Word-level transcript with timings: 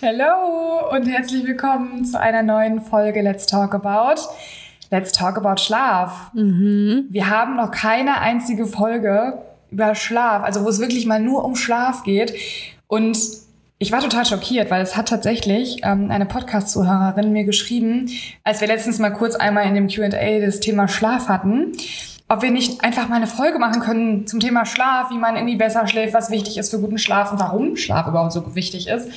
Hallo 0.00 0.94
und 0.94 1.08
herzlich 1.08 1.44
willkommen 1.44 2.04
zu 2.04 2.20
einer 2.20 2.44
neuen 2.44 2.80
Folge 2.80 3.20
Let's 3.20 3.46
Talk 3.46 3.74
About. 3.74 4.20
Let's 4.92 5.10
Talk 5.10 5.36
About 5.36 5.60
Schlaf. 5.60 6.30
Wir 7.10 7.28
haben 7.28 7.56
noch 7.56 7.72
keine 7.72 8.20
einzige 8.20 8.66
Folge 8.66 9.42
über 9.72 9.96
Schlaf, 9.96 10.44
also 10.44 10.64
wo 10.64 10.68
es 10.68 10.78
wirklich 10.78 11.04
mal 11.06 11.18
nur 11.18 11.44
um 11.44 11.56
Schlaf 11.56 12.04
geht. 12.04 12.32
Und 12.86 13.18
ich 13.78 13.90
war 13.90 14.00
total 14.00 14.24
schockiert, 14.24 14.70
weil 14.70 14.82
es 14.82 14.96
hat 14.96 15.08
tatsächlich 15.08 15.80
ähm, 15.82 16.12
eine 16.12 16.26
Podcast-Zuhörerin 16.26 17.32
mir 17.32 17.42
geschrieben, 17.42 18.08
als 18.44 18.60
wir 18.60 18.68
letztens 18.68 19.00
mal 19.00 19.10
kurz 19.10 19.34
einmal 19.34 19.66
in 19.66 19.74
dem 19.74 19.88
Q&A 19.88 20.38
das 20.38 20.60
Thema 20.60 20.86
Schlaf 20.86 21.26
hatten, 21.28 21.72
ob 22.28 22.42
wir 22.42 22.52
nicht 22.52 22.84
einfach 22.84 23.08
mal 23.08 23.16
eine 23.16 23.26
Folge 23.26 23.58
machen 23.58 23.80
können 23.80 24.28
zum 24.28 24.38
Thema 24.38 24.64
Schlaf, 24.64 25.10
wie 25.10 25.18
man 25.18 25.34
irgendwie 25.34 25.56
besser 25.56 25.88
schläft, 25.88 26.14
was 26.14 26.30
wichtig 26.30 26.56
ist 26.56 26.70
für 26.70 26.78
guten 26.78 26.98
Schlaf 26.98 27.32
und 27.32 27.40
warum 27.40 27.76
Schlaf 27.76 28.06
überhaupt 28.06 28.32
so 28.32 28.54
wichtig 28.54 28.86
ist. 28.86 29.08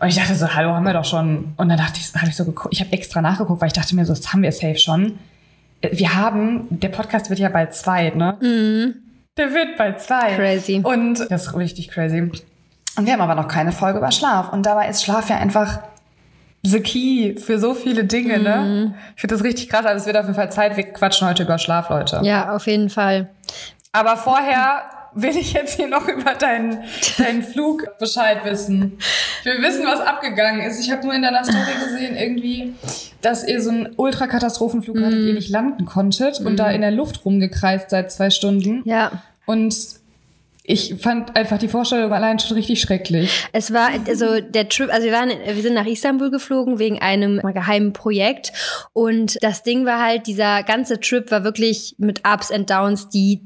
Und 0.00 0.08
ich 0.08 0.16
dachte 0.16 0.34
so, 0.34 0.54
hallo, 0.54 0.72
haben 0.72 0.86
wir 0.86 0.94
doch 0.94 1.04
schon. 1.04 1.52
Und 1.58 1.68
dann 1.68 1.76
dachte 1.76 2.00
ich, 2.00 2.14
habe 2.14 2.28
ich 2.28 2.36
so 2.36 2.46
geguckt, 2.46 2.72
ich 2.72 2.80
habe 2.80 2.92
extra 2.92 3.20
nachgeguckt, 3.20 3.60
weil 3.60 3.68
ich 3.68 3.74
dachte 3.74 3.94
mir 3.94 4.06
so, 4.06 4.14
das 4.14 4.32
haben 4.32 4.42
wir 4.42 4.50
safe 4.50 4.78
schon. 4.78 5.18
Wir 5.82 6.14
haben, 6.14 6.66
der 6.70 6.88
Podcast 6.88 7.28
wird 7.28 7.38
ja 7.38 7.50
bald 7.50 7.74
zwei, 7.74 8.10
ne? 8.10 8.36
Der 9.36 9.52
wird 9.52 9.76
bald 9.76 10.00
zwei. 10.00 10.34
Crazy. 10.36 10.80
Und 10.82 11.30
das 11.30 11.46
ist 11.46 11.54
richtig 11.56 11.88
crazy. 11.88 12.20
Und 12.20 13.06
wir 13.06 13.12
haben 13.12 13.20
aber 13.20 13.34
noch 13.34 13.48
keine 13.48 13.72
Folge 13.72 13.98
über 13.98 14.10
Schlaf. 14.10 14.52
Und 14.52 14.64
dabei 14.64 14.88
ist 14.88 15.04
Schlaf 15.04 15.28
ja 15.28 15.36
einfach 15.36 15.80
the 16.62 16.80
key 16.80 17.36
für 17.36 17.58
so 17.58 17.74
viele 17.74 18.04
Dinge, 18.04 18.38
ne? 18.38 18.94
Ich 19.16 19.20
finde 19.20 19.34
das 19.34 19.44
richtig 19.44 19.68
krass. 19.68 19.84
Also 19.84 20.00
es 20.00 20.06
wird 20.06 20.16
auf 20.16 20.24
jeden 20.24 20.34
Fall 20.34 20.50
Zeit. 20.50 20.76
Wir 20.76 20.84
quatschen 20.84 21.28
heute 21.28 21.42
über 21.42 21.58
Schlaf, 21.58 21.90
Leute. 21.90 22.20
Ja, 22.22 22.54
auf 22.54 22.66
jeden 22.66 22.90
Fall. 22.90 23.28
Aber 23.92 24.16
vorher 24.16 24.82
will 25.14 25.36
ich 25.36 25.52
jetzt 25.52 25.76
hier 25.76 25.88
noch 25.88 26.08
über 26.08 26.34
deinen, 26.34 26.84
deinen 27.18 27.42
Flug 27.42 27.98
Bescheid 27.98 28.44
wissen. 28.44 28.98
Ich 29.40 29.46
will 29.46 29.62
wissen, 29.62 29.84
was 29.86 30.00
abgegangen 30.00 30.60
ist. 30.62 30.80
Ich 30.80 30.90
habe 30.90 31.04
nur 31.04 31.14
in 31.14 31.22
deiner 31.22 31.44
Story 31.44 31.72
gesehen, 31.84 32.16
irgendwie, 32.16 32.74
dass 33.20 33.46
ihr 33.46 33.60
so 33.60 33.70
einen 33.70 33.94
Ultrakatastrophenflug 33.96 34.98
hattet, 34.98 35.26
ihr 35.26 35.34
nicht 35.34 35.50
landen 35.50 35.84
konntet 35.84 36.40
und 36.40 36.56
da 36.56 36.70
in 36.70 36.80
der 36.80 36.90
Luft 36.90 37.24
rumgekreist 37.24 37.90
seit 37.90 38.12
zwei 38.12 38.30
Stunden. 38.30 38.82
Ja. 38.84 39.22
Und 39.46 39.99
ich 40.70 40.94
fand 41.00 41.36
einfach 41.36 41.58
die 41.58 41.68
Vorstellung 41.68 42.12
allein 42.12 42.38
schon 42.38 42.56
richtig 42.56 42.80
schrecklich. 42.80 43.46
Es 43.52 43.72
war, 43.72 43.88
also 44.06 44.40
der 44.40 44.68
Trip, 44.68 44.92
also 44.92 45.06
wir 45.06 45.12
waren, 45.12 45.30
wir 45.30 45.62
sind 45.62 45.74
nach 45.74 45.86
Istanbul 45.86 46.30
geflogen 46.30 46.78
wegen 46.78 47.00
einem 47.00 47.40
geheimen 47.54 47.92
Projekt. 47.92 48.52
Und 48.92 49.36
das 49.42 49.62
Ding 49.62 49.84
war 49.86 50.00
halt, 50.00 50.26
dieser 50.26 50.62
ganze 50.62 51.00
Trip 51.00 51.30
war 51.30 51.44
wirklich 51.44 51.94
mit 51.98 52.22
Ups 52.26 52.50
and 52.50 52.70
Downs, 52.70 53.08
die, 53.08 53.40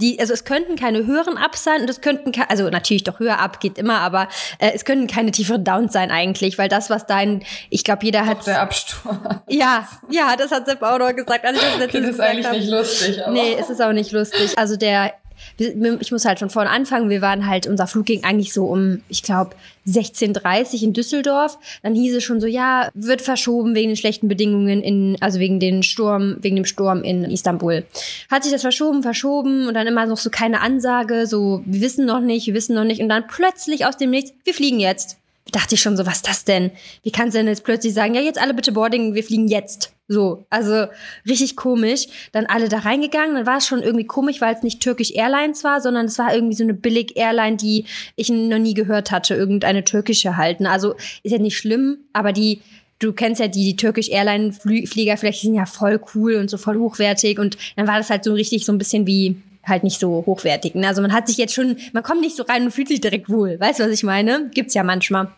die, 0.00 0.20
also 0.20 0.32
es 0.32 0.44
könnten 0.44 0.76
keine 0.76 1.04
höheren 1.06 1.34
Ups 1.36 1.64
sein 1.64 1.80
und 1.82 1.90
es 1.90 2.00
könnten, 2.00 2.32
also 2.48 2.68
natürlich 2.70 3.04
doch 3.04 3.18
höher 3.18 3.38
ab 3.38 3.60
geht 3.60 3.78
immer, 3.78 3.98
aber 4.00 4.28
äh, 4.58 4.70
es 4.74 4.84
könnten 4.84 5.06
keine 5.06 5.30
tieferen 5.32 5.64
Downs 5.64 5.92
sein 5.92 6.10
eigentlich, 6.10 6.58
weil 6.58 6.68
das, 6.68 6.90
was 6.90 7.06
dein, 7.06 7.42
ich 7.70 7.84
glaube, 7.84 8.04
jeder 8.04 8.26
hat, 8.26 8.46
Der 8.46 8.62
Absturz. 8.62 9.16
ja, 9.48 9.88
ja, 10.10 10.36
das 10.36 10.50
hat 10.52 10.66
Sepp 10.66 10.82
auch 10.82 10.98
noch 10.98 11.14
gesagt. 11.14 11.44
als 11.44 11.56
ich 11.56 11.62
das 11.62 11.72
Das 11.72 11.80
letztens 11.80 12.08
ist 12.10 12.20
eigentlich 12.20 12.46
habe. 12.46 12.56
nicht 12.58 12.70
lustig. 12.70 13.22
Aber 13.24 13.32
Nee, 13.32 13.56
es 13.58 13.68
ist 13.70 13.82
auch 13.82 13.92
nicht 13.92 14.12
lustig. 14.12 14.56
Also 14.56 14.76
der, 14.76 15.12
ich 15.58 16.12
muss 16.12 16.24
halt 16.24 16.38
von 16.38 16.50
vorne 16.50 16.70
anfangen. 16.70 17.10
Wir 17.10 17.20
waren 17.20 17.46
halt, 17.46 17.66
unser 17.66 17.86
Flug 17.86 18.06
ging 18.06 18.24
eigentlich 18.24 18.52
so 18.52 18.66
um, 18.66 19.02
ich 19.08 19.22
glaube, 19.22 19.56
16.30 19.86 20.74
Uhr 20.74 20.82
in 20.82 20.92
Düsseldorf. 20.92 21.58
Dann 21.82 21.94
hieß 21.94 22.16
es 22.16 22.24
schon 22.24 22.40
so, 22.40 22.46
ja, 22.46 22.88
wird 22.94 23.22
verschoben 23.22 23.74
wegen 23.74 23.90
den 23.90 23.96
schlechten 23.96 24.28
Bedingungen 24.28 24.82
in, 24.82 25.16
also 25.20 25.38
wegen 25.38 25.60
den 25.60 25.82
Sturm, 25.82 26.36
wegen 26.40 26.56
dem 26.56 26.64
Sturm 26.64 27.02
in 27.02 27.24
Istanbul. 27.24 27.84
Hat 28.30 28.44
sich 28.44 28.52
das 28.52 28.62
verschoben, 28.62 29.02
verschoben 29.02 29.66
und 29.66 29.74
dann 29.74 29.86
immer 29.86 30.06
noch 30.06 30.18
so 30.18 30.30
keine 30.30 30.60
Ansage, 30.60 31.26
so, 31.26 31.62
wir 31.64 31.80
wissen 31.80 32.06
noch 32.06 32.20
nicht, 32.20 32.46
wir 32.46 32.54
wissen 32.54 32.74
noch 32.74 32.84
nicht. 32.84 33.00
Und 33.00 33.08
dann 33.08 33.26
plötzlich 33.26 33.86
aus 33.86 33.96
dem 33.96 34.10
Nichts, 34.10 34.32
wir 34.44 34.54
fliegen 34.54 34.80
jetzt. 34.80 35.18
Dachte 35.52 35.76
ich 35.76 35.80
schon 35.80 35.96
so, 35.96 36.04
was 36.04 36.16
ist 36.16 36.28
das 36.28 36.44
denn? 36.44 36.70
Wie 37.02 37.10
kannst 37.10 37.34
du 37.34 37.38
denn 37.38 37.48
jetzt 37.48 37.64
plötzlich 37.64 37.94
sagen, 37.94 38.14
ja, 38.14 38.20
jetzt 38.20 38.40
alle 38.40 38.52
bitte 38.52 38.72
boarding, 38.72 39.14
wir 39.14 39.24
fliegen 39.24 39.48
jetzt. 39.48 39.94
So, 40.06 40.46
also 40.50 40.86
richtig 41.26 41.56
komisch. 41.56 42.06
Dann 42.32 42.46
alle 42.46 42.68
da 42.68 42.78
reingegangen, 42.80 43.34
dann 43.34 43.46
war 43.46 43.58
es 43.58 43.66
schon 43.66 43.82
irgendwie 43.82 44.06
komisch, 44.06 44.40
weil 44.40 44.54
es 44.54 44.62
nicht 44.62 44.82
Turkish 44.82 45.10
Airlines 45.12 45.64
war, 45.64 45.80
sondern 45.80 46.06
es 46.06 46.18
war 46.18 46.34
irgendwie 46.34 46.54
so 46.54 46.64
eine 46.64 46.74
billig 46.74 47.16
Airline, 47.16 47.56
die 47.56 47.84
ich 48.16 48.28
noch 48.30 48.58
nie 48.58 48.74
gehört 48.74 49.10
hatte, 49.10 49.34
irgendeine 49.34 49.84
türkische 49.84 50.36
halten. 50.36 50.66
Also 50.66 50.94
ist 51.22 51.32
ja 51.32 51.38
nicht 51.38 51.56
schlimm, 51.56 51.98
aber 52.12 52.32
die, 52.32 52.60
du 52.98 53.12
kennst 53.12 53.40
ja 53.40 53.48
die, 53.48 53.64
die 53.64 53.76
Turkish 53.76 54.08
Airline 54.10 54.50
Flü- 54.52 54.88
Flieger, 54.88 55.16
vielleicht 55.16 55.42
sind 55.42 55.54
ja 55.54 55.66
voll 55.66 56.00
cool 56.14 56.34
und 56.36 56.48
so 56.50 56.58
voll 56.58 56.78
hochwertig 56.78 57.38
und 57.38 57.56
dann 57.76 57.86
war 57.86 57.98
das 57.98 58.10
halt 58.10 58.24
so 58.24 58.32
richtig 58.32 58.64
so 58.64 58.72
ein 58.72 58.78
bisschen 58.78 59.06
wie 59.06 59.36
halt 59.64 59.84
nicht 59.84 60.00
so 60.00 60.24
hochwertig. 60.26 60.74
ne? 60.74 60.88
Also 60.88 61.02
man 61.02 61.12
hat 61.12 61.26
sich 61.28 61.36
jetzt 61.36 61.52
schon, 61.54 61.76
man 61.92 62.02
kommt 62.02 62.22
nicht 62.22 62.36
so 62.36 62.42
rein 62.44 62.64
und 62.64 62.70
fühlt 62.70 62.88
sich 62.88 63.00
direkt 63.02 63.28
wohl. 63.28 63.60
Weißt 63.60 63.80
du, 63.80 63.84
was 63.84 63.92
ich 63.92 64.02
meine? 64.02 64.48
Gibt's 64.54 64.72
ja 64.74 64.82
manchmal. 64.82 65.28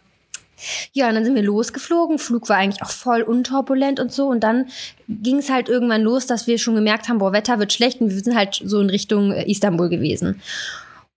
Ja, 0.92 1.08
und 1.08 1.14
dann 1.14 1.24
sind 1.24 1.34
wir 1.34 1.42
losgeflogen. 1.42 2.18
Flug 2.18 2.48
war 2.48 2.56
eigentlich 2.56 2.82
auch 2.82 2.90
voll 2.90 3.22
unturbulent 3.22 4.00
und 4.00 4.12
so. 4.12 4.26
Und 4.28 4.40
dann 4.40 4.66
ging 5.08 5.38
es 5.38 5.50
halt 5.50 5.68
irgendwann 5.68 6.02
los, 6.02 6.26
dass 6.26 6.46
wir 6.46 6.58
schon 6.58 6.74
gemerkt 6.74 7.08
haben, 7.08 7.18
boah, 7.18 7.32
Wetter 7.32 7.58
wird 7.58 7.72
schlecht. 7.72 8.00
Und 8.00 8.10
wir 8.10 8.20
sind 8.20 8.36
halt 8.36 8.60
so 8.64 8.80
in 8.80 8.90
Richtung 8.90 9.32
äh, 9.32 9.50
Istanbul 9.50 9.88
gewesen. 9.88 10.40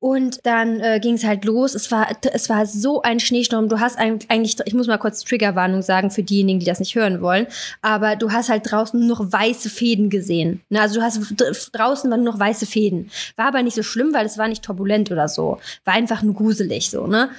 Und 0.03 0.45
dann 0.45 0.81
äh, 0.81 0.99
ging 0.99 1.13
es 1.13 1.23
halt 1.23 1.45
los. 1.45 1.75
Es 1.75 1.89
war, 1.89 2.09
es 2.33 2.49
war 2.49 2.65
so 2.65 3.01
ein 3.03 3.21
Schneesturm. 3.21 3.69
Du 3.69 3.79
hast 3.79 3.97
eigentlich, 3.97 4.57
ich 4.65 4.73
muss 4.73 4.87
mal 4.87 4.97
kurz 4.97 5.23
Triggerwarnung 5.23 5.81
sagen 5.81 6.11
für 6.11 6.23
diejenigen, 6.23 6.59
die 6.59 6.65
das 6.65 6.79
nicht 6.81 6.95
hören 6.95 7.21
wollen. 7.21 7.47
Aber 7.81 8.17
du 8.17 8.33
hast 8.33 8.49
halt 8.49 8.69
draußen 8.69 8.99
nur 8.99 9.07
noch 9.07 9.31
weiße 9.31 9.69
Fäden 9.69 10.09
gesehen. 10.09 10.59
Ne? 10.67 10.81
Also 10.81 10.99
du 10.99 11.05
hast 11.05 11.21
draußen 11.71 12.11
waren 12.11 12.21
nur 12.21 12.33
noch 12.33 12.39
weiße 12.39 12.65
Fäden. 12.65 13.11
War 13.37 13.45
aber 13.45 13.63
nicht 13.63 13.75
so 13.75 13.83
schlimm, 13.83 14.13
weil 14.13 14.25
es 14.25 14.37
war 14.37 14.49
nicht 14.49 14.65
turbulent 14.65 15.09
oder 15.09 15.29
so. 15.29 15.59
War 15.85 15.93
einfach 15.93 16.21
nur 16.21 16.35
gruselig 16.35 16.89
so, 16.89 17.07
ne? 17.07 17.29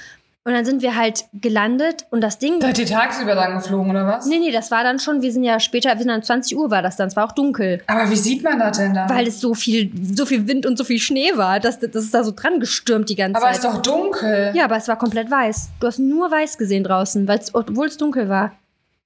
Und 0.47 0.53
dann 0.53 0.67
sind 0.67 0.83
wir 0.83 0.95
halt 0.95 1.25
gelandet 1.33 2.05
und 2.11 2.21
das 2.21 2.39
Ding. 2.39 2.61
Seid 2.61 2.79
ihr 2.79 2.85
tagsüber 2.85 3.35
lang 3.35 3.55
geflogen, 3.55 3.91
oder 3.91 4.07
was? 4.07 4.27
Nee, 4.27 4.39
nee, 4.39 4.53
das 4.53 4.71
war 4.71 4.85
dann 4.85 4.99
schon, 4.99 5.23
wir 5.23 5.33
sind 5.33 5.43
ja 5.43 5.59
später, 5.59 5.89
wir 5.89 5.99
sind 5.99 6.09
dann 6.09 6.23
20 6.23 6.55
Uhr 6.59 6.71
war 6.71 6.83
das 6.83 6.97
dann, 6.97 7.09
es 7.09 7.17
war 7.17 7.25
auch 7.25 7.33
dunkel. 7.33 7.83
Aber 7.87 8.11
wie 8.11 8.17
sieht 8.17 8.45
man 8.45 8.59
das 8.59 8.77
denn 8.77 8.93
da? 8.93 9.09
Weil 9.09 9.27
es 9.27 9.41
so 9.41 9.55
viel, 9.55 9.91
so 10.15 10.27
viel 10.27 10.47
Wind 10.47 10.67
und 10.67 10.77
so 10.77 10.85
viel 10.85 10.99
Schnee 10.99 11.31
war, 11.37 11.61
dass 11.61 11.81
das 11.81 11.95
ist 11.95 12.13
da 12.13 12.23
so 12.23 12.33
dran 12.37 12.61
gestürmt 12.61 13.09
die 13.09 13.17
ganze 13.17 13.37
aber 13.37 13.47
Zeit. 13.47 13.57
ist 13.57 13.65
doch 13.65 13.81
dunkel. 13.81 14.53
ja, 14.55 14.65
aber 14.65 14.77
es 14.77 14.87
war 14.87 14.99
komplett 14.99 15.31
weiß. 15.31 15.71
Du 15.81 15.87
hast 15.87 15.99
nur 15.99 16.31
weiß 16.31 16.59
gesehen 16.59 16.85
draußen, 16.85 17.27
obwohl 17.55 17.87
es 17.87 17.97
dunkel 17.97 18.29
war. 18.29 18.53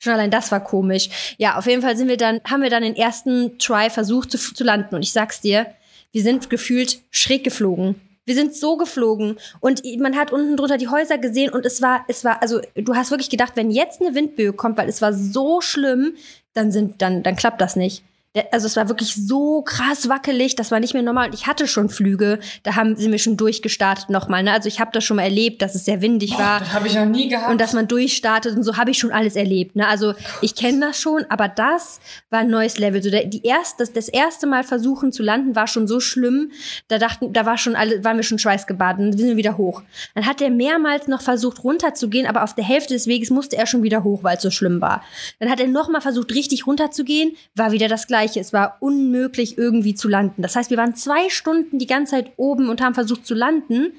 Schon 0.01 0.13
allein 0.13 0.33
das 0.33 0.51
war 0.51 0.61
komisch. 0.61 1.35
Ja, 1.39 1.57
auf 1.57 1.67
jeden 1.67 1.83
Fall 1.83 1.97
sind 1.97 2.09
wir 2.09 2.17
dann, 2.17 2.41
haben 2.51 2.63
wir 2.63 2.71
dann 2.71 2.83
den 2.83 2.97
ersten 2.97 3.59
Try 3.59 3.91
versucht 3.91 4.33
zu, 4.33 4.39
zu 4.39 4.65
landen. 4.65 4.97
Und 4.97 5.03
ich 5.03 5.13
sag's 5.13 5.41
dir, 5.41 5.67
wir 6.11 6.23
sind 6.23 6.51
gefühlt 6.51 7.01
schräg 7.11 7.45
geflogen. 7.45 8.01
Wir 8.29 8.35
sind 8.35 8.55
so 8.55 8.77
geflogen 8.77 9.39
und 9.61 9.81
man 10.01 10.15
hat 10.15 10.35
unten 10.35 10.59
drunter 10.59 10.77
die 10.77 10.89
Häuser 10.89 11.17
gesehen 11.17 11.51
und 11.51 11.65
es 11.65 11.81
war, 11.81 12.05
es 12.09 12.27
war, 12.27 12.43
also 12.43 12.61
du 12.75 12.95
hast 12.95 13.11
wirklich 13.11 13.31
gedacht, 13.31 13.53
wenn 13.55 13.71
jetzt 13.71 14.03
eine 14.03 14.15
Windböe 14.15 14.53
kommt, 14.53 14.77
weil 14.77 14.87
es 14.87 15.01
war 15.01 15.15
so 15.15 15.63
schlimm, 15.63 16.13
dann 16.53 16.71
sind, 16.71 17.01
dann, 17.01 17.23
dann 17.23 17.37
klappt 17.37 17.59
das 17.59 17.75
nicht. 17.75 18.05
Also 18.53 18.67
es 18.67 18.77
war 18.77 18.89
wirklich 18.89 19.15
so 19.15 19.63
krass 19.63 20.09
wackelig, 20.09 20.55
das 20.55 20.71
war 20.71 20.81
nicht 20.81 20.93
mehr 20.93 21.03
normal. 21.03 21.29
Und 21.29 21.35
ich 21.35 21.47
hatte 21.47 21.67
schon 21.67 21.89
Flüge, 21.89 22.39
da 22.63 22.77
haben 22.77 22.95
sie 22.95 23.09
mir 23.09 23.19
schon 23.19 23.39
durchgestartet 23.39 24.11
nochmal. 24.11 24.43
Ne? 24.43 24.53
Also 24.53 24.69
ich 24.69 24.81
habe 24.81 24.91
das 24.93 25.03
schon 25.05 25.17
mal 25.17 25.23
erlebt, 25.23 25.63
dass 25.63 25.75
es 25.75 25.87
sehr 25.87 26.03
windig 26.03 26.39
war 26.39 26.61
Das 26.61 26.73
habe 26.75 26.87
ich 26.87 26.95
noch 26.95 27.07
nie 27.07 27.29
gehabt. 27.29 27.51
und 27.51 27.61
dass 27.61 27.73
man 27.73 27.89
durchstartet 27.89 28.55
und 28.55 28.63
so 28.65 28.77
habe 28.77 28.91
ich 28.91 28.99
schon 28.99 29.11
alles 29.13 29.35
erlebt. 29.35 29.77
Ne? 29.77 29.89
Also 29.89 30.13
ich 30.43 30.55
kenne 30.55 30.81
das 30.81 31.01
schon, 31.01 31.25
aber 31.31 31.49
das 31.49 32.01
war 32.29 32.41
ein 32.41 32.51
neues 32.51 32.79
Level. 32.79 33.03
So 33.03 33.11
der, 33.11 33.25
die 33.25 33.43
erste, 33.45 33.79
das, 33.79 33.93
das 33.95 34.09
erste 34.09 34.47
Mal 34.47 34.63
versuchen 34.63 35.11
zu 35.11 35.23
landen 35.23 35.57
war 35.57 35.67
schon 35.67 35.89
so 35.89 35.99
schlimm. 35.99 36.53
Da 36.89 36.99
dachten, 36.99 37.33
da 37.33 37.47
war 37.47 37.57
schon 37.57 37.77
alle, 37.77 38.05
waren 38.05 38.19
wir 38.19 38.25
schon 38.25 38.39
schweißgebadet. 38.39 39.01
Dann 39.01 39.17
sind 39.17 39.27
wir 39.27 39.37
wieder 39.37 39.57
hoch. 39.57 39.83
Dann 40.15 40.27
hat 40.27 40.43
er 40.43 40.51
mehrmals 40.51 41.09
noch 41.09 41.23
versucht 41.23 41.65
runterzugehen, 41.65 42.27
aber 42.27 42.45
auf 42.45 42.55
der 42.55 42.65
Hälfte 42.65 42.93
des 42.93 43.07
Weges 43.07 43.31
musste 43.31 43.57
er 43.57 43.67
schon 43.67 43.83
wieder 43.83 44.05
hoch, 44.05 44.23
weil 44.23 44.37
es 44.37 44.43
so 44.43 44.51
schlimm 44.51 44.83
war. 44.83 45.03
Dann 45.41 45.51
hat 45.51 45.61
er 45.61 45.67
noch 45.67 45.89
mal 45.89 46.03
versucht 46.03 46.33
richtig 46.35 46.67
runterzugehen, 46.67 47.35
war 47.55 47.73
wieder 47.73 47.89
das 47.89 48.07
Gleiche. 48.07 48.18
Es 48.25 48.53
war 48.53 48.77
unmöglich 48.81 49.59
irgendwie 49.59 49.95
zu 49.95 50.09
landen. 50.09 50.43
Das 50.43 50.57
heißt, 50.57 50.71
wir 50.71 50.77
waren 50.77 50.95
zwei 50.95 51.29
Stunden 51.29 51.79
die 51.79 51.87
ganze 51.87 52.13
Zeit 52.13 52.33
oben 52.37 52.69
und 52.69 52.81
haben 52.81 52.95
versucht 52.95 53.27
zu 53.27 53.35
landen. 53.35 53.93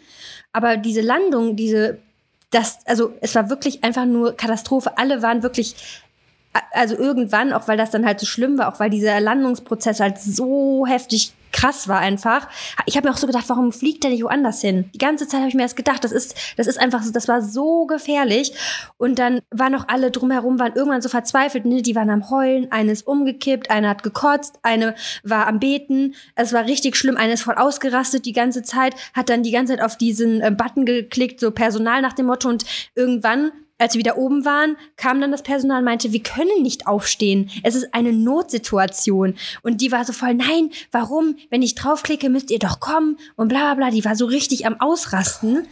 Aber 0.51 0.77
diese 0.77 1.01
Landung, 1.01 1.55
diese 1.55 1.99
das, 2.51 2.79
also 2.85 3.13
es 3.21 3.35
war 3.35 3.49
wirklich 3.49 3.83
einfach 3.83 4.05
nur 4.05 4.33
Katastrophe. 4.33 4.97
Alle 4.97 5.21
waren 5.21 5.43
wirklich, 5.43 5.75
also 6.71 6.95
irgendwann, 6.97 7.53
auch 7.53 7.67
weil 7.67 7.77
das 7.77 7.91
dann 7.91 8.05
halt 8.05 8.19
so 8.19 8.25
schlimm 8.25 8.57
war, 8.57 8.73
auch 8.73 8.79
weil 8.79 8.89
dieser 8.89 9.19
Landungsprozess 9.19 9.99
halt 9.99 10.19
so 10.19 10.85
heftig 10.87 11.33
krass 11.51 11.87
war 11.87 11.99
einfach. 11.99 12.47
Ich 12.85 12.95
habe 12.95 13.07
mir 13.07 13.13
auch 13.13 13.17
so 13.17 13.25
gedacht, 13.25 13.45
warum 13.47 13.71
fliegt 13.71 14.03
der 14.03 14.11
nicht 14.11 14.23
woanders 14.23 14.61
hin? 14.61 14.89
Die 14.93 14.99
ganze 14.99 15.27
Zeit 15.27 15.39
habe 15.39 15.49
ich 15.49 15.55
mir 15.55 15.63
das 15.63 15.75
gedacht, 15.75 16.03
das 16.03 16.11
ist, 16.11 16.35
das 16.57 16.67
ist 16.67 16.79
einfach, 16.79 17.01
so- 17.01 17.11
das 17.11 17.27
war 17.27 17.41
so 17.41 17.85
gefährlich. 17.87 18.53
Und 18.97 19.17
dann 19.17 19.41
waren 19.49 19.71
noch 19.71 19.87
alle 19.87 20.11
drumherum, 20.11 20.59
waren 20.59 20.73
irgendwann 20.75 21.01
so 21.01 21.09
verzweifelt, 21.09 21.65
ne? 21.65 21.81
die 21.81 21.95
waren 21.95 22.09
am 22.11 22.29
Heulen, 22.29 22.71
eine 22.71 22.91
ist 22.91 23.07
umgekippt, 23.07 23.71
eine 23.71 23.89
hat 23.89 24.03
gekotzt, 24.03 24.59
eine 24.61 24.93
war 25.23 25.47
am 25.47 25.59
Beten. 25.59 26.13
Es 26.35 26.53
war 26.53 26.65
richtig 26.65 26.95
schlimm, 26.95 27.17
eine 27.17 27.33
ist 27.33 27.41
voll 27.43 27.55
ausgerastet 27.55 28.25
die 28.25 28.33
ganze 28.33 28.61
Zeit, 28.61 28.95
hat 29.15 29.29
dann 29.29 29.41
die 29.43 29.51
ganze 29.51 29.75
Zeit 29.75 29.83
auf 29.83 29.97
diesen 29.97 30.41
äh, 30.41 30.51
Button 30.51 30.85
geklickt, 30.85 31.39
so 31.39 31.49
Personal 31.51 32.01
nach 32.01 32.13
dem 32.13 32.27
Motto 32.27 32.47
und 32.47 32.63
irgendwann 32.95 33.51
als 33.79 33.93
wir 33.93 33.99
wieder 33.99 34.17
oben 34.17 34.45
waren, 34.45 34.77
kam 34.97 35.19
dann 35.21 35.31
das 35.31 35.41
Personal 35.41 35.79
und 35.79 35.85
meinte, 35.85 36.11
wir 36.11 36.21
können 36.21 36.61
nicht 36.61 36.85
aufstehen. 36.85 37.49
Es 37.63 37.75
ist 37.75 37.93
eine 37.93 38.13
Notsituation. 38.13 39.35
Und 39.63 39.81
die 39.81 39.91
war 39.91 40.05
so 40.05 40.13
voll, 40.13 40.35
nein, 40.35 40.69
warum? 40.91 41.37
Wenn 41.49 41.61
ich 41.61 41.75
draufklicke, 41.75 42.29
müsst 42.29 42.51
ihr 42.51 42.59
doch 42.59 42.79
kommen 42.79 43.17
und 43.35 43.47
bla 43.47 43.73
bla 43.73 43.75
bla. 43.75 43.89
Die 43.89 44.05
war 44.05 44.15
so 44.15 44.25
richtig 44.25 44.65
am 44.67 44.79
Ausrasten. 44.79 45.65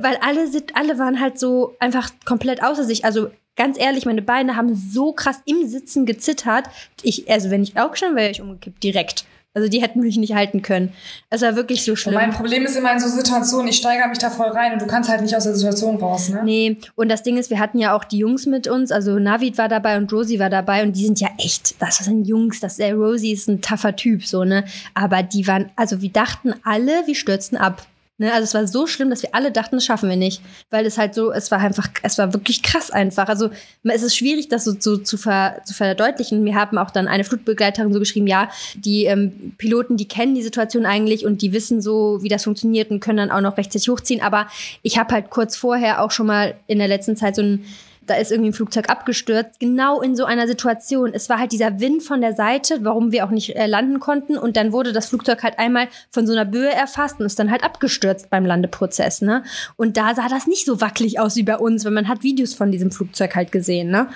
weil 0.00 0.16
alle 0.16 0.48
sind, 0.48 0.74
alle 0.74 0.98
waren 0.98 1.20
halt 1.20 1.38
so 1.38 1.76
einfach 1.78 2.10
komplett 2.24 2.62
außer 2.62 2.84
sich. 2.84 3.04
Also 3.04 3.30
ganz 3.54 3.78
ehrlich, 3.78 4.06
meine 4.06 4.22
Beine 4.22 4.56
haben 4.56 4.74
so 4.74 5.12
krass 5.12 5.40
im 5.44 5.66
Sitzen 5.68 6.06
gezittert. 6.06 6.64
Ich, 7.02 7.30
also 7.30 7.50
wenn 7.50 7.62
ich 7.62 7.78
auch 7.78 7.94
schon 7.96 8.16
wäre 8.16 8.30
ich 8.30 8.40
umgekippt 8.40 8.82
direkt. 8.82 9.24
Also 9.56 9.70
die 9.70 9.80
hätten 9.80 10.00
mich 10.00 10.18
nicht 10.18 10.34
halten 10.34 10.60
können. 10.60 10.92
Es 11.30 11.40
war 11.40 11.56
wirklich 11.56 11.82
so 11.82 11.96
schlimm. 11.96 12.14
Und 12.14 12.20
mein 12.20 12.30
Problem 12.30 12.66
ist 12.66 12.76
immer 12.76 12.92
in 12.92 13.00
so 13.00 13.08
Situationen, 13.08 13.68
ich 13.68 13.78
steigere 13.78 14.06
mich 14.06 14.18
da 14.18 14.28
voll 14.28 14.50
rein 14.50 14.74
und 14.74 14.82
du 14.82 14.86
kannst 14.86 15.08
halt 15.08 15.22
nicht 15.22 15.34
aus 15.34 15.44
der 15.44 15.54
Situation 15.54 15.96
raus, 15.96 16.28
ne? 16.28 16.42
Nee, 16.44 16.76
und 16.94 17.08
das 17.08 17.22
Ding 17.22 17.38
ist, 17.38 17.48
wir 17.48 17.58
hatten 17.58 17.78
ja 17.78 17.96
auch 17.96 18.04
die 18.04 18.18
Jungs 18.18 18.44
mit 18.44 18.68
uns, 18.68 18.92
also 18.92 19.18
Navid 19.18 19.56
war 19.56 19.68
dabei 19.68 19.96
und 19.96 20.12
Rosie 20.12 20.38
war 20.38 20.50
dabei 20.50 20.82
und 20.82 20.92
die 20.94 21.06
sind 21.06 21.20
ja 21.20 21.30
echt, 21.38 21.80
das 21.80 21.96
sind 21.96 22.28
Jungs, 22.28 22.60
das 22.60 22.76
der 22.76 22.94
Rosie 22.94 23.32
ist 23.32 23.48
ein 23.48 23.62
taffer 23.62 23.96
Typ, 23.96 24.26
so, 24.26 24.44
ne? 24.44 24.66
Aber 24.92 25.22
die 25.22 25.46
waren, 25.46 25.70
also 25.74 26.02
wir 26.02 26.10
dachten 26.10 26.52
alle, 26.62 27.06
wir 27.06 27.14
stürzen 27.14 27.56
ab. 27.56 27.86
Ne, 28.18 28.32
also 28.32 28.44
es 28.44 28.54
war 28.54 28.66
so 28.66 28.86
schlimm, 28.86 29.10
dass 29.10 29.22
wir 29.22 29.34
alle 29.34 29.52
dachten, 29.52 29.76
das 29.76 29.84
schaffen 29.84 30.08
wir 30.08 30.16
nicht. 30.16 30.40
Weil 30.70 30.86
es 30.86 30.96
halt 30.96 31.14
so, 31.14 31.32
es 31.32 31.50
war 31.50 31.58
einfach, 31.58 31.88
es 32.02 32.16
war 32.16 32.32
wirklich 32.32 32.62
krass 32.62 32.90
einfach. 32.90 33.28
Also 33.28 33.50
es 33.82 34.02
ist 34.02 34.16
schwierig, 34.16 34.48
das 34.48 34.64
so, 34.64 34.74
so 34.78 34.96
zu, 34.96 35.18
ver, 35.18 35.60
zu 35.66 35.74
verdeutlichen. 35.74 36.42
Wir 36.46 36.54
haben 36.54 36.78
auch 36.78 36.90
dann 36.90 37.08
eine 37.08 37.24
Flutbegleiterin 37.24 37.92
so 37.92 37.98
geschrieben, 37.98 38.26
ja, 38.26 38.48
die 38.74 39.04
ähm, 39.04 39.54
Piloten, 39.58 39.98
die 39.98 40.08
kennen 40.08 40.34
die 40.34 40.42
Situation 40.42 40.86
eigentlich 40.86 41.26
und 41.26 41.42
die 41.42 41.52
wissen 41.52 41.82
so, 41.82 42.22
wie 42.22 42.28
das 42.28 42.44
funktioniert 42.44 42.90
und 42.90 43.00
können 43.00 43.18
dann 43.18 43.30
auch 43.30 43.42
noch 43.42 43.58
rechtzeitig 43.58 43.88
hochziehen. 43.90 44.22
Aber 44.22 44.46
ich 44.80 44.96
habe 44.96 45.12
halt 45.12 45.28
kurz 45.28 45.54
vorher 45.54 46.02
auch 46.02 46.10
schon 46.10 46.26
mal 46.26 46.54
in 46.66 46.78
der 46.78 46.88
letzten 46.88 47.16
Zeit 47.16 47.36
so 47.36 47.42
ein 47.42 47.66
da 48.06 48.14
ist 48.14 48.30
irgendwie 48.30 48.50
ein 48.50 48.54
Flugzeug 48.54 48.88
abgestürzt, 48.88 49.60
genau 49.60 50.00
in 50.00 50.16
so 50.16 50.24
einer 50.24 50.46
Situation. 50.46 51.10
Es 51.12 51.28
war 51.28 51.38
halt 51.38 51.52
dieser 51.52 51.80
Wind 51.80 52.02
von 52.02 52.20
der 52.20 52.34
Seite, 52.34 52.78
warum 52.82 53.12
wir 53.12 53.24
auch 53.24 53.30
nicht 53.30 53.56
äh, 53.56 53.66
landen 53.66 54.00
konnten. 54.00 54.38
Und 54.38 54.56
dann 54.56 54.72
wurde 54.72 54.92
das 54.92 55.08
Flugzeug 55.08 55.42
halt 55.42 55.58
einmal 55.58 55.88
von 56.10 56.26
so 56.26 56.32
einer 56.32 56.44
Böe 56.44 56.72
erfasst 56.72 57.20
und 57.20 57.26
ist 57.26 57.38
dann 57.38 57.50
halt 57.50 57.64
abgestürzt 57.64 58.30
beim 58.30 58.44
Landeprozess. 58.44 59.22
Ne? 59.22 59.42
Und 59.76 59.96
da 59.96 60.14
sah 60.14 60.28
das 60.28 60.46
nicht 60.46 60.64
so 60.64 60.80
wackelig 60.80 61.18
aus 61.18 61.36
wie 61.36 61.42
bei 61.42 61.56
uns, 61.56 61.84
weil 61.84 61.92
man 61.92 62.08
hat 62.08 62.22
Videos 62.22 62.54
von 62.54 62.70
diesem 62.70 62.90
Flugzeug 62.90 63.34
halt 63.34 63.52
gesehen. 63.52 63.90
Ne? 63.90 64.08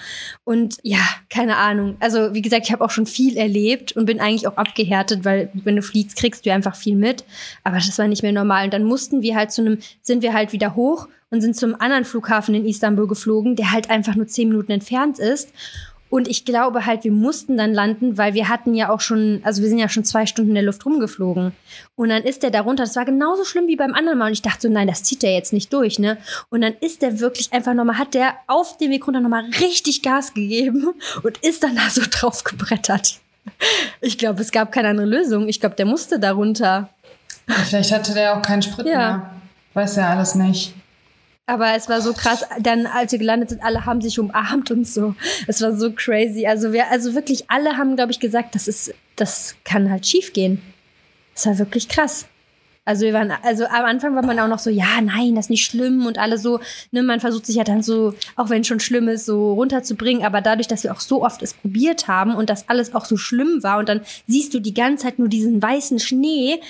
Und 0.44 0.78
ja, 0.82 1.00
keine 1.28 1.56
Ahnung. 1.56 1.96
Also 2.00 2.34
wie 2.34 2.42
gesagt, 2.42 2.66
ich 2.66 2.72
habe 2.72 2.84
auch 2.84 2.90
schon 2.90 3.06
viel 3.06 3.36
erlebt 3.36 3.92
und 3.92 4.06
bin 4.06 4.20
eigentlich 4.20 4.46
auch 4.46 4.56
abgehärtet, 4.56 5.24
weil 5.24 5.50
wenn 5.52 5.76
du 5.76 5.82
fliegst, 5.82 6.16
kriegst 6.16 6.46
du 6.46 6.52
einfach 6.52 6.76
viel 6.76 6.96
mit. 6.96 7.24
Aber 7.64 7.76
das 7.76 7.98
war 7.98 8.08
nicht 8.08 8.22
mehr 8.22 8.32
normal. 8.32 8.64
Und 8.64 8.74
dann 8.74 8.84
mussten 8.84 9.22
wir 9.22 9.36
halt 9.36 9.50
zu 9.52 9.62
einem, 9.62 9.78
sind 10.02 10.22
wir 10.22 10.32
halt 10.32 10.52
wieder 10.52 10.74
hoch 10.76 11.08
und 11.30 11.40
sind 11.40 11.56
zum 11.56 11.80
anderen 11.80 12.04
Flughafen 12.04 12.54
in 12.54 12.66
Istanbul 12.66 13.06
geflogen, 13.06 13.56
der 13.56 13.72
halt 13.72 13.90
einfach 13.90 14.14
nur 14.14 14.26
zehn 14.26 14.48
Minuten 14.48 14.72
entfernt 14.72 15.18
ist. 15.18 15.50
Und 16.10 16.26
ich 16.26 16.44
glaube 16.44 16.86
halt, 16.86 17.04
wir 17.04 17.12
mussten 17.12 17.56
dann 17.56 17.72
landen, 17.72 18.18
weil 18.18 18.34
wir 18.34 18.48
hatten 18.48 18.74
ja 18.74 18.90
auch 18.90 19.00
schon, 19.00 19.40
also 19.44 19.62
wir 19.62 19.68
sind 19.68 19.78
ja 19.78 19.88
schon 19.88 20.04
zwei 20.04 20.26
Stunden 20.26 20.50
in 20.50 20.54
der 20.56 20.64
Luft 20.64 20.84
rumgeflogen. 20.84 21.52
Und 21.94 22.08
dann 22.08 22.24
ist 22.24 22.42
der 22.42 22.50
darunter, 22.50 22.82
das 22.82 22.96
war 22.96 23.04
genauso 23.04 23.44
schlimm 23.44 23.68
wie 23.68 23.76
beim 23.76 23.94
anderen 23.94 24.18
Mal. 24.18 24.26
Und 24.26 24.32
ich 24.32 24.42
dachte 24.42 24.62
so, 24.62 24.68
nein, 24.68 24.88
das 24.88 25.04
zieht 25.04 25.22
der 25.22 25.32
jetzt 25.32 25.52
nicht 25.52 25.72
durch, 25.72 26.00
ne? 26.00 26.18
Und 26.48 26.62
dann 26.62 26.74
ist 26.80 27.02
der 27.02 27.20
wirklich 27.20 27.52
einfach 27.52 27.74
nochmal, 27.74 27.96
hat 27.96 28.14
der 28.14 28.34
auf 28.48 28.76
dem 28.78 28.90
Weg 28.90 29.06
runter 29.06 29.20
nochmal 29.20 29.44
richtig 29.60 30.02
Gas 30.02 30.34
gegeben 30.34 30.88
und 31.22 31.38
ist 31.38 31.62
dann 31.62 31.76
da 31.76 31.88
so 31.88 32.02
drauf 32.10 32.42
gebrettert. 32.42 33.20
Ich 34.00 34.18
glaube, 34.18 34.42
es 34.42 34.50
gab 34.50 34.72
keine 34.72 34.88
andere 34.88 35.06
Lösung. 35.06 35.48
Ich 35.48 35.60
glaube, 35.60 35.76
der 35.76 35.86
musste 35.86 36.18
darunter. 36.18 36.90
Vielleicht 37.46 37.92
hatte 37.92 38.14
der 38.14 38.36
auch 38.36 38.42
keinen 38.42 38.62
Sprit 38.62 38.86
ja. 38.86 38.98
mehr. 38.98 39.30
Weiß 39.74 39.96
ja 39.96 40.10
alles 40.10 40.34
nicht. 40.34 40.74
Aber 41.50 41.74
es 41.74 41.88
war 41.88 42.00
so 42.00 42.12
krass, 42.12 42.44
dann 42.60 42.86
als 42.86 43.10
wir 43.10 43.18
gelandet 43.18 43.50
sind, 43.50 43.64
alle 43.64 43.84
haben 43.84 44.00
sich 44.00 44.20
umarmt 44.20 44.70
und 44.70 44.86
so. 44.86 45.16
Es 45.48 45.60
war 45.60 45.76
so 45.76 45.90
crazy. 45.90 46.46
Also 46.46 46.72
wir, 46.72 46.88
also 46.92 47.16
wirklich 47.16 47.50
alle 47.50 47.76
haben, 47.76 47.96
glaube 47.96 48.12
ich, 48.12 48.20
gesagt, 48.20 48.54
das 48.54 48.68
ist, 48.68 48.94
das 49.16 49.56
kann 49.64 49.90
halt 49.90 50.06
schief 50.06 50.32
gehen. 50.32 50.62
Es 51.34 51.46
war 51.46 51.58
wirklich 51.58 51.88
krass. 51.88 52.26
Also 52.84 53.04
wir 53.04 53.12
waren, 53.14 53.32
also 53.42 53.64
am 53.66 53.84
Anfang 53.84 54.14
war 54.14 54.24
man 54.24 54.38
auch 54.38 54.46
noch 54.46 54.60
so, 54.60 54.70
ja, 54.70 55.00
nein, 55.02 55.34
das 55.34 55.46
ist 55.46 55.50
nicht 55.50 55.64
schlimm 55.64 56.06
und 56.06 56.18
alle 56.18 56.38
so, 56.38 56.60
ne, 56.92 57.02
man 57.02 57.18
versucht 57.18 57.46
sich 57.46 57.56
ja 57.56 57.64
dann 57.64 57.82
so, 57.82 58.14
auch 58.36 58.48
wenn 58.48 58.60
es 58.60 58.68
schon 58.68 58.78
schlimm 58.78 59.08
ist, 59.08 59.26
so 59.26 59.54
runterzubringen, 59.54 60.24
aber 60.24 60.42
dadurch, 60.42 60.68
dass 60.68 60.84
wir 60.84 60.92
auch 60.92 61.00
so 61.00 61.24
oft 61.24 61.42
es 61.42 61.54
probiert 61.54 62.06
haben 62.06 62.32
und 62.32 62.48
das 62.48 62.68
alles 62.68 62.94
auch 62.94 63.04
so 63.04 63.16
schlimm 63.16 63.64
war 63.64 63.78
und 63.78 63.88
dann 63.88 64.02
siehst 64.28 64.54
du 64.54 64.60
die 64.60 64.74
ganze 64.74 65.04
Zeit 65.04 65.18
nur 65.18 65.28
diesen 65.28 65.60
weißen 65.60 65.98
Schnee, 65.98 66.60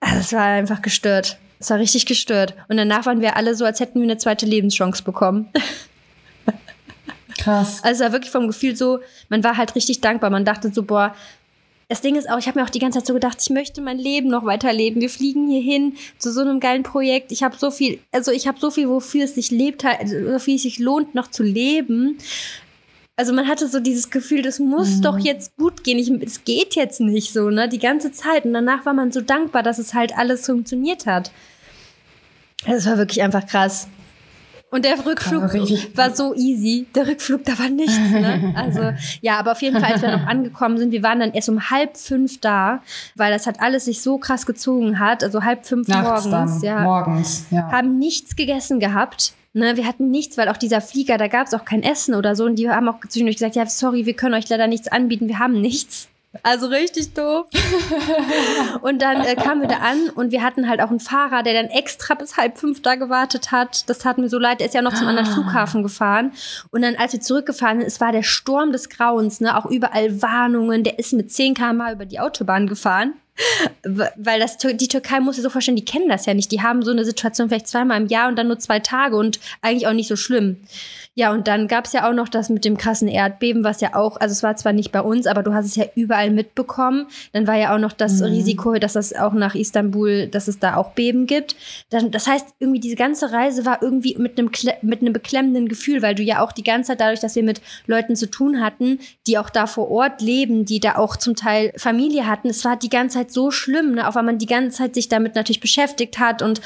also 0.00 0.16
es 0.18 0.32
war 0.32 0.44
einfach 0.44 0.80
gestört. 0.80 1.38
Es 1.58 1.70
war 1.70 1.78
richtig 1.78 2.06
gestört. 2.06 2.54
Und 2.68 2.76
danach 2.76 3.06
waren 3.06 3.20
wir 3.20 3.36
alle 3.36 3.54
so, 3.54 3.64
als 3.64 3.80
hätten 3.80 4.00
wir 4.00 4.04
eine 4.04 4.18
zweite 4.18 4.46
Lebenschance 4.46 5.02
bekommen. 5.02 5.48
Krass. 7.38 7.80
Also 7.82 8.04
war 8.04 8.12
wirklich 8.12 8.30
vom 8.30 8.46
Gefühl 8.46 8.76
so, 8.76 9.00
man 9.28 9.44
war 9.44 9.56
halt 9.56 9.74
richtig 9.74 10.00
dankbar. 10.00 10.30
Man 10.30 10.44
dachte 10.44 10.72
so, 10.72 10.82
boah, 10.82 11.14
das 11.88 12.00
Ding 12.00 12.16
ist 12.16 12.30
auch, 12.30 12.38
ich 12.38 12.46
habe 12.46 12.58
mir 12.58 12.64
auch 12.64 12.70
die 12.70 12.78
ganze 12.78 12.98
Zeit 12.98 13.06
so 13.06 13.14
gedacht, 13.14 13.38
ich 13.40 13.50
möchte 13.50 13.80
mein 13.80 13.98
Leben 13.98 14.28
noch 14.28 14.44
weiterleben. 14.44 15.00
Wir 15.00 15.10
fliegen 15.10 15.48
hier 15.48 15.60
hin 15.60 15.94
zu 16.18 16.32
so 16.32 16.40
einem 16.40 16.58
geilen 16.58 16.82
Projekt. 16.82 17.30
Ich 17.30 17.42
habe 17.42 17.56
so 17.56 17.70
viel, 17.70 17.98
also 18.10 18.32
ich 18.32 18.46
habe 18.46 18.58
so 18.58 18.70
viel, 18.70 18.88
wofür 18.88 19.24
es 19.24 19.34
sich 19.34 19.50
lebt, 19.50 19.84
wofür 19.84 20.54
es 20.54 20.62
sich 20.62 20.78
lohnt, 20.78 21.14
noch 21.14 21.28
zu 21.30 21.42
leben. 21.42 22.18
Also 23.16 23.32
man 23.32 23.46
hatte 23.46 23.68
so 23.68 23.78
dieses 23.78 24.10
Gefühl, 24.10 24.42
das 24.42 24.58
muss 24.58 24.96
mhm. 24.96 25.02
doch 25.02 25.18
jetzt 25.18 25.56
gut 25.56 25.84
gehen. 25.84 25.98
Ich, 25.98 26.10
es 26.10 26.44
geht 26.44 26.74
jetzt 26.74 27.00
nicht 27.00 27.32
so, 27.32 27.48
ne? 27.48 27.68
Die 27.68 27.78
ganze 27.78 28.10
Zeit. 28.10 28.44
Und 28.44 28.54
danach 28.54 28.84
war 28.86 28.92
man 28.92 29.12
so 29.12 29.20
dankbar, 29.20 29.62
dass 29.62 29.78
es 29.78 29.94
halt 29.94 30.16
alles 30.18 30.46
funktioniert 30.46 31.06
hat. 31.06 31.30
Das 32.66 32.86
war 32.86 32.98
wirklich 32.98 33.22
einfach 33.22 33.46
krass. 33.46 33.88
Und 34.74 34.84
der 34.84 35.06
Rückflug 35.06 35.42
war 35.94 36.16
so 36.16 36.34
easy. 36.34 36.86
Der 36.96 37.06
Rückflug, 37.06 37.44
da 37.44 37.56
war 37.60 37.68
nichts. 37.68 37.96
Ne? 38.10 38.52
Also 38.56 38.92
ja, 39.20 39.38
aber 39.38 39.52
auf 39.52 39.62
jeden 39.62 39.78
Fall, 39.80 39.92
als 39.92 40.02
wir 40.02 40.16
noch 40.16 40.26
angekommen 40.26 40.78
sind, 40.78 40.90
wir 40.90 41.04
waren 41.04 41.20
dann 41.20 41.32
erst 41.32 41.48
um 41.48 41.70
halb 41.70 41.96
fünf 41.96 42.40
da, 42.40 42.82
weil 43.14 43.32
das 43.32 43.46
hat 43.46 43.60
alles 43.60 43.84
sich 43.84 44.02
so 44.02 44.18
krass 44.18 44.46
gezogen 44.46 44.98
hat. 44.98 45.22
Also 45.22 45.44
halb 45.44 45.64
fünf 45.64 45.86
Nachts 45.86 46.26
morgens. 46.26 46.60
Dann. 46.60 46.64
Ja, 46.64 46.80
morgens, 46.80 47.46
ja. 47.52 47.70
Haben 47.70 48.00
nichts 48.00 48.34
gegessen 48.34 48.80
gehabt. 48.80 49.34
Ne, 49.56 49.76
wir 49.76 49.86
hatten 49.86 50.10
nichts, 50.10 50.36
weil 50.36 50.48
auch 50.48 50.56
dieser 50.56 50.80
Flieger, 50.80 51.16
da 51.16 51.28
gab 51.28 51.46
es 51.46 51.54
auch 51.54 51.64
kein 51.64 51.84
Essen 51.84 52.16
oder 52.16 52.34
so. 52.34 52.44
Und 52.44 52.56
die 52.56 52.68
haben 52.68 52.88
auch 52.88 52.98
zwischendurch 53.00 53.36
gesagt, 53.36 53.54
ja, 53.54 53.64
sorry, 53.66 54.04
wir 54.04 54.14
können 54.14 54.34
euch 54.34 54.48
leider 54.48 54.66
nichts 54.66 54.88
anbieten, 54.88 55.28
wir 55.28 55.38
haben 55.38 55.60
nichts. 55.60 56.08
Also 56.42 56.66
richtig 56.66 57.14
doof. 57.14 57.46
und 58.82 59.00
dann 59.00 59.20
äh, 59.20 59.36
kamen 59.36 59.60
wir 59.60 59.68
da 59.68 59.76
an 59.76 60.10
und 60.16 60.32
wir 60.32 60.42
hatten 60.42 60.68
halt 60.68 60.80
auch 60.80 60.90
einen 60.90 60.98
Fahrer, 60.98 61.44
der 61.44 61.54
dann 61.54 61.70
extra 61.70 62.14
bis 62.14 62.36
halb 62.36 62.58
fünf 62.58 62.82
da 62.82 62.96
gewartet 62.96 63.52
hat. 63.52 63.88
Das 63.88 63.98
tat 63.98 64.18
mir 64.18 64.28
so 64.28 64.40
leid. 64.40 64.58
Der 64.58 64.66
ist 64.66 64.74
ja 64.74 64.82
noch 64.82 64.94
zum 64.94 65.06
anderen 65.06 65.28
ah. 65.28 65.32
Flughafen 65.32 65.84
gefahren. 65.84 66.32
Und 66.72 66.82
dann, 66.82 66.96
als 66.96 67.12
wir 67.12 67.20
zurückgefahren 67.20 67.78
sind, 67.78 67.86
es 67.86 68.00
war 68.00 68.10
der 68.10 68.24
Sturm 68.24 68.72
des 68.72 68.88
Grauens, 68.88 69.40
ne? 69.40 69.56
Auch 69.56 69.66
überall 69.66 70.20
Warnungen. 70.20 70.82
Der 70.82 70.98
ist 70.98 71.12
mit 71.12 71.30
10 71.30 71.54
km 71.54 71.82
über 71.92 72.06
die 72.06 72.18
Autobahn 72.18 72.66
gefahren. 72.66 73.14
Weil 73.82 74.38
das, 74.38 74.58
die 74.58 74.88
Türkei 74.88 75.20
muss 75.20 75.36
ja 75.36 75.42
so 75.42 75.50
vorstellen, 75.50 75.76
die 75.76 75.84
kennen 75.84 76.08
das 76.08 76.26
ja 76.26 76.34
nicht. 76.34 76.52
Die 76.52 76.62
haben 76.62 76.82
so 76.82 76.92
eine 76.92 77.04
Situation 77.04 77.48
vielleicht 77.48 77.68
zweimal 77.68 78.00
im 78.00 78.06
Jahr 78.06 78.28
und 78.28 78.36
dann 78.36 78.46
nur 78.46 78.58
zwei 78.58 78.78
Tage 78.80 79.16
und 79.16 79.40
eigentlich 79.60 79.86
auch 79.86 79.92
nicht 79.92 80.08
so 80.08 80.16
schlimm. 80.16 80.58
Ja, 81.16 81.32
und 81.32 81.46
dann 81.46 81.68
gab 81.68 81.84
es 81.84 81.92
ja 81.92 82.08
auch 82.08 82.12
noch 82.12 82.28
das 82.28 82.48
mit 82.48 82.64
dem 82.64 82.76
krassen 82.76 83.06
Erdbeben, 83.06 83.62
was 83.62 83.80
ja 83.80 83.94
auch, 83.94 84.20
also 84.20 84.32
es 84.32 84.42
war 84.42 84.56
zwar 84.56 84.72
nicht 84.72 84.90
bei 84.90 85.00
uns, 85.00 85.28
aber 85.28 85.44
du 85.44 85.54
hast 85.54 85.66
es 85.66 85.76
ja 85.76 85.84
überall 85.94 86.30
mitbekommen. 86.30 87.06
Dann 87.32 87.46
war 87.46 87.54
ja 87.54 87.72
auch 87.72 87.78
noch 87.78 87.92
das 87.92 88.20
mhm. 88.20 88.26
Risiko, 88.26 88.74
dass 88.74 88.94
das 88.94 89.14
auch 89.14 89.32
nach 89.32 89.54
Istanbul, 89.54 90.26
dass 90.26 90.48
es 90.48 90.58
da 90.58 90.74
auch 90.74 90.90
Beben 90.90 91.26
gibt. 91.26 91.54
Dann, 91.90 92.10
das 92.10 92.26
heißt, 92.26 92.54
irgendwie 92.58 92.80
diese 92.80 92.96
ganze 92.96 93.30
Reise 93.30 93.64
war 93.64 93.80
irgendwie 93.80 94.16
mit 94.18 94.38
einem, 94.38 94.50
mit 94.82 95.02
einem 95.02 95.12
beklemmenden 95.12 95.68
Gefühl, 95.68 96.02
weil 96.02 96.16
du 96.16 96.24
ja 96.24 96.42
auch 96.42 96.50
die 96.50 96.64
ganze 96.64 96.88
Zeit 96.88 97.00
dadurch, 97.00 97.20
dass 97.20 97.36
wir 97.36 97.44
mit 97.44 97.62
Leuten 97.86 98.16
zu 98.16 98.28
tun 98.28 98.60
hatten, 98.60 98.98
die 99.28 99.38
auch 99.38 99.50
da 99.50 99.68
vor 99.68 99.92
Ort 99.92 100.20
leben, 100.20 100.64
die 100.64 100.80
da 100.80 100.96
auch 100.96 101.16
zum 101.16 101.36
Teil 101.36 101.72
Familie 101.76 102.26
hatten. 102.26 102.48
Es 102.48 102.64
war 102.64 102.76
die 102.76 102.90
ganze 102.90 103.18
Zeit 103.18 103.30
so 103.30 103.52
schlimm, 103.52 103.94
ne? 103.94 104.08
auch 104.08 104.16
weil 104.16 104.24
man 104.24 104.38
die 104.38 104.46
ganze 104.46 104.78
Zeit 104.78 104.94
sich 104.94 105.08
damit 105.08 105.36
natürlich 105.36 105.60
beschäftigt 105.60 106.18
hat 106.18 106.42
und 106.42 106.60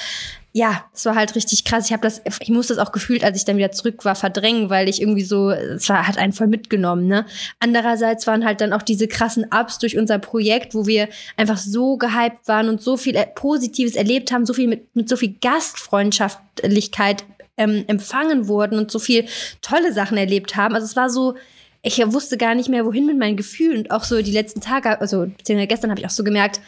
ja, 0.53 0.85
es 0.95 1.05
war 1.05 1.15
halt 1.15 1.35
richtig 1.35 1.65
krass. 1.65 1.87
Ich 1.87 1.93
habe 1.93 2.03
das, 2.03 2.23
ich 2.41 2.49
musste 2.49 2.75
das 2.75 2.85
auch 2.85 2.93
gefühlt, 2.93 3.23
als 3.23 3.37
ich 3.37 3.45
dann 3.45 3.59
wieder 3.59 3.71
zurück 3.71 4.05
war, 4.05 4.15
verdrängen, 4.15 4.71
weil 4.71 4.89
ich 4.89 5.01
irgendwie 5.01 5.23
so, 5.23 5.51
es 5.51 5.89
war, 5.89 6.09
hat 6.09 6.17
einen 6.17 6.33
voll 6.33 6.47
mitgenommen. 6.47 7.07
Ne? 7.07 7.27
Andererseits 7.61 8.27
waren 8.27 8.45
halt 8.45 8.61
dann 8.61 8.73
auch 8.73 8.83
diese 8.83 9.09
krassen 9.09 9.47
Ups 9.53 9.79
durch 9.79 9.99
unser 9.99 10.19
Projekt, 10.19 10.75
wo 10.75 10.87
wir 10.87 11.09
einfach 11.37 11.59
so 11.59 11.99
gehypt 11.99 12.49
waren 12.49 12.69
und 12.69 12.81
so 12.81 12.97
viel 12.97 13.15
Positives 13.35 13.95
erlebt 13.95 14.33
haben, 14.33 14.47
so 14.47 14.55
viel 14.55 14.69
mit, 14.69 14.97
mit 14.97 15.09
so 15.09 15.17
viel 15.17 15.35
Gastfreundschaftlichkeit 15.41 17.25
ähm, 17.59 17.85
empfangen 17.87 18.49
wurden 18.49 18.79
und 18.79 18.91
so 18.91 18.99
viel 18.99 19.27
tolle 19.61 19.93
Sachen 19.93 20.17
erlebt 20.17 20.57
haben. 20.57 20.75
Also 20.75 20.87
es 20.87 20.97
war 20.97 21.11
so, 21.11 21.35
ich 21.83 21.99
wusste 22.13 22.39
gar 22.39 22.55
nicht 22.55 22.71
mehr, 22.71 22.87
wohin 22.87 23.05
mit 23.05 23.19
meinen 23.19 23.37
Gefühlen. 23.37 23.79
Und 23.79 23.91
auch 23.91 24.05
so 24.05 24.23
die 24.23 24.33
letzten 24.33 24.63
Tage, 24.63 24.99
also 25.01 25.27
beziehungsweise 25.27 25.69
gestern 25.69 25.91
habe 25.91 26.01
ich 26.01 26.07
auch 26.07 26.11
so 26.11 26.25
gemerkt, 26.25 26.61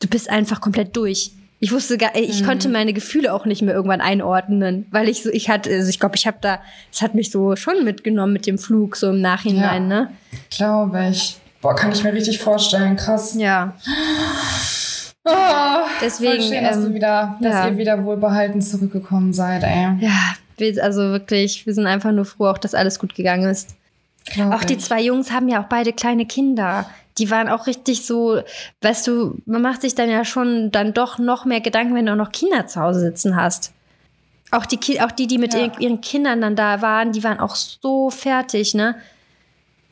du 0.00 0.08
bist 0.08 0.28
einfach 0.28 0.60
komplett 0.60 0.96
durch. 0.96 1.30
Ich 1.62 1.72
wusste 1.72 1.98
gar, 1.98 2.16
ich 2.16 2.40
mhm. 2.40 2.46
konnte 2.46 2.68
meine 2.70 2.94
Gefühle 2.94 3.34
auch 3.34 3.44
nicht 3.44 3.60
mehr 3.60 3.74
irgendwann 3.74 4.00
einordnen, 4.00 4.86
weil 4.90 5.10
ich 5.10 5.22
so, 5.22 5.28
ich 5.28 5.50
hatte, 5.50 5.70
also 5.70 5.90
ich 5.90 6.00
glaube, 6.00 6.16
ich 6.16 6.26
habe 6.26 6.38
da, 6.40 6.60
es 6.90 7.02
hat 7.02 7.14
mich 7.14 7.30
so 7.30 7.54
schon 7.54 7.84
mitgenommen 7.84 8.32
mit 8.32 8.46
dem 8.46 8.58
Flug 8.58 8.96
so 8.96 9.10
im 9.10 9.20
Nachhinein, 9.20 9.90
ja, 9.90 10.02
ne? 10.02 10.10
Glaube 10.50 11.08
ich. 11.10 11.36
Boah, 11.60 11.76
kann 11.76 11.92
ich 11.92 12.02
mir 12.02 12.14
richtig 12.14 12.38
vorstellen, 12.38 12.96
krass. 12.96 13.34
Ja. 13.34 13.74
Oh, 15.22 15.32
Deswegen, 16.00 16.42
schön, 16.42 16.64
dass, 16.64 16.76
ähm, 16.76 16.84
du 16.84 16.94
wieder, 16.94 17.36
dass 17.42 17.52
ja. 17.52 17.68
ihr 17.68 17.76
wieder 17.76 18.02
wohlbehalten 18.04 18.62
zurückgekommen 18.62 19.34
seid, 19.34 19.62
ey. 19.62 19.90
Ja, 20.00 20.34
also 20.82 21.02
wirklich, 21.02 21.66
wir 21.66 21.74
sind 21.74 21.86
einfach 21.86 22.10
nur 22.12 22.24
froh, 22.24 22.46
auch 22.46 22.58
dass 22.58 22.74
alles 22.74 22.98
gut 22.98 23.14
gegangen 23.14 23.50
ist. 23.50 23.76
Glaub 24.32 24.54
auch 24.54 24.60
ich. 24.60 24.66
die 24.66 24.78
zwei 24.78 25.02
Jungs 25.02 25.30
haben 25.30 25.48
ja 25.48 25.62
auch 25.62 25.68
beide 25.68 25.92
kleine 25.92 26.24
Kinder 26.24 26.86
die 27.20 27.30
waren 27.30 27.48
auch 27.48 27.66
richtig 27.68 28.04
so, 28.06 28.40
weißt 28.80 29.06
du, 29.06 29.36
man 29.46 29.62
macht 29.62 29.82
sich 29.82 29.94
dann 29.94 30.10
ja 30.10 30.24
schon 30.24 30.70
dann 30.72 30.92
doch 30.94 31.18
noch 31.18 31.44
mehr 31.44 31.60
Gedanken, 31.60 31.94
wenn 31.94 32.06
du 32.06 32.12
auch 32.12 32.16
noch 32.16 32.32
Kinder 32.32 32.66
zu 32.66 32.80
Hause 32.80 33.00
sitzen 33.00 33.36
hast. 33.36 33.72
Auch 34.50 34.66
die, 34.66 34.78
Ki- 34.78 35.00
auch 35.00 35.12
die, 35.12 35.28
die 35.28 35.38
mit 35.38 35.54
Ja. 35.54 35.70
ihren- 35.78 36.00
Kindern 36.00 36.40
dann 36.40 36.56
da 36.56 36.82
waren, 36.82 37.12
die 37.12 37.22
waren 37.22 37.38
auch 37.38 37.54
so 37.54 38.10
fertig, 38.10 38.74
ne? 38.74 38.96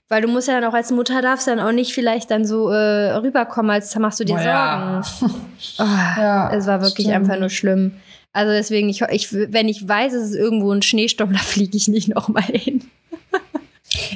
Weil 0.08 0.22
du 0.22 0.28
musst 0.28 0.48
ja 0.48 0.58
dann 0.58 0.68
auch 0.68 0.74
als 0.74 0.90
Mutter 0.90 1.20
darfst 1.22 1.46
dann 1.46 1.60
auch 1.60 1.70
nicht 1.70 1.92
vielleicht 1.92 2.30
dann 2.30 2.46
so 2.46 2.70
äh, 2.70 3.12
rüberkommen, 3.16 3.70
als 3.70 3.94
machst 3.96 4.18
du 4.18 4.24
dir 4.24 4.40
ja. 4.42 5.02
Sorgen. 5.20 5.34
Oh, 5.78 5.84
Ja, 5.84 6.50
es 6.54 6.66
war 6.66 6.80
wirklich 6.80 7.06
stimmt. 7.06 7.14
einfach 7.30 7.38
nur 7.38 7.50
schlimm. 7.50 7.92
Also 8.32 8.52
deswegen, 8.52 8.88
ich, 8.88 9.02
ich, 9.02 9.32
wenn 9.32 9.68
ich 9.68 9.86
weiß, 9.86 10.12
es 10.14 10.30
ist 10.30 10.34
irgendwo 10.36 10.72
ein 10.72 10.82
Schneesturm, 10.82 11.32
da 11.34 11.38
fliege 11.38 11.76
ich 11.76 11.88
nicht 11.88 12.08
nochmal 12.08 12.42
hin. 12.44 12.88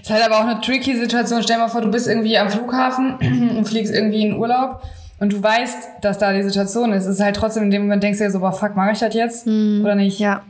Ist 0.00 0.10
halt 0.10 0.24
aber 0.24 0.38
auch 0.38 0.46
eine 0.46 0.60
tricky 0.60 0.96
Situation. 0.96 1.42
Stell 1.42 1.56
dir 1.56 1.62
mal 1.62 1.68
vor, 1.68 1.80
du 1.80 1.90
bist 1.90 2.06
irgendwie 2.06 2.38
am 2.38 2.50
Flughafen 2.50 3.16
und 3.56 3.66
fliegst 3.66 3.92
irgendwie 3.92 4.22
in 4.22 4.36
Urlaub 4.36 4.82
und 5.22 5.32
du 5.32 5.42
weißt, 5.42 5.88
dass 6.00 6.18
da 6.18 6.32
die 6.32 6.42
Situation 6.42 6.92
ist. 6.92 7.04
Es 7.04 7.16
ist 7.16 7.20
halt 7.20 7.36
trotzdem 7.36 7.64
in 7.64 7.70
dem 7.70 7.82
Moment 7.82 8.02
denkst 8.02 8.18
du 8.18 8.24
dir 8.24 8.30
so, 8.30 8.40
boah, 8.40 8.52
fuck, 8.52 8.74
mache 8.74 8.92
ich 8.92 8.98
das 8.98 9.14
jetzt 9.14 9.46
oder 9.46 9.94
nicht? 9.94 10.18
Ja. 10.18 10.42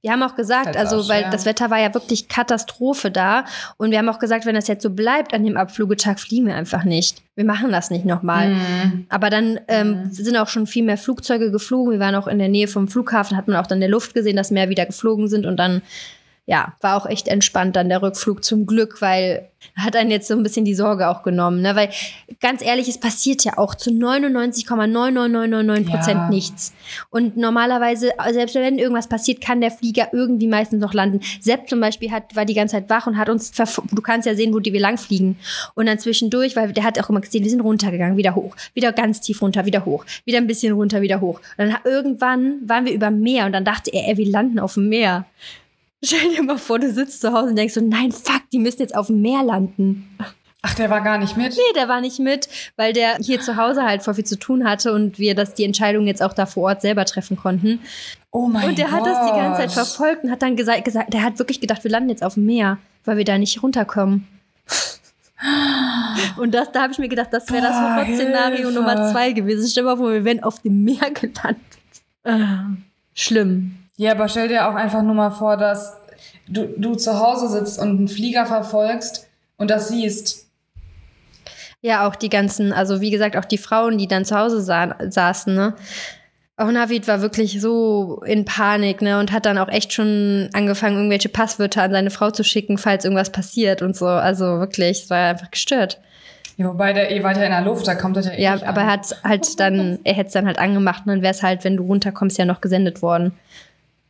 Wir 0.00 0.12
haben 0.12 0.22
auch 0.22 0.34
gesagt, 0.34 0.66
Halt 0.66 0.76
also 0.76 1.08
weil 1.08 1.28
das 1.30 1.44
Wetter 1.44 1.70
war 1.70 1.80
ja 1.80 1.92
wirklich 1.94 2.28
Katastrophe 2.28 3.10
da 3.10 3.44
und 3.78 3.90
wir 3.90 3.98
haben 3.98 4.08
auch 4.08 4.18
gesagt, 4.18 4.46
wenn 4.46 4.54
das 4.54 4.68
jetzt 4.68 4.82
so 4.82 4.90
bleibt 4.90 5.34
an 5.34 5.44
dem 5.44 5.56
Abflugetag, 5.56 6.20
fliegen 6.20 6.46
wir 6.46 6.54
einfach 6.54 6.84
nicht. 6.84 7.22
Wir 7.34 7.44
machen 7.44 7.72
das 7.72 7.90
nicht 7.90 8.04
nochmal. 8.04 8.50
Mhm. 8.50 9.06
Aber 9.08 9.30
dann 9.30 9.60
ähm, 9.68 10.08
sind 10.10 10.36
auch 10.36 10.48
schon 10.48 10.66
viel 10.66 10.84
mehr 10.84 10.98
Flugzeuge 10.98 11.50
geflogen. 11.50 11.92
Wir 11.92 12.00
waren 12.00 12.14
auch 12.14 12.26
in 12.26 12.38
der 12.38 12.48
Nähe 12.48 12.68
vom 12.68 12.88
Flughafen, 12.88 13.36
hat 13.36 13.48
man 13.48 13.56
auch 13.56 13.66
dann 13.66 13.78
in 13.78 13.82
der 13.82 13.90
Luft 13.90 14.14
gesehen, 14.14 14.36
dass 14.36 14.50
mehr 14.50 14.68
wieder 14.68 14.86
geflogen 14.86 15.28
sind 15.28 15.46
und 15.46 15.56
dann 15.56 15.82
ja, 16.46 16.74
war 16.80 16.96
auch 16.96 17.06
echt 17.06 17.28
entspannt 17.28 17.76
dann 17.76 17.88
der 17.88 18.02
Rückflug 18.02 18.44
zum 18.44 18.66
Glück, 18.66 19.00
weil 19.00 19.48
hat 19.76 19.94
einen 19.94 20.10
jetzt 20.10 20.26
so 20.26 20.34
ein 20.34 20.42
bisschen 20.42 20.64
die 20.64 20.74
Sorge 20.74 21.08
auch 21.08 21.22
genommen, 21.22 21.62
ne? 21.62 21.76
Weil 21.76 21.90
ganz 22.40 22.62
ehrlich, 22.62 22.88
es 22.88 22.98
passiert 22.98 23.44
ja 23.44 23.58
auch 23.58 23.76
zu 23.76 23.90
99,99999 23.90 25.84
Prozent 25.86 26.18
Ja. 26.18 26.28
nichts. 26.28 26.72
Und 27.10 27.36
normalerweise, 27.36 28.10
selbst 28.32 28.56
wenn 28.56 28.78
irgendwas 28.78 29.08
passiert, 29.08 29.40
kann 29.40 29.60
der 29.60 29.70
Flieger 29.70 30.08
irgendwie 30.12 30.48
meistens 30.48 30.80
noch 30.80 30.94
landen. 30.94 31.20
Sepp 31.40 31.68
zum 31.68 31.80
Beispiel 31.80 32.10
hat, 32.10 32.34
war 32.34 32.44
die 32.44 32.54
ganze 32.54 32.74
Zeit 32.74 32.90
wach 32.90 33.06
und 33.06 33.16
hat 33.16 33.28
uns, 33.28 33.52
du 33.52 34.02
kannst 34.02 34.26
ja 34.26 34.34
sehen, 34.34 34.52
wo 34.52 34.58
die 34.58 34.72
wir 34.72 34.80
lang 34.80 34.98
fliegen. 34.98 35.38
Und 35.74 35.86
dann 35.86 36.00
zwischendurch, 36.00 36.56
weil 36.56 36.72
der 36.72 36.82
hat 36.82 36.98
auch 36.98 37.08
immer 37.08 37.20
gesehen, 37.20 37.44
wir 37.44 37.50
sind 37.50 37.60
runtergegangen, 37.60 38.16
wieder 38.16 38.34
hoch, 38.34 38.56
wieder 38.74 38.92
ganz 38.92 39.20
tief 39.20 39.40
runter, 39.42 39.64
wieder 39.64 39.84
hoch, 39.84 40.04
wieder 40.24 40.38
ein 40.38 40.48
bisschen 40.48 40.72
runter, 40.72 41.02
wieder 41.02 41.20
hoch. 41.20 41.40
Und 41.56 41.68
dann 41.68 41.76
irgendwann 41.84 42.68
waren 42.68 42.84
wir 42.84 42.92
über 42.92 43.06
dem 43.06 43.20
Meer 43.20 43.46
und 43.46 43.52
dann 43.52 43.64
dachte 43.64 43.92
er, 43.92 44.08
ey, 44.08 44.16
wir 44.16 44.28
landen 44.28 44.58
auf 44.58 44.74
dem 44.74 44.88
Meer. 44.88 45.24
Stell 46.04 46.34
dir 46.34 46.42
mal 46.42 46.58
vor, 46.58 46.78
du 46.78 46.92
sitzt 46.92 47.20
zu 47.20 47.32
Hause 47.32 47.50
und 47.50 47.56
denkst 47.56 47.74
so, 47.74 47.80
nein, 47.80 48.10
fuck, 48.10 48.42
die 48.52 48.58
müssen 48.58 48.80
jetzt 48.80 48.94
auf 48.94 49.06
dem 49.06 49.20
Meer 49.22 49.44
landen. 49.44 50.08
Ach, 50.64 50.74
der 50.74 50.90
war 50.90 51.00
gar 51.00 51.18
nicht 51.18 51.36
mit? 51.36 51.52
Nee, 51.52 51.74
der 51.74 51.88
war 51.88 52.00
nicht 52.00 52.20
mit, 52.20 52.48
weil 52.76 52.92
der 52.92 53.16
hier 53.16 53.40
zu 53.40 53.56
Hause 53.56 53.82
halt 53.82 54.02
voll 54.02 54.14
viel 54.14 54.24
zu 54.24 54.38
tun 54.38 54.64
hatte 54.64 54.92
und 54.92 55.18
wir 55.18 55.34
das 55.34 55.54
die 55.54 55.64
Entscheidung 55.64 56.06
jetzt 56.06 56.22
auch 56.22 56.32
da 56.32 56.46
vor 56.46 56.64
Ort 56.70 56.82
selber 56.82 57.04
treffen 57.04 57.36
konnten. 57.36 57.80
Oh 58.30 58.46
mein 58.46 58.62
Gott. 58.62 58.70
und 58.70 58.78
der 58.78 58.90
hat 58.92 59.04
das 59.04 59.26
die 59.26 59.36
ganze 59.36 59.60
Zeit 59.60 59.72
verfolgt 59.72 60.22
und 60.24 60.30
hat 60.30 60.40
dann 60.40 60.54
gesagt, 60.54 60.84
gesagt, 60.84 61.12
der 61.12 61.24
hat 61.24 61.38
wirklich 61.40 61.60
gedacht, 61.60 61.82
wir 61.82 61.90
landen 61.90 62.10
jetzt 62.10 62.22
auf 62.22 62.34
dem 62.34 62.46
Meer, 62.46 62.78
weil 63.04 63.16
wir 63.16 63.24
da 63.24 63.38
nicht 63.38 63.60
runterkommen. 63.62 64.26
Und 66.36 66.54
das, 66.54 66.70
da 66.70 66.82
habe 66.82 66.92
ich 66.92 66.98
mir 66.98 67.08
gedacht, 67.08 67.28
das 67.32 67.50
wäre 67.50 67.62
das 67.62 67.74
Horrorszenario. 67.74 68.70
Nummer 68.70 69.10
zwei 69.10 69.32
gewesen. 69.32 69.68
Stell 69.68 69.82
mal 69.82 69.96
vor, 69.96 70.12
wir 70.12 70.24
wären 70.24 70.42
auf 70.42 70.60
dem 70.60 70.84
Meer 70.84 71.10
gelandet. 71.10 71.60
Ah, 72.24 72.66
Schlimm. 73.14 73.81
Ja, 73.96 74.12
aber 74.12 74.28
stell 74.28 74.48
dir 74.48 74.68
auch 74.68 74.74
einfach 74.74 75.02
nur 75.02 75.14
mal 75.14 75.30
vor, 75.30 75.56
dass 75.56 75.96
du, 76.48 76.66
du 76.76 76.94
zu 76.94 77.18
Hause 77.20 77.48
sitzt 77.48 77.78
und 77.78 77.88
einen 77.90 78.08
Flieger 78.08 78.46
verfolgst 78.46 79.28
und 79.56 79.70
das 79.70 79.88
siehst. 79.88 80.46
Ja, 81.80 82.06
auch 82.06 82.14
die 82.14 82.28
ganzen, 82.28 82.72
also 82.72 83.00
wie 83.00 83.10
gesagt, 83.10 83.36
auch 83.36 83.44
die 83.44 83.58
Frauen, 83.58 83.98
die 83.98 84.06
dann 84.06 84.24
zu 84.24 84.38
Hause 84.38 84.62
sa 84.62 84.94
saßen, 85.08 85.54
ne? 85.54 85.74
Auch 86.56 86.70
Navid 86.70 87.08
war 87.08 87.22
wirklich 87.22 87.60
so 87.60 88.22
in 88.24 88.44
Panik, 88.44 89.02
ne? 89.02 89.18
Und 89.18 89.32
hat 89.32 89.46
dann 89.46 89.58
auch 89.58 89.68
echt 89.68 89.92
schon 89.92 90.48
angefangen, 90.52 90.96
irgendwelche 90.96 91.28
Passwörter 91.28 91.82
an 91.82 91.90
seine 91.90 92.10
Frau 92.10 92.30
zu 92.30 92.44
schicken, 92.44 92.78
falls 92.78 93.04
irgendwas 93.04 93.32
passiert 93.32 93.82
und 93.82 93.96
so. 93.96 94.06
Also 94.06 94.44
wirklich, 94.60 95.04
es 95.04 95.10
war 95.10 95.30
einfach 95.30 95.50
gestört. 95.50 95.98
Ja, 96.56 96.68
wobei 96.68 96.92
der, 96.92 97.22
wart 97.24 97.36
ja 97.38 97.44
in 97.44 97.50
der 97.50 97.62
Luft, 97.62 97.86
da 97.88 97.94
kommt 97.94 98.16
das 98.16 98.26
ja 98.26 98.32
eh 98.32 98.42
Ja, 98.42 98.54
aber 98.54 98.82
an. 98.82 98.86
er 98.88 98.92
hat 98.92 99.16
halt 99.24 99.58
dann, 99.58 99.98
er 100.04 100.14
hätte 100.14 100.28
es 100.28 100.32
dann 100.34 100.46
halt 100.46 100.58
angemacht 100.58 101.02
und 101.04 101.08
dann 101.08 101.22
wäre 101.22 101.32
es 101.34 101.42
halt, 101.42 101.64
wenn 101.64 101.78
du 101.78 101.84
runterkommst, 101.84 102.38
ja 102.38 102.44
noch 102.44 102.60
gesendet 102.60 103.02
worden. 103.02 103.32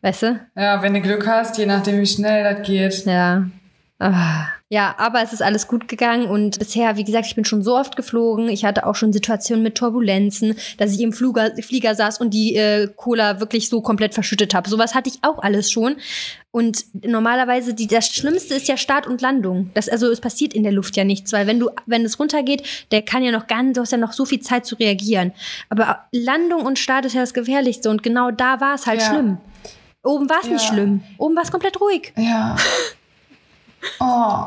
Weißt 0.03 0.23
du? 0.23 0.41
Ja, 0.57 0.83
wenn 0.83 0.95
du 0.95 1.01
Glück 1.01 1.27
hast, 1.27 1.59
je 1.59 1.67
nachdem, 1.67 2.01
wie 2.01 2.07
schnell 2.07 2.43
das 2.43 2.67
geht. 2.67 3.07
Ja. 3.07 3.45
Ah. 3.99 4.49
Ja, 4.69 4.95
aber 4.99 5.23
es 5.23 5.33
ist 5.33 5.43
alles 5.43 5.69
gut 5.69 5.87
gegangen 5.87 6.25
und 6.27 6.59
bisher, 6.59 6.97
wie 6.97 7.05
gesagt, 7.05 7.27
ich 7.27 7.35
bin 7.37 7.45
schon 7.45 7.63
so 7.63 7.77
oft 7.77 7.95
geflogen. 7.95 8.49
Ich 8.49 8.65
hatte 8.65 8.87
auch 8.87 8.97
schon 8.97 9.13
Situationen 9.13 9.63
mit 9.63 9.77
Turbulenzen, 9.77 10.57
dass 10.79 10.93
ich 10.93 11.01
im 11.03 11.13
Flieger, 11.13 11.53
Flieger 11.63 11.95
saß 11.95 12.21
und 12.21 12.31
die 12.31 12.57
äh, 12.57 12.89
Cola 12.97 13.39
wirklich 13.39 13.69
so 13.69 13.81
komplett 13.83 14.15
verschüttet 14.15 14.55
habe. 14.55 14.69
Sowas 14.69 14.95
hatte 14.95 15.11
ich 15.11 15.19
auch 15.23 15.41
alles 15.41 15.71
schon. 15.71 15.97
Und 16.51 16.87
normalerweise, 17.05 17.75
die, 17.75 17.87
das 17.87 18.09
Schlimmste 18.09 18.55
ist 18.55 18.67
ja 18.67 18.77
Start 18.79 19.07
und 19.07 19.21
Landung. 19.21 19.71
Das, 19.75 19.89
also 19.89 20.11
es 20.11 20.21
passiert 20.21 20.55
in 20.55 20.63
der 20.65 20.73
Luft 20.73 20.97
ja 20.97 21.05
nichts, 21.05 21.33
weil 21.33 21.47
wenn 21.47 21.61
du, 21.61 21.69
wenn 21.87 22.05
es 22.05 22.19
runtergeht, 22.19 22.63
der 22.91 23.03
kann 23.03 23.23
ja 23.23 23.31
noch 23.31 23.47
ganz, 23.47 23.77
du 23.77 23.83
hast 23.83 23.93
ja 23.93 23.99
noch 23.99 24.15
so 24.15 24.25
viel 24.25 24.41
Zeit 24.41 24.65
zu 24.67 24.75
reagieren. 24.77 25.33
Aber 25.69 26.07
Landung 26.13 26.65
und 26.65 26.79
Start 26.79 27.05
ist 27.05 27.13
ja 27.15 27.21
das 27.21 27.35
Gefährlichste 27.35 27.89
und 27.91 28.03
genau 28.03 28.31
da 28.33 28.61
war 28.61 28.75
es 28.75 28.87
halt 28.87 29.01
Ja. 29.01 29.09
schlimm. 29.11 29.39
Oben 30.05 30.29
war 30.29 30.39
es 30.43 30.49
nicht 30.49 30.63
Ja. 30.63 30.73
schlimm. 30.73 31.03
Oben 31.19 31.37
war 31.37 31.43
es 31.43 31.51
komplett 31.51 31.81
ruhig. 31.81 32.13
Ja. 32.17 32.57
Oh. 33.99 34.45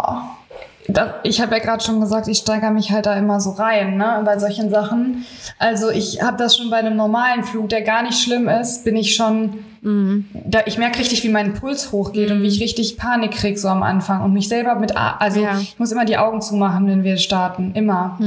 Ich 1.23 1.41
habe 1.41 1.57
ja 1.57 1.61
gerade 1.61 1.83
schon 1.83 1.99
gesagt, 1.99 2.29
ich 2.29 2.37
steigere 2.37 2.71
mich 2.71 2.91
halt 2.91 3.05
da 3.05 3.15
immer 3.17 3.41
so 3.41 3.51
rein, 3.51 3.97
ne, 3.97 4.21
bei 4.23 4.39
solchen 4.39 4.69
Sachen. 4.69 5.25
Also 5.59 5.89
ich 5.89 6.21
habe 6.21 6.37
das 6.37 6.55
schon 6.55 6.69
bei 6.69 6.77
einem 6.77 6.95
normalen 6.95 7.43
Flug, 7.43 7.67
der 7.67 7.81
gar 7.81 8.01
nicht 8.03 8.17
schlimm 8.21 8.47
ist, 8.47 8.85
bin 8.85 8.95
ich 8.95 9.13
schon, 9.15 9.65
da, 9.81 10.61
ich 10.65 10.77
merke 10.77 10.99
richtig, 10.99 11.21
wie 11.25 11.29
mein 11.29 11.53
Puls 11.53 11.91
hochgeht 11.91 12.31
und 12.31 12.43
wie 12.43 12.47
ich 12.47 12.61
richtig 12.61 12.97
Panik 12.97 13.31
krieg 13.31 13.59
so 13.59 13.67
am 13.67 13.83
Anfang 13.83 14.21
und 14.21 14.31
mich 14.31 14.47
selber 14.47 14.75
mit, 14.75 14.95
also 14.95 15.41
Ja. 15.41 15.57
ich 15.59 15.77
muss 15.79 15.91
immer 15.91 16.05
die 16.05 16.17
Augen 16.17 16.41
zumachen, 16.41 16.87
wenn 16.87 17.03
wir 17.03 17.17
starten, 17.17 17.73
immer. 17.73 18.17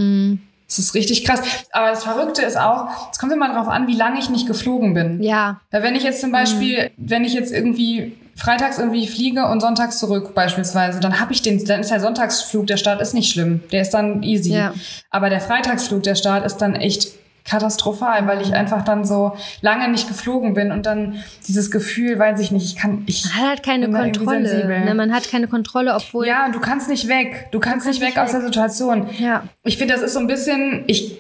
Das 0.68 0.78
ist 0.78 0.94
richtig 0.94 1.24
krass. 1.24 1.40
Aber 1.72 1.88
das 1.88 2.04
Verrückte 2.04 2.42
ist 2.42 2.58
auch, 2.58 3.10
es 3.10 3.18
kommt 3.18 3.32
immer 3.32 3.48
darauf 3.48 3.68
an, 3.68 3.86
wie 3.86 3.96
lange 3.96 4.18
ich 4.18 4.28
nicht 4.28 4.46
geflogen 4.46 4.92
bin. 4.92 5.22
Ja, 5.22 5.60
Weil 5.70 5.82
wenn 5.82 5.96
ich 5.96 6.02
jetzt 6.02 6.20
zum 6.20 6.30
Beispiel, 6.30 6.90
wenn 6.98 7.24
ich 7.24 7.32
jetzt 7.32 7.50
irgendwie 7.50 8.18
freitags 8.36 8.78
irgendwie 8.78 9.06
fliege 9.06 9.46
und 9.46 9.60
sonntags 9.60 9.98
zurück 9.98 10.34
beispielsweise, 10.34 11.00
dann 11.00 11.20
habe 11.20 11.32
ich 11.32 11.40
den, 11.40 11.64
dann 11.64 11.80
ist 11.80 11.90
der 11.90 12.00
Sonntagsflug, 12.00 12.66
der 12.66 12.76
Start 12.76 13.00
ist 13.00 13.14
nicht 13.14 13.32
schlimm, 13.32 13.62
der 13.72 13.80
ist 13.80 13.90
dann 13.90 14.22
easy. 14.22 14.52
Ja. 14.52 14.74
Aber 15.10 15.30
der 15.30 15.40
Freitagsflug, 15.40 16.02
der 16.02 16.14
Start 16.14 16.44
ist 16.44 16.58
dann 16.58 16.76
echt 16.76 17.08
katastrophal, 17.48 18.26
weil 18.26 18.40
ich 18.42 18.54
einfach 18.54 18.84
dann 18.84 19.04
so 19.04 19.32
lange 19.60 19.88
nicht 19.88 20.08
geflogen 20.08 20.54
bin 20.54 20.72
und 20.72 20.86
dann 20.86 21.22
dieses 21.46 21.70
Gefühl, 21.70 22.18
weiß 22.18 22.40
ich 22.40 22.50
nicht, 22.50 22.64
ich 22.64 22.76
kann, 22.76 23.04
ich 23.06 23.24
man 23.24 23.34
hat 23.34 23.48
halt 23.48 23.62
keine 23.62 23.90
Kontrolle. 23.90 24.84
Ne? 24.84 24.94
Man 24.94 25.14
hat 25.14 25.30
keine 25.30 25.48
Kontrolle, 25.48 25.94
obwohl. 25.94 26.26
ja, 26.26 26.48
du 26.50 26.60
kannst 26.60 26.88
nicht 26.88 27.08
weg, 27.08 27.48
du 27.52 27.58
kannst, 27.58 27.86
nicht 27.86 28.00
kannst 28.00 28.16
weg 28.16 28.22
nicht 28.22 28.24
aus 28.24 28.32
der 28.32 28.42
Situation. 28.42 29.06
Ja. 29.18 29.44
Ich 29.64 29.78
finde, 29.78 29.94
das 29.94 30.02
ist 30.02 30.14
so 30.14 30.20
ein 30.20 30.26
bisschen, 30.26 30.84
ich, 30.86 31.16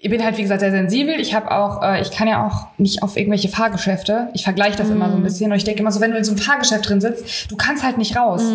ich 0.00 0.10
bin 0.10 0.24
halt, 0.24 0.36
wie 0.36 0.42
gesagt, 0.42 0.60
sehr 0.60 0.70
sensibel. 0.70 1.20
Ich 1.20 1.34
habe 1.34 1.50
auch, 1.50 1.82
äh, 1.82 2.00
ich 2.00 2.10
kann 2.10 2.28
ja 2.28 2.46
auch 2.46 2.66
nicht 2.78 3.02
auf 3.02 3.16
irgendwelche 3.16 3.48
Fahrgeschäfte. 3.48 4.28
Ich 4.34 4.44
vergleiche 4.44 4.76
das 4.76 4.90
immer 4.90 5.10
so 5.10 5.16
ein 5.16 5.22
bisschen 5.22 5.50
und 5.52 5.56
ich 5.56 5.64
denke 5.64 5.80
immer 5.80 5.92
so, 5.92 6.00
wenn 6.00 6.10
du 6.10 6.18
in 6.18 6.24
so 6.24 6.32
einem 6.32 6.40
Fahrgeschäft 6.40 6.88
drin 6.88 7.00
sitzt, 7.00 7.50
du 7.50 7.56
kannst 7.56 7.84
halt 7.84 7.98
nicht 7.98 8.16
raus. 8.16 8.52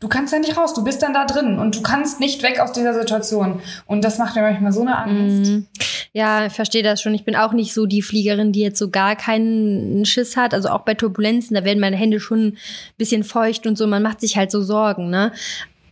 Du 0.00 0.06
kannst 0.06 0.32
ja 0.32 0.38
nicht 0.38 0.56
raus, 0.56 0.74
du 0.74 0.84
bist 0.84 1.02
dann 1.02 1.12
da 1.12 1.24
drin 1.24 1.58
und 1.58 1.74
du 1.76 1.82
kannst 1.82 2.20
nicht 2.20 2.42
weg 2.44 2.60
aus 2.60 2.72
dieser 2.72 2.94
Situation. 2.94 3.60
Und 3.86 4.04
das 4.04 4.18
macht 4.18 4.36
mir 4.36 4.42
manchmal 4.42 4.72
so 4.72 4.82
eine 4.82 4.96
Angst. 4.96 5.52
Ja, 6.12 6.46
ich 6.46 6.52
verstehe 6.52 6.84
das 6.84 7.02
schon. 7.02 7.14
Ich 7.14 7.24
bin 7.24 7.34
auch 7.34 7.52
nicht 7.52 7.74
so 7.74 7.84
die 7.86 8.02
Fliegerin, 8.02 8.52
die 8.52 8.60
jetzt 8.60 8.78
so 8.78 8.90
gar 8.90 9.16
keinen 9.16 10.04
Schiss 10.04 10.36
hat. 10.36 10.54
Also 10.54 10.68
auch 10.68 10.82
bei 10.82 10.94
Turbulenzen, 10.94 11.54
da 11.54 11.64
werden 11.64 11.80
meine 11.80 11.96
Hände 11.96 12.20
schon 12.20 12.48
ein 12.48 12.58
bisschen 12.96 13.24
feucht 13.24 13.66
und 13.66 13.76
so. 13.76 13.86
Man 13.86 14.02
macht 14.02 14.20
sich 14.20 14.36
halt 14.36 14.52
so 14.52 14.62
Sorgen, 14.62 15.10
ne? 15.10 15.32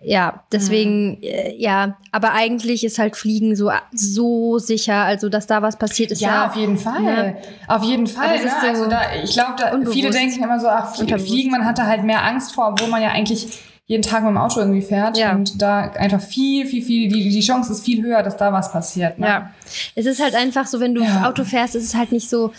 Ja, 0.03 0.45
deswegen, 0.53 1.21
äh, 1.23 1.57
ja, 1.57 1.97
aber 2.13 2.33
eigentlich 2.33 2.85
ist 2.85 3.01
halt 3.01 3.17
Fliegen 3.17 3.57
so, 3.57 3.73
so 3.93 4.59
sicher, 4.59 5.03
also 5.03 5.29
dass 5.29 5.49
da 5.49 5.63
was 5.63 5.77
passiert 5.77 6.13
ist. 6.13 6.21
Ja, 6.21 6.29
Ja, 6.29 6.47
auf 6.47 6.55
jeden 6.55 6.77
Fall. 6.77 7.03
Ne? 7.03 7.37
Auf 7.67 7.83
jeden 7.83 8.07
Fall. 8.07 8.39
Ne? 8.39 8.51
so 8.61 8.67
also 8.69 8.89
da, 8.89 9.01
ich 9.25 9.33
glaube, 9.33 9.91
viele 9.91 10.11
denken 10.11 10.45
immer 10.45 10.61
so, 10.61 10.69
ach. 10.69 10.95
Fliegen, 10.95 11.51
man 11.51 11.65
hat 11.65 11.79
da 11.79 11.87
halt 11.87 12.05
mehr 12.05 12.25
Angst 12.25 12.55
vor, 12.55 12.69
obwohl 12.69 12.89
man 12.89 13.03
ja 13.03 13.09
eigentlich 13.09 13.49
jeden 13.87 14.03
Tag 14.03 14.23
mit 14.23 14.31
dem 14.31 14.37
Auto 14.39 14.61
irgendwie 14.61 14.83
fährt. 14.83 15.17
Ja. 15.17 15.35
Und 15.35 15.61
da 15.63 15.91
einfach 15.93 16.21
viel, 16.21 16.67
viel, 16.67 16.83
viel, 16.83 17.09
die, 17.09 17.29
die 17.31 17.41
Chance 17.41 17.73
ist 17.73 17.85
viel 17.85 18.03
höher, 18.03 18.23
dass 18.23 18.37
da 18.37 18.53
was 18.53 18.71
passiert. 18.73 19.19
Ne? 19.19 19.27
Ja. 19.27 19.51
Es 19.95 20.07
ist 20.07 20.21
halt 20.23 20.35
einfach 20.35 20.67
so, 20.67 20.81
wenn 20.81 20.95
du 20.95 21.03
Ja. 21.03 21.29
Auto 21.29 21.45
fährst, 21.45 21.75
ist 21.77 21.85
es 21.85 21.95
halt 21.95 22.11
nicht 22.13 22.29
so. 22.29 22.53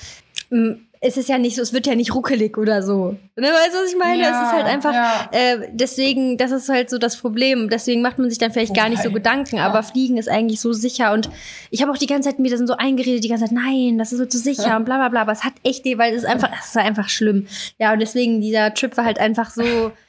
mm, 0.50 0.72
Es 1.00 1.16
ist 1.16 1.30
ja 1.30 1.38
nicht 1.38 1.56
so, 1.56 1.62
es 1.62 1.74
wird 1.74 1.86
ja 1.86 1.94
nicht 1.94 2.16
ruckelig 2.16 2.58
oder 2.58 2.82
so. 2.82 3.16
Ne, 3.36 3.44
weißt 3.48 3.74
du, 3.74 3.78
was 3.84 3.92
ich 3.92 3.98
meine? 4.00 4.24
Ja, 4.24 4.42
es 4.42 4.48
ist 4.48 4.54
halt 4.56 4.66
einfach, 4.66 4.94
ja. 4.94 5.30
äh, 5.32 5.68
deswegen, 5.72 6.38
das 6.38 6.50
ist 6.52 6.70
halt 6.70 6.90
so 6.90 6.98
das 6.98 7.18
Problem. 7.18 7.70
Deswegen 7.70 8.02
macht 8.02 8.18
man 8.18 8.30
sich 8.32 8.40
dann 8.40 8.52
vielleicht 8.52 8.74
gar 8.74 8.90
nicht 8.90 9.04
so 9.04 9.12
Gedanken, 9.12 9.60
aber 9.60 9.84
Fliegen 9.84 10.18
ist 10.18 10.28
eigentlich 10.28 10.60
so 10.60 10.74
sicher. 10.74 11.14
Und 11.14 11.30
ich 11.70 11.84
habe 11.84 11.92
auch 11.92 11.98
die 12.00 12.08
ganze 12.08 12.30
Zeit 12.30 12.40
mir 12.40 12.50
das 12.50 12.62
so 12.68 12.74
eingeredet, 12.78 13.24
die 13.24 13.28
ganze 13.28 13.46
Zeit, 13.46 13.54
nein, 13.54 14.00
das 14.00 14.12
ist 14.12 14.18
so 14.18 14.26
zu 14.26 14.40
sicher 14.40 14.76
und 14.76 14.86
bla 14.86 14.96
bla 14.98 15.10
bla. 15.10 15.22
Aber 15.22 15.34
es 15.34 15.44
hat 15.44 15.54
echt, 15.64 15.86
weil 16.00 16.14
es 16.16 16.24
ist 16.24 16.30
einfach, 16.30 16.50
es 16.60 16.68
ist 16.70 16.78
einfach 16.78 17.10
schlimm. 17.10 17.46
Ja, 17.78 17.94
und 17.94 18.00
deswegen, 18.00 18.42
dieser 18.42 18.74
Trip 18.74 18.96
war 18.98 19.06
halt 19.06 19.20
einfach 19.20 19.52
so. 19.52 19.92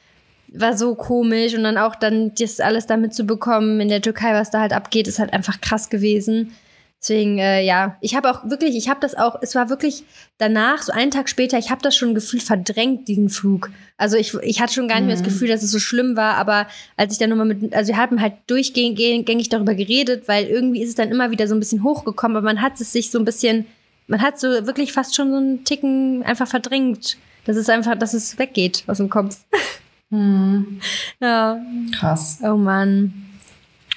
war 0.52 0.76
so 0.76 0.94
komisch 0.94 1.54
und 1.54 1.62
dann 1.64 1.76
auch 1.78 1.94
dann 1.94 2.32
das 2.38 2.60
alles 2.60 2.86
damit 2.86 3.14
zu 3.14 3.24
bekommen 3.24 3.80
in 3.80 3.88
der 3.88 4.02
Türkei, 4.02 4.32
was 4.32 4.50
da 4.50 4.60
halt 4.60 4.72
abgeht, 4.72 5.08
ist 5.08 5.18
halt 5.18 5.32
einfach 5.32 5.60
krass 5.60 5.90
gewesen. 5.90 6.52
Deswegen, 7.00 7.38
äh, 7.38 7.62
ja, 7.64 7.96
ich 8.00 8.16
habe 8.16 8.28
auch 8.28 8.50
wirklich, 8.50 8.74
ich 8.76 8.88
habe 8.88 8.98
das 9.00 9.14
auch, 9.14 9.36
es 9.40 9.54
war 9.54 9.70
wirklich 9.70 10.02
danach, 10.38 10.82
so 10.82 10.92
einen 10.92 11.12
Tag 11.12 11.28
später, 11.28 11.56
ich 11.56 11.70
habe 11.70 11.80
das 11.80 11.96
schon 11.96 12.12
gefühlt 12.12 12.42
verdrängt, 12.42 13.06
diesen 13.06 13.28
Flug. 13.28 13.70
Also 13.96 14.16
ich, 14.16 14.34
ich 14.42 14.60
hatte 14.60 14.72
schon 14.74 14.88
gar 14.88 14.96
nicht 14.96 15.06
mehr 15.06 15.14
das 15.14 15.22
Mhm. 15.22 15.28
Gefühl, 15.28 15.46
dass 15.48 15.62
es 15.62 15.70
so 15.70 15.78
schlimm 15.78 16.16
war, 16.16 16.34
aber 16.34 16.66
als 16.96 17.12
ich 17.12 17.18
dann 17.20 17.30
nochmal 17.30 17.46
mit, 17.46 17.72
also 17.72 17.92
wir 17.92 17.98
haben 17.98 18.20
halt 18.20 18.32
durchgängig 18.48 19.48
darüber 19.48 19.74
geredet, 19.74 20.26
weil 20.26 20.46
irgendwie 20.46 20.82
ist 20.82 20.88
es 20.88 20.94
dann 20.96 21.10
immer 21.10 21.30
wieder 21.30 21.46
so 21.46 21.54
ein 21.54 21.60
bisschen 21.60 21.84
hochgekommen, 21.84 22.36
aber 22.36 22.44
man 22.44 22.60
hat 22.62 22.80
es 22.80 22.90
sich 22.92 23.12
so 23.12 23.18
ein 23.20 23.24
bisschen, 23.24 23.66
man 24.08 24.20
hat 24.20 24.40
so 24.40 24.48
wirklich 24.66 24.92
fast 24.92 25.14
schon 25.14 25.30
so 25.30 25.36
einen 25.36 25.64
Ticken 25.64 26.24
einfach 26.24 26.48
verdrängt. 26.48 27.16
dass 27.44 27.56
es 27.56 27.68
einfach, 27.68 27.96
dass 27.96 28.12
es 28.12 28.38
weggeht 28.40 28.82
aus 28.88 28.96
dem 28.96 29.08
Kopf. 29.08 29.38
Hm. 30.10 30.80
Ja, 31.20 31.58
Krass. 31.98 32.38
oh 32.42 32.56
Mann. 32.56 33.12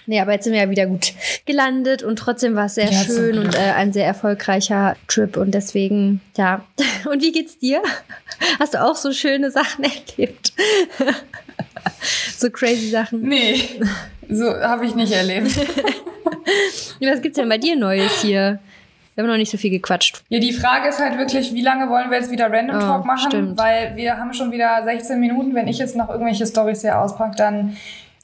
Nee, 0.07 0.19
aber 0.19 0.33
jetzt 0.33 0.43
sind 0.45 0.53
wir 0.53 0.61
ja 0.63 0.69
wieder 0.69 0.87
gut 0.87 1.13
gelandet 1.45 2.03
und 2.03 2.17
trotzdem 2.17 2.55
war 2.55 2.65
es 2.65 2.75
sehr 2.75 2.89
Ja, 2.91 3.03
schön 3.03 3.37
und 3.37 3.55
äh, 3.55 3.59
ein 3.75 3.93
sehr 3.93 4.05
erfolgreicher 4.05 4.95
Trip 5.07 5.37
und 5.37 5.51
deswegen, 5.51 6.21
ja. 6.37 6.65
Und 7.09 7.21
wie 7.21 7.31
geht's 7.31 7.57
dir? 7.59 7.81
Hast 8.59 8.73
du 8.73 8.83
auch 8.83 8.95
so 8.95 9.11
schöne 9.13 9.51
Sachen 9.51 9.83
erlebt? 10.17 10.53
so 12.37 12.49
crazy 12.49 12.89
Sachen. 12.89 13.21
Nee, 13.21 13.61
so 14.29 14.45
habe 14.59 14.85
ich 14.85 14.95
nicht 14.95 15.13
erlebt. 15.13 15.55
Was 16.99 17.21
gibt's 17.21 17.37
denn 17.37 17.49
bei 17.49 17.57
dir 17.57 17.75
Neues 17.75 18.21
hier? 18.21 18.59
Wir 19.15 19.23
haben 19.23 19.29
noch 19.29 19.37
nicht 19.37 19.51
so 19.51 19.57
viel 19.57 19.71
gequatscht. 19.71 20.23
Ja, 20.29 20.39
die 20.39 20.53
Frage 20.53 20.87
ist 20.89 20.99
halt 20.99 21.17
wirklich, 21.17 21.53
wie 21.53 21.61
lange 21.61 21.89
wollen 21.89 22.09
wir 22.09 22.17
jetzt 22.17 22.31
wieder 22.31 22.51
Random 22.51 22.77
Oh, 22.77 22.79
Talk 22.79 23.05
machen? 23.05 23.29
stimmt. 23.29 23.57
Weil 23.59 23.95
wir 23.95 24.17
haben 24.17 24.33
schon 24.33 24.51
wieder 24.51 24.81
16 24.83 25.19
Minuten. 25.19 25.53
Wenn 25.53 25.67
ich 25.67 25.77
jetzt 25.79 25.95
noch 25.95 26.09
irgendwelche 26.09 26.45
Storys 26.45 26.81
hier 26.81 26.97
auspacke, 26.99 27.35
dann 27.35 27.75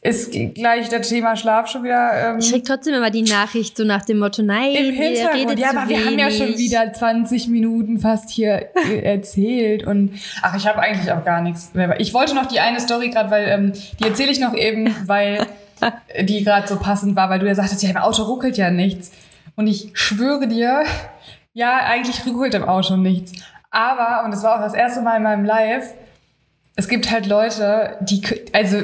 ist 0.01 0.31
gleich 0.53 0.87
das 0.89 1.09
Thema 1.09 1.35
Schlaf 1.35 1.67
schon 1.67 1.83
wieder 1.83 2.29
ähm, 2.29 2.39
Ich 2.39 2.51
krieg 2.51 2.63
trotzdem 2.63 2.93
immer 2.93 3.09
die 3.09 3.23
Nachricht 3.23 3.75
so 3.75 3.83
nach 3.83 4.05
dem 4.05 4.19
Motto, 4.19 4.43
nein, 4.43 4.71
im 4.75 4.93
Hintergrund. 4.93 5.59
Ja, 5.59 5.71
aber 5.71 5.89
wir 5.89 6.05
haben 6.05 6.19
ja 6.19 6.29
schon 6.31 6.47
wenig. 6.47 6.59
wieder 6.59 6.93
20 6.93 7.47
Minuten 7.49 7.99
fast 7.99 8.29
hier 8.29 8.69
äh, 8.89 8.99
erzählt. 9.01 9.85
Und 9.85 10.11
ach, 10.41 10.55
ich 10.55 10.65
habe 10.67 10.79
eigentlich 10.79 11.11
auch 11.11 11.25
gar 11.25 11.41
nichts. 11.41 11.73
mehr. 11.73 11.99
Ich 11.99 12.13
wollte 12.13 12.35
noch 12.35 12.45
die 12.45 12.59
eine 12.61 12.79
Story 12.79 13.09
gerade, 13.09 13.29
weil 13.31 13.47
ähm, 13.49 13.73
die 13.99 14.03
erzähle 14.05 14.31
ich 14.31 14.39
noch 14.39 14.53
eben, 14.55 14.95
weil 15.05 15.45
die 16.21 16.43
gerade 16.43 16.67
so 16.67 16.77
passend 16.77 17.15
war, 17.17 17.29
weil 17.29 17.39
du 17.39 17.47
ja 17.47 17.55
sagtest, 17.55 17.83
ja, 17.83 17.89
im 17.89 17.97
Auto 17.97 18.23
ruckelt 18.23 18.55
ja 18.57 18.69
nichts. 18.71 19.11
Und 19.57 19.67
ich 19.67 19.89
schwöre 19.93 20.47
dir, 20.47 20.83
ja, 21.53 21.79
eigentlich 21.79 22.25
ruckelt 22.25 22.53
im 22.53 22.63
Auto 22.63 22.95
nichts. 22.95 23.33
Aber, 23.71 24.23
und 24.23 24.31
das 24.31 24.43
war 24.43 24.55
auch 24.55 24.61
das 24.61 24.75
erste 24.75 25.01
Mal 25.01 25.17
in 25.17 25.23
meinem 25.23 25.45
Live, 25.45 25.93
es 26.75 26.87
gibt 26.87 27.09
halt 27.09 27.25
Leute, 27.25 27.97
die, 28.01 28.21
also, 28.53 28.83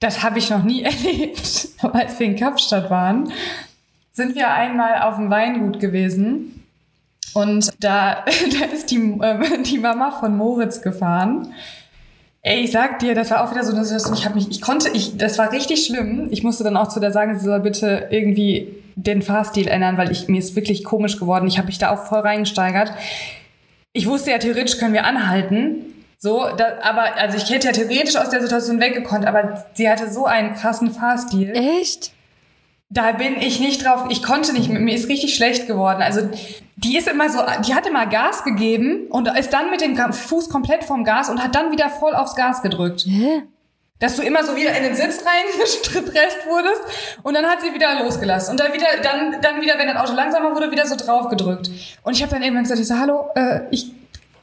das 0.00 0.24
habe 0.24 0.40
ich 0.40 0.50
noch 0.50 0.64
nie 0.64 0.82
erlebt, 0.82 1.68
als 1.80 2.18
wir 2.18 2.26
in 2.26 2.36
Kapstadt 2.36 2.90
waren, 2.90 3.32
sind 4.12 4.34
wir 4.34 4.50
einmal 4.50 5.02
auf 5.02 5.16
dem 5.16 5.30
Weingut 5.30 5.78
gewesen 5.78 6.64
und 7.32 7.72
da, 7.78 8.24
da 8.58 8.64
ist 8.72 8.90
die, 8.90 8.96
ähm, 8.96 9.62
die 9.62 9.78
Mama 9.78 10.10
von 10.10 10.36
Moritz 10.36 10.82
gefahren. 10.82 11.54
Ey, 12.42 12.64
ich 12.64 12.72
sag 12.72 12.98
dir, 12.98 13.14
das 13.14 13.30
war 13.30 13.44
auch 13.44 13.52
wieder 13.52 13.62
so 13.62 13.72
eine 13.72 13.84
Situation, 13.84 14.14
ich 14.14 14.24
habe 14.24 14.34
mich, 14.34 14.50
ich 14.50 14.60
konnte, 14.60 14.88
ich, 14.88 15.16
das 15.16 15.38
war 15.38 15.52
richtig 15.52 15.86
schlimm. 15.86 16.26
Ich 16.32 16.42
musste 16.42 16.64
dann 16.64 16.76
auch 16.76 16.88
zu 16.88 16.98
der 16.98 17.12
sagen, 17.12 17.38
sie 17.38 17.44
soll 17.44 17.60
bitte 17.60 18.08
irgendwie 18.10 18.77
den 18.98 19.22
Fahrstil 19.22 19.68
ändern, 19.68 19.96
weil 19.96 20.10
ich, 20.10 20.28
mir 20.28 20.38
ist 20.38 20.56
wirklich 20.56 20.84
komisch 20.84 21.18
geworden. 21.18 21.46
Ich 21.46 21.58
habe 21.58 21.66
mich 21.66 21.78
da 21.78 21.90
auch 21.90 22.06
voll 22.06 22.20
reingesteigert. 22.20 22.92
Ich 23.92 24.06
wusste 24.06 24.32
ja, 24.32 24.38
theoretisch 24.38 24.78
können 24.78 24.92
wir 24.92 25.04
anhalten. 25.04 25.84
So, 26.18 26.46
da, 26.56 26.78
aber, 26.82 27.16
also 27.16 27.36
ich 27.36 27.48
hätte 27.48 27.68
ja 27.68 27.72
theoretisch 27.72 28.16
aus 28.16 28.30
der 28.30 28.42
Situation 28.42 28.80
weggekonnt, 28.80 29.24
aber 29.24 29.64
sie 29.74 29.88
hatte 29.88 30.10
so 30.10 30.24
einen 30.26 30.54
krassen 30.54 30.90
Fahrstil. 30.90 31.52
Echt? 31.54 32.10
Da 32.90 33.12
bin 33.12 33.36
ich 33.40 33.60
nicht 33.60 33.84
drauf, 33.84 34.06
ich 34.08 34.22
konnte 34.22 34.52
nicht, 34.52 34.68
mir 34.68 34.94
ist 34.94 35.08
richtig 35.08 35.36
schlecht 35.36 35.66
geworden. 35.66 36.02
Also 36.02 36.28
die 36.76 36.96
ist 36.96 37.06
immer 37.06 37.28
so, 37.28 37.38
die 37.66 37.74
hat 37.74 37.86
immer 37.86 38.06
Gas 38.06 38.42
gegeben 38.42 39.06
und 39.10 39.28
ist 39.28 39.52
dann 39.52 39.70
mit 39.70 39.80
dem 39.80 39.96
Fuß 40.12 40.48
komplett 40.48 40.84
vom 40.84 41.04
Gas 41.04 41.28
und 41.28 41.42
hat 41.42 41.54
dann 41.54 41.70
wieder 41.70 41.88
voll 41.90 42.14
aufs 42.14 42.34
Gas 42.34 42.62
gedrückt. 42.62 43.04
Hä? 43.06 43.42
Dass 44.00 44.14
du 44.16 44.22
immer 44.22 44.44
so 44.44 44.54
wieder 44.54 44.76
in 44.76 44.84
den 44.84 44.94
Sitz 44.94 45.24
reingepresst 45.26 46.46
wurdest 46.46 46.82
und 47.24 47.34
dann 47.34 47.46
hat 47.46 47.60
sie 47.60 47.74
wieder 47.74 48.00
losgelassen. 48.02 48.52
Und 48.52 48.60
dann 48.60 48.72
wieder, 48.72 48.86
dann, 49.02 49.40
dann 49.40 49.60
wieder, 49.60 49.76
wenn 49.78 49.88
das 49.88 49.96
Auto 49.96 50.12
langsamer 50.12 50.54
wurde, 50.54 50.70
wieder 50.70 50.86
so 50.86 50.94
drauf 50.94 51.28
gedrückt. 51.28 51.68
Und 52.04 52.14
ich 52.14 52.22
habe 52.22 52.32
dann 52.32 52.42
irgendwann 52.42 52.62
gesagt, 52.62 52.80
ich 52.80 52.86
so, 52.86 52.96
hallo, 52.98 53.28
äh, 53.34 53.60
ich 53.70 53.90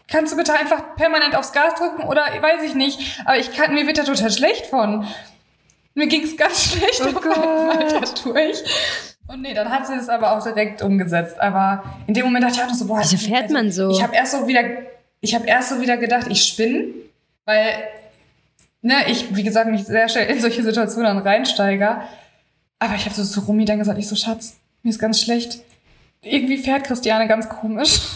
kannst 0.08 0.34
du 0.34 0.38
bitte 0.38 0.53
einfach 0.53 0.95
permanent 0.95 1.36
aufs 1.36 1.51
Gas 1.53 1.75
drücken 1.75 2.03
oder 2.03 2.21
weiß 2.21 2.63
ich 2.63 2.75
nicht, 2.75 3.21
aber 3.25 3.38
ich 3.38 3.51
kann, 3.56 3.73
mir 3.73 3.88
wird 3.88 3.97
da 3.97 4.03
total 4.03 4.30
schlecht 4.32 4.67
von. 4.67 5.08
Mir 5.93 6.08
ging's 6.08 6.36
ganz 6.36 6.63
schlecht 6.73 7.01
Oh 7.06 7.13
Gott. 7.13 7.95
dadurch. 8.25 8.62
Und 9.27 9.41
nee, 9.41 9.53
dann 9.53 9.69
hat 9.71 9.88
sie 9.88 9.93
es 9.93 10.10
aber 10.10 10.34
auch 10.38 10.43
direkt 10.43 10.82
umgesetzt. 10.82 11.39
Aber 11.39 11.84
in 12.06 12.13
dem 12.13 12.25
Moment 12.25 12.43
dachte 12.43 12.58
ich 12.58 12.62
auch 12.63 12.67
noch 12.67 12.75
so, 12.75 12.86
boah, 12.86 12.99
Wieso 13.01 13.17
fährt 13.17 13.49
man 13.49 13.71
so? 13.71 13.89
Ich 13.89 14.03
habe 14.03 14.13
erst 14.15 14.34
so 14.34 14.47
wieder, 14.47 14.62
ich 15.21 15.34
habe 15.34 15.47
erst 15.47 15.69
so 15.69 15.82
wieder 15.82 15.97
gedacht, 15.97 16.27
ich 16.30 16.43
spinne, 16.43 16.89
weil 17.45 17.88
ne, 18.86 19.10
ich, 19.10 19.36
wie 19.36 19.43
gesagt, 19.43 19.69
mich 19.69 19.84
sehr 19.86 20.08
schnell 20.08 20.30
in 20.30 20.39
solche 20.39 20.63
Situationen 20.63 21.17
reinsteige. 21.17 21.98
Aber 22.80 22.95
ich 22.95 23.06
habe 23.06 23.15
so 23.15 23.24
zu 23.24 23.41
Rumi 23.41 23.65
dann 23.65 23.80
gesagt, 23.80 23.98
ich 24.00 24.08
so, 24.08 24.15
Schatz, 24.15 24.58
mir 24.84 24.89
ist 24.91 25.00
ganz 25.00 25.19
schlecht. 25.21 25.60
Irgendwie 26.21 26.58
fährt 26.58 26.84
Christiane 26.86 27.28
ganz 27.28 27.50
komisch. 27.50 28.00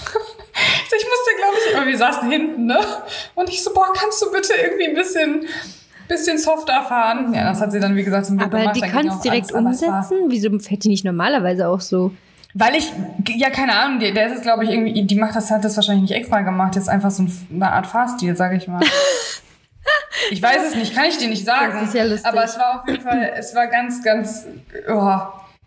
Ich 0.91 1.05
musste, 1.05 1.31
glaube 1.37 1.55
ich, 1.69 1.77
aber 1.77 1.87
wir 1.87 1.97
saßen 1.97 2.29
hinten, 2.29 2.65
ne? 2.65 2.77
Und 3.35 3.47
ich 3.47 3.63
so, 3.63 3.73
boah, 3.73 3.93
kannst 3.95 4.21
du 4.21 4.29
bitte 4.31 4.51
irgendwie 4.61 4.87
ein 4.87 4.95
bisschen, 4.95 5.45
bisschen 6.09 6.37
softer 6.37 6.81
fahren? 6.83 7.33
Ja, 7.33 7.45
das 7.47 7.61
hat 7.61 7.71
sie 7.71 7.79
dann, 7.79 7.95
wie 7.95 8.03
gesagt, 8.03 8.25
zum 8.25 8.37
Glück 8.37 8.47
Aber 8.53 8.59
gemacht. 8.59 8.75
die 8.75 8.81
direkt 9.29 9.53
aber 9.55 9.69
es 9.69 9.81
war- 9.83 9.99
umsetzen? 9.99 10.17
Wieso 10.27 10.59
fährt 10.59 10.83
die 10.83 10.89
nicht 10.89 11.05
normalerweise 11.05 11.69
auch 11.69 11.79
so? 11.79 12.11
Weil 12.53 12.75
ich, 12.75 12.91
ja, 13.29 13.49
keine 13.51 13.73
Ahnung, 13.79 13.99
der, 13.99 14.11
der 14.13 14.27
ist 14.27 14.37
es, 14.37 14.41
glaube 14.41 14.65
ich, 14.65 14.71
irgendwie, 14.71 15.03
die 15.05 15.15
macht 15.15 15.35
das, 15.35 15.49
hat 15.51 15.63
das 15.63 15.77
wahrscheinlich 15.77 16.09
nicht 16.09 16.19
extra 16.19 16.41
gemacht. 16.41 16.75
Das 16.75 16.83
ist 16.83 16.89
einfach 16.89 17.11
so 17.11 17.23
ein, 17.23 17.47
eine 17.53 17.71
Art 17.71 17.87
Fahrstil, 17.87 18.35
sage 18.35 18.57
ich 18.57 18.67
mal. 18.67 18.81
Ich 20.31 20.41
weiß 20.41 20.69
es 20.69 20.75
nicht, 20.75 20.95
kann 20.95 21.05
ich 21.05 21.17
dir 21.17 21.27
nicht 21.27 21.45
sagen. 21.45 21.73
Das 21.73 21.89
ist 21.89 21.93
ja 21.95 22.03
lustig. 22.03 22.25
Aber 22.25 22.43
es 22.43 22.57
war 22.57 22.79
auf 22.79 22.87
jeden 22.87 23.01
Fall, 23.01 23.33
es 23.37 23.55
war 23.55 23.67
ganz, 23.67 24.03
ganz, 24.03 24.45
oh, 24.87 25.17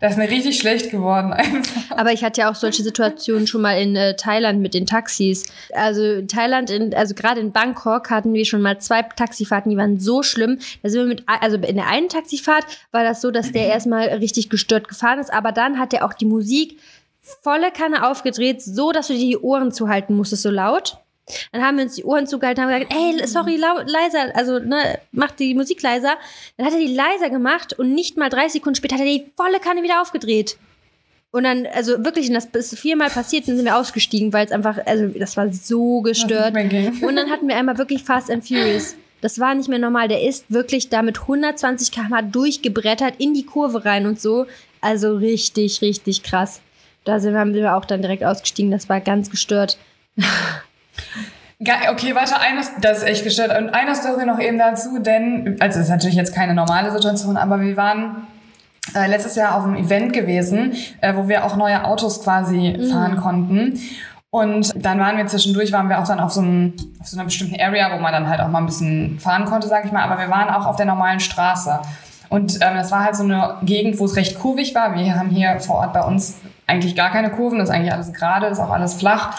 da 0.03 0.09
ist 0.09 0.17
mir 0.17 0.29
richtig 0.29 0.59
schlecht 0.59 0.91
geworden 0.91 1.31
einfach. 1.31 1.97
Aber 1.97 2.11
ich 2.11 2.25
hatte 2.25 2.41
ja 2.41 2.51
auch 2.51 2.55
solche 2.55 2.83
Situationen 2.83 3.47
schon 3.47 3.61
mal 3.61 3.81
in 3.81 3.95
äh, 3.95 4.17
Thailand 4.17 4.59
mit 4.59 4.73
den 4.73 4.85
Taxis. 4.85 5.45
Also 5.73 6.21
Thailand, 6.23 6.69
in, 6.69 6.93
also 6.93 7.15
gerade 7.15 7.39
in 7.39 7.53
Bangkok 7.53 8.09
hatten 8.09 8.33
wir 8.33 8.43
schon 8.43 8.61
mal 8.61 8.79
zwei 8.79 9.03
Taxifahrten, 9.03 9.71
die 9.71 9.77
waren 9.77 10.01
so 10.01 10.21
schlimm. 10.21 10.59
Da 10.81 10.89
sind 10.89 11.03
wir 11.03 11.07
mit, 11.07 11.23
also 11.25 11.55
in 11.55 11.77
der 11.77 11.87
einen 11.87 12.09
Taxifahrt 12.09 12.65
war 12.91 13.05
das 13.05 13.21
so, 13.21 13.31
dass 13.31 13.53
der 13.53 13.67
erstmal 13.67 14.09
richtig 14.09 14.49
gestört 14.49 14.89
gefahren 14.89 15.19
ist, 15.19 15.31
aber 15.31 15.53
dann 15.53 15.79
hat 15.79 15.93
er 15.93 16.03
auch 16.03 16.13
die 16.13 16.25
Musik 16.25 16.79
volle 17.41 17.71
Kanne 17.71 18.05
aufgedreht, 18.05 18.61
so 18.61 18.91
dass 18.91 19.07
du 19.07 19.13
dir 19.13 19.19
die 19.19 19.37
Ohren 19.37 19.71
zuhalten 19.71 20.17
musstest, 20.17 20.43
so 20.43 20.49
laut. 20.49 20.97
Dann 21.51 21.63
haben 21.63 21.77
wir 21.77 21.85
uns 21.85 21.95
die 21.95 22.03
Ohren 22.03 22.27
zugehalten 22.27 22.63
und 22.63 22.71
haben 22.71 22.79
gesagt, 22.79 22.93
ey, 22.93 23.27
sorry, 23.27 23.55
lau 23.55 23.79
leiser, 23.85 24.35
also 24.35 24.59
ne, 24.59 24.99
mach 25.11 25.31
die 25.31 25.55
Musik 25.55 25.81
leiser. 25.81 26.17
Dann 26.57 26.65
hat 26.65 26.73
er 26.73 26.79
die 26.79 26.93
leiser 26.93 27.29
gemacht 27.29 27.73
und 27.79 27.93
nicht 27.93 28.17
mal 28.17 28.29
drei 28.29 28.49
Sekunden 28.49 28.75
später 28.75 28.95
hat 28.95 29.01
er 29.01 29.07
die 29.07 29.31
volle 29.35 29.59
Kanne 29.59 29.83
wieder 29.83 30.01
aufgedreht. 30.01 30.57
Und 31.31 31.45
dann, 31.45 31.65
also 31.65 32.05
wirklich, 32.05 32.27
und 32.27 32.35
das 32.35 32.45
ist 32.45 32.77
viermal 32.77 33.09
passiert, 33.09 33.47
dann 33.47 33.55
sind 33.55 33.65
wir 33.65 33.75
ausgestiegen, 33.75 34.33
weil 34.33 34.45
es 34.45 34.51
einfach, 34.51 34.77
also 34.85 35.07
das 35.07 35.35
war 35.35 35.51
so 35.51 36.01
gestört. 36.01 36.53
Und 37.01 37.15
dann 37.15 37.31
hatten 37.31 37.47
wir 37.47 37.55
einmal 37.55 37.79
wirklich 37.79 38.03
Fast 38.03 38.29
and 38.29 38.47
Furious. 38.47 38.95
Das 39.21 39.39
war 39.39 39.55
nicht 39.55 39.67
mehr 39.69 39.79
normal. 39.79 40.09
Der 40.09 40.21
ist 40.21 40.45
wirklich 40.49 40.89
da 40.89 41.01
mit 41.01 41.21
120 41.21 41.91
km 41.91 42.31
durchgebrettert 42.31 43.15
in 43.17 43.33
die 43.33 43.45
Kurve 43.45 43.83
rein 43.83 44.05
und 44.05 44.21
so. 44.21 44.45
Also 44.81 45.15
richtig, 45.15 45.81
richtig 45.81 46.21
krass. 46.21 46.61
Da 47.03 47.19
sind 47.19 47.33
wir, 47.33 47.39
haben 47.39 47.53
wir 47.53 47.75
auch 47.75 47.85
dann 47.85 48.01
direkt 48.01 48.23
ausgestiegen. 48.23 48.69
Das 48.69 48.89
war 48.89 49.01
ganz 49.01 49.31
gestört. 49.31 49.77
Okay, 51.59 52.13
warte, 52.13 52.39
eines, 52.39 52.71
das 52.81 52.99
ist 52.99 53.03
echt 53.03 53.23
gestört. 53.23 53.57
Und 53.57 53.69
eine 53.69 53.95
Story 53.95 54.25
noch 54.25 54.39
eben 54.39 54.57
dazu, 54.57 54.99
denn, 54.99 55.55
also 55.59 55.79
es 55.79 55.85
ist 55.85 55.91
natürlich 55.91 56.15
jetzt 56.15 56.35
keine 56.35 56.53
normale 56.53 56.91
Situation, 56.91 57.37
aber 57.37 57.61
wir 57.61 57.77
waren 57.77 58.27
äh, 58.95 59.07
letztes 59.07 59.35
Jahr 59.35 59.55
auf 59.55 59.63
einem 59.63 59.77
Event 59.77 60.11
gewesen, 60.11 60.73
äh, 60.99 61.15
wo 61.15 61.29
wir 61.29 61.45
auch 61.45 61.55
neue 61.55 61.85
Autos 61.85 62.21
quasi 62.21 62.77
fahren 62.91 63.15
konnten. 63.15 63.79
Und 64.29 64.73
dann 64.75 64.99
waren 64.99 65.15
wir 65.15 65.27
zwischendurch, 65.27 65.71
waren 65.71 65.89
wir 65.89 65.99
auch 65.99 66.07
dann 66.07 66.19
auf 66.19 66.31
so, 66.31 66.41
einem, 66.41 66.73
auf 66.99 67.07
so 67.07 67.17
einer 67.17 67.25
bestimmten 67.25 67.61
Area, 67.61 67.95
wo 67.95 68.01
man 68.01 68.11
dann 68.11 68.27
halt 68.27 68.41
auch 68.41 68.47
mal 68.47 68.59
ein 68.59 68.65
bisschen 68.65 69.19
fahren 69.19 69.45
konnte, 69.45 69.67
sag 69.67 69.85
ich 69.85 69.91
mal. 69.91 70.03
Aber 70.03 70.19
wir 70.19 70.29
waren 70.29 70.49
auch 70.49 70.65
auf 70.65 70.75
der 70.75 70.87
normalen 70.87 71.19
Straße. 71.19 71.79
Und 72.29 72.55
ähm, 72.55 72.75
das 72.75 72.91
war 72.91 73.03
halt 73.03 73.15
so 73.15 73.23
eine 73.23 73.57
Gegend, 73.61 73.99
wo 73.99 74.05
es 74.05 74.15
recht 74.15 74.39
kurvig 74.39 74.73
war. 74.73 74.95
Wir 74.95 75.15
haben 75.15 75.29
hier 75.29 75.59
vor 75.59 75.75
Ort 75.75 75.93
bei 75.93 76.01
uns 76.01 76.39
eigentlich 76.65 76.95
gar 76.95 77.11
keine 77.11 77.29
Kurven. 77.29 77.59
Das 77.59 77.69
ist 77.69 77.75
eigentlich 77.75 77.93
alles 77.93 78.11
gerade, 78.11 78.47
ist 78.47 78.59
auch 78.59 78.71
alles 78.71 78.95
flach. 78.95 79.37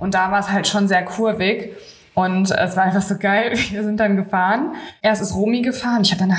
Und 0.00 0.14
da 0.14 0.32
war 0.32 0.40
es 0.40 0.50
halt 0.50 0.66
schon 0.66 0.88
sehr 0.88 1.04
kurvig. 1.04 1.70
Und 2.14 2.50
es 2.50 2.76
war 2.76 2.84
einfach 2.84 3.02
so 3.02 3.16
geil. 3.16 3.52
Wir 3.70 3.84
sind 3.84 3.98
dann 3.98 4.16
gefahren. 4.16 4.74
Erst 5.00 5.22
ist 5.22 5.34
Romy 5.34 5.62
gefahren. 5.62 6.02
Ich 6.02 6.10
habe 6.10 6.20
danach 6.20 6.38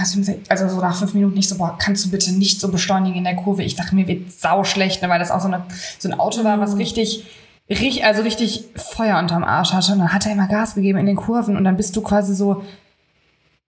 also 0.49 0.67
so 0.67 0.81
nach 0.81 0.95
fünf 0.95 1.13
Minuten 1.13 1.35
nicht 1.35 1.47
so, 1.47 1.57
boah, 1.57 1.77
kannst 1.79 2.05
du 2.05 2.11
bitte 2.11 2.33
nicht 2.33 2.59
so 2.59 2.69
beschleunigen 2.69 3.19
in 3.19 3.23
der 3.23 3.35
Kurve? 3.35 3.63
Ich 3.63 3.75
dachte, 3.75 3.95
mir 3.95 4.07
wird 4.07 4.31
sau 4.31 4.63
schlecht, 4.65 5.01
ne, 5.01 5.09
weil 5.09 5.19
das 5.19 5.31
auch 5.31 5.39
so, 5.39 5.47
eine, 5.47 5.63
so 5.97 6.09
ein 6.09 6.19
Auto 6.19 6.43
war, 6.43 6.59
was 6.59 6.77
richtig, 6.77 7.25
richtig, 7.69 8.03
also 8.03 8.21
richtig 8.23 8.65
Feuer 8.75 9.17
unterm 9.17 9.43
Arsch 9.43 9.71
hatte. 9.71 9.93
Und 9.93 9.99
dann 9.99 10.13
hat 10.13 10.25
er 10.25 10.33
immer 10.33 10.47
Gas 10.47 10.75
gegeben 10.75 10.99
in 10.99 11.05
den 11.05 11.15
Kurven 11.15 11.55
und 11.55 11.63
dann 11.63 11.77
bist 11.77 11.95
du 11.95 12.01
quasi 12.01 12.35
so 12.35 12.63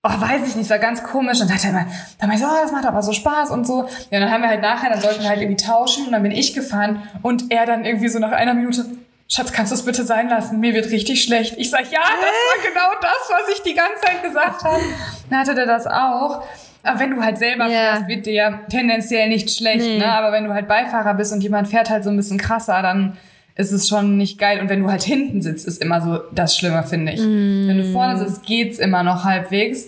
oh, 0.06 0.22
weiß 0.22 0.48
ich 0.48 0.56
nicht, 0.56 0.70
war 0.70 0.80
ganz 0.80 1.02
komisch. 1.02 1.40
Und 1.42 1.48
sagt 1.48 1.64
er 1.64 1.70
immer, 1.70 1.86
dann 2.20 2.30
meinte 2.30 2.44
ich 2.44 2.50
so, 2.50 2.54
oh, 2.54 2.62
das 2.62 2.72
macht 2.72 2.86
aber 2.86 3.02
so 3.02 3.14
Spaß 3.14 3.52
und 3.52 3.66
so. 3.66 3.88
Ja, 4.12 4.20
dann 4.20 4.30
haben 4.30 4.42
wir 4.42 4.50
halt 4.50 4.62
nachher, 4.62 4.90
dann 4.90 5.02
sollten 5.02 5.22
wir 5.22 5.30
halt 5.30 5.42
irgendwie 5.42 5.64
tauschen 5.64 6.06
und 6.06 6.12
dann 6.12 6.24
bin 6.24 6.32
ich 6.32 6.54
gefahren 6.54 7.04
und 7.22 7.52
er 7.52 7.66
dann 7.66 7.86
irgendwie 7.86 8.10
so 8.10 8.20
nach 8.20 8.32
einer 8.32 8.54
Minute, 8.54 8.86
Schatz, 9.34 9.52
kannst 9.52 9.72
du 9.72 9.76
es 9.76 9.84
bitte 9.84 10.04
sein 10.06 10.30
lassen? 10.30 10.60
Mir 10.60 10.74
wird 10.76 10.92
richtig 10.92 11.24
schlecht. 11.24 11.56
Ich 11.58 11.70
sag, 11.72 11.92
ja, 11.92 12.02
das 12.02 12.12
war 12.12 12.70
genau 12.70 13.00
das, 13.02 13.30
was 13.30 13.56
ich 13.58 13.64
die 13.64 13.74
ganze 13.74 14.02
Zeit 14.02 14.22
gesagt 14.22 14.64
habe. 14.64 14.82
Dann 15.30 15.40
hatte 15.40 15.56
der 15.56 15.66
das 15.66 15.88
auch. 15.88 16.44
Aber 16.84 17.00
wenn 17.00 17.12
du 17.16 17.24
halt 17.24 17.38
selber 17.40 17.66
Ja. 17.66 17.94
fährst, 17.96 18.08
wird 18.08 18.26
dir 18.28 18.34
ja 18.34 18.60
tendenziell 18.70 19.30
nicht 19.30 19.50
schlecht, 19.50 19.86
Nee. 19.86 19.98
ne? 19.98 20.12
Aber 20.12 20.32
wenn 20.34 20.44
du 20.44 20.54
halt 20.54 20.68
Beifahrer 20.68 21.14
bist 21.16 21.34
und 21.34 21.42
jemand 21.42 21.68
fährt 21.68 21.90
halt 21.90 22.04
so 22.04 22.10
ein 22.12 22.18
bisschen 22.18 22.38
krasser, 22.38 22.82
dann 22.84 23.18
ist 23.56 23.72
es 23.72 23.88
schon 23.88 24.18
nicht 24.18 24.38
geil. 24.38 24.60
Und 24.60 24.70
wenn 24.70 24.82
du 24.82 24.92
halt 24.92 25.02
hinten 25.04 25.42
sitzt, 25.42 25.66
ist 25.68 25.82
immer 25.82 26.02
so 26.02 26.20
das 26.32 26.56
Schlimme, 26.56 26.84
finde 26.84 27.14
ich. 27.14 27.20
Wenn 27.22 27.78
du 27.78 27.92
vorne 27.92 28.20
sitzt, 28.20 28.46
geht's 28.46 28.78
immer 28.78 29.02
noch 29.02 29.24
halbwegs. 29.24 29.86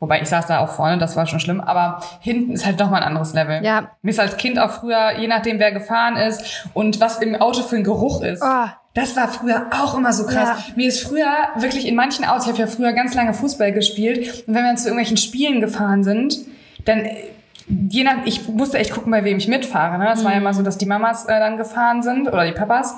Wobei 0.00 0.22
ich 0.22 0.28
saß 0.28 0.46
da 0.46 0.60
auch 0.60 0.70
vorne, 0.70 0.96
das 0.96 1.14
war 1.14 1.26
schon 1.26 1.40
schlimm. 1.40 1.60
Aber 1.60 2.00
hinten 2.20 2.52
ist 2.52 2.64
halt 2.64 2.78
nochmal 2.78 3.02
ein 3.02 3.08
anderes 3.08 3.34
Level. 3.34 3.62
Ja. 3.62 3.90
Mir 4.00 4.10
ist 4.10 4.18
als 4.18 4.38
Kind 4.38 4.58
auch 4.58 4.70
früher, 4.70 5.18
je 5.18 5.28
nachdem 5.28 5.58
wer 5.58 5.72
gefahren 5.72 6.16
ist 6.16 6.66
und 6.72 7.00
was 7.00 7.18
im 7.18 7.36
Auto 7.36 7.62
für 7.62 7.76
ein 7.76 7.84
Geruch 7.84 8.22
ist. 8.22 8.42
Oh. 8.42 8.66
Das 8.94 9.14
war 9.14 9.28
früher 9.28 9.66
auch 9.70 9.96
immer 9.96 10.12
so 10.12 10.24
krass. 10.24 10.48
Ja. 10.48 10.74
Mir 10.74 10.88
ist 10.88 11.02
früher 11.06 11.30
wirklich 11.56 11.86
in 11.86 11.94
manchen 11.94 12.24
Autos, 12.24 12.46
ich 12.46 12.52
habe 12.52 12.58
ja 12.60 12.66
früher 12.66 12.92
ganz 12.92 13.14
lange 13.14 13.34
Fußball 13.34 13.72
gespielt 13.72 14.44
und 14.48 14.54
wenn 14.54 14.64
wir 14.64 14.74
zu 14.74 14.86
irgendwelchen 14.86 15.16
Spielen 15.16 15.60
gefahren 15.60 16.02
sind, 16.02 16.38
dann 16.86 17.00
äh, 17.00 17.16
je 17.68 18.02
nach, 18.02 18.24
ich 18.24 18.48
musste 18.48 18.78
echt 18.78 18.92
gucken, 18.92 19.12
bei 19.12 19.22
wem 19.22 19.36
ich 19.36 19.46
mitfahre. 19.46 19.98
Ne? 19.98 20.06
Das 20.06 20.24
war 20.24 20.32
ja 20.32 20.38
immer 20.38 20.54
so, 20.54 20.62
dass 20.62 20.78
die 20.78 20.86
Mamas 20.86 21.26
äh, 21.26 21.38
dann 21.38 21.56
gefahren 21.56 22.02
sind 22.02 22.26
oder 22.26 22.44
die 22.44 22.52
Papas. 22.52 22.94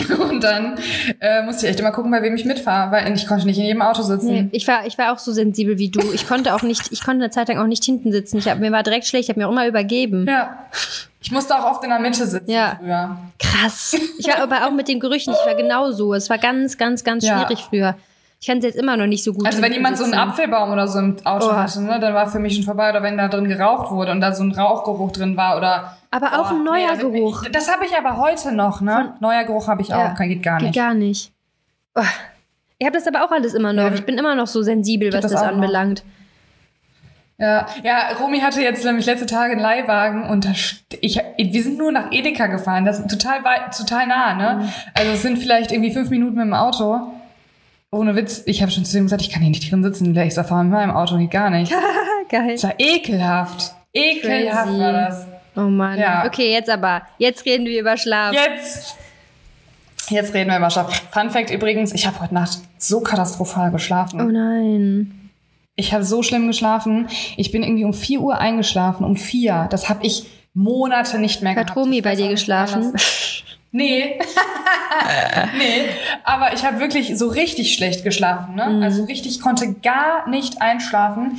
Und 0.30 0.42
dann 0.42 0.78
äh, 1.20 1.42
musste 1.42 1.66
ich 1.66 1.70
echt 1.70 1.80
immer 1.80 1.92
gucken, 1.92 2.10
bei 2.10 2.22
wem 2.22 2.34
ich 2.34 2.44
mitfahre, 2.44 2.90
weil 2.90 3.12
ich 3.14 3.26
konnte 3.26 3.46
nicht 3.46 3.58
in 3.58 3.64
jedem 3.64 3.82
Auto 3.82 4.02
sitzen. 4.02 4.26
Nee, 4.32 4.48
ich 4.52 4.66
war, 4.66 4.86
ich 4.86 4.98
war 4.98 5.12
auch 5.12 5.18
so 5.18 5.32
sensibel 5.32 5.78
wie 5.78 5.90
du. 5.90 6.00
Ich 6.12 6.26
konnte 6.26 6.54
auch 6.54 6.62
nicht, 6.62 6.90
ich 6.90 7.04
konnte 7.04 7.22
eine 7.22 7.30
Zeit 7.30 7.48
lang 7.48 7.58
auch 7.58 7.66
nicht 7.66 7.84
hinten 7.84 8.10
sitzen. 8.10 8.38
Ich 8.38 8.48
hab, 8.48 8.58
mir 8.58 8.72
war 8.72 8.82
direkt 8.82 9.06
schlecht, 9.06 9.24
ich 9.24 9.28
habe 9.30 9.40
mir 9.40 9.46
auch 9.48 9.52
immer 9.52 9.66
übergeben. 9.66 10.26
Ja. 10.26 10.66
Ich 11.20 11.30
musste 11.30 11.54
auch 11.56 11.70
oft 11.70 11.84
in 11.84 11.90
der 11.90 12.00
Mitte 12.00 12.26
sitzen 12.26 12.50
Ja. 12.50 12.78
früher. 12.80 13.16
Krass. 13.38 13.96
Ich 14.18 14.26
war 14.26 14.38
aber 14.38 14.66
auch 14.66 14.72
mit 14.72 14.88
den 14.88 14.98
Gerüchen, 14.98 15.32
ich 15.34 15.46
war 15.46 15.54
genauso. 15.54 16.14
Es 16.14 16.28
war 16.30 16.38
ganz, 16.38 16.78
ganz, 16.78 17.04
ganz 17.04 17.24
Ja. 17.24 17.38
schwierig 17.38 17.60
früher. 17.68 17.94
Ich 18.42 18.48
kann 18.48 18.58
es 18.58 18.64
jetzt 18.64 18.76
immer 18.76 18.96
noch 18.96 19.06
nicht 19.06 19.22
so 19.22 19.32
gut. 19.32 19.46
Also 19.46 19.62
wenn 19.62 19.72
jemand 19.72 19.96
so 19.96 20.02
einen. 20.02 20.14
Apfelbaum 20.14 20.72
oder 20.72 20.88
so 20.88 20.98
im 20.98 21.14
Auto 21.22 21.46
Oh. 21.50 21.52
hatte, 21.54 21.80
ne, 21.80 22.00
dann 22.00 22.12
war 22.12 22.26
für 22.26 22.40
mich 22.40 22.56
schon 22.56 22.64
vorbei. 22.64 22.90
Oder 22.90 23.00
wenn 23.00 23.16
da 23.16 23.28
drin 23.28 23.46
geraucht 23.46 23.92
wurde 23.92 24.10
und 24.10 24.20
da 24.20 24.32
so 24.34 24.42
ein 24.42 24.50
Rauchgeruch 24.50 25.12
drin 25.12 25.36
war 25.36 25.56
oder. 25.56 25.96
Aber 26.10 26.40
auch 26.40 26.50
ein 26.50 26.64
neuer 26.64 26.90
also, 26.90 27.12
Geruch. 27.12 27.44
Das 27.52 27.72
habe 27.72 27.86
ich 27.86 27.96
aber 27.96 28.16
heute 28.16 28.50
noch, 28.50 28.80
ne? 28.80 29.14
Neuer 29.20 29.44
Geruch 29.44 29.68
habe 29.68 29.80
ich 29.82 29.94
auch, 29.94 29.98
Ja, 29.98 30.14
Kann- 30.14 30.28
geht 30.28 30.42
gar 30.42 30.56
nicht. 30.60 30.72
Geht 30.72 30.82
gar 30.82 30.92
nicht. 30.92 31.30
Oh. 31.94 32.02
Ich 32.78 32.84
habe 32.86 32.98
das 32.98 33.06
aber 33.06 33.24
auch 33.24 33.30
alles 33.30 33.54
immer 33.54 33.72
noch. 33.72 33.84
Ja. 33.84 33.94
Ich 33.94 34.04
bin 34.04 34.18
immer 34.18 34.34
noch 34.34 34.48
so 34.48 34.60
sensibel, 34.60 35.10
Ich 35.10 35.14
was 35.14 35.20
das 35.22 35.30
das, 35.30 35.40
auch 35.42 35.46
noch. 35.46 35.54
anbelangt. 35.54 36.02
Ja, 37.38 37.66
ja, 37.84 38.08
Romy 38.20 38.40
hatte 38.40 38.60
jetzt 38.60 38.84
nämlich 38.84 39.06
letzte 39.06 39.26
Tage 39.26 39.52
einen 39.52 39.60
Leihwagen 39.60 40.24
und 40.24 40.48
ich, 41.00 41.20
wir 41.38 41.62
sind 41.62 41.78
nur 41.78 41.92
nach 41.92 42.10
Edeka 42.10 42.48
gefahren. 42.48 42.84
Das 42.84 42.98
ist 42.98 43.08
total 43.08 43.44
weit, 43.44 43.76
total 43.76 44.08
nah, 44.08 44.34
ne? 44.34 44.62
Mhm. 44.64 44.68
Also 44.94 45.12
es 45.12 45.22
sind 45.22 45.38
vielleicht 45.38 45.70
irgendwie 45.70 45.92
fünf 45.92 46.10
Minuten 46.10 46.34
mit 46.34 46.44
dem 46.44 46.54
Auto. 46.54 47.06
Ohne 47.94 48.16
Witz, 48.16 48.42
ich 48.46 48.62
habe 48.62 48.72
schon 48.72 48.86
zu 48.86 48.96
ihm 48.96 49.04
gesagt, 49.04 49.20
ich 49.20 49.28
kann 49.28 49.42
hier 49.42 49.50
nicht 49.50 49.70
drin 49.70 49.82
sitzen. 49.82 50.16
Ich 50.16 50.32
sag, 50.32 50.48
fahr 50.48 50.64
mit 50.64 50.72
meinem 50.72 50.92
Auto 50.92 51.18
geht 51.18 51.30
gar 51.30 51.50
nicht. 51.50 51.70
Geil. 52.30 52.52
Das 52.52 52.64
war 52.64 52.74
ekelhaft. 52.78 53.74
Ekelhaft 53.92 54.66
Crazy. 54.66 54.80
war 54.80 54.92
das. 54.92 55.26
Oh 55.54 55.60
Mann. 55.60 55.98
Ja. 55.98 56.24
Okay, 56.26 56.50
jetzt 56.52 56.70
aber. 56.70 57.02
Jetzt 57.18 57.44
reden 57.44 57.66
wir 57.66 57.78
über 57.78 57.98
Schlaf. 57.98 58.32
Jetzt. 58.32 58.96
Jetzt 60.08 60.32
reden 60.32 60.48
wir 60.48 60.56
über 60.56 60.70
Schlaf. 60.70 61.02
Fun 61.10 61.30
Fact 61.30 61.50
übrigens, 61.50 61.92
ich 61.92 62.06
habe 62.06 62.18
heute 62.20 62.32
Nacht 62.32 62.60
so 62.78 63.02
katastrophal 63.02 63.70
geschlafen. 63.70 64.22
Oh 64.22 64.30
nein. 64.32 65.30
Ich 65.76 65.92
habe 65.92 66.04
so 66.04 66.22
schlimm 66.22 66.46
geschlafen. 66.46 67.08
Ich 67.36 67.52
bin 67.52 67.62
irgendwie 67.62 67.84
um 67.84 67.92
4 67.92 68.20
Uhr 68.20 68.38
eingeschlafen. 68.38 69.04
Um 69.04 69.16
4. 69.16 69.68
Das 69.70 69.90
habe 69.90 70.06
ich 70.06 70.24
Monate 70.54 71.18
nicht 71.18 71.42
mehr 71.42 71.54
Hat 71.54 71.66
gehabt. 71.66 71.76
Romy 71.76 71.98
Ich 71.98 72.02
bei 72.02 72.16
dir 72.16 72.28
geschlafen? 72.28 72.94
Nee. 73.72 74.18
nee. 75.58 75.88
Aber 76.24 76.52
ich 76.52 76.64
habe 76.64 76.78
wirklich 76.78 77.16
so 77.18 77.28
richtig 77.28 77.74
schlecht 77.74 78.04
geschlafen. 78.04 78.54
Ne? 78.54 78.66
Mhm. 78.66 78.82
Also 78.82 79.04
richtig, 79.04 79.36
ich 79.36 79.40
konnte 79.40 79.72
gar 79.72 80.28
nicht 80.28 80.60
einschlafen. 80.60 81.38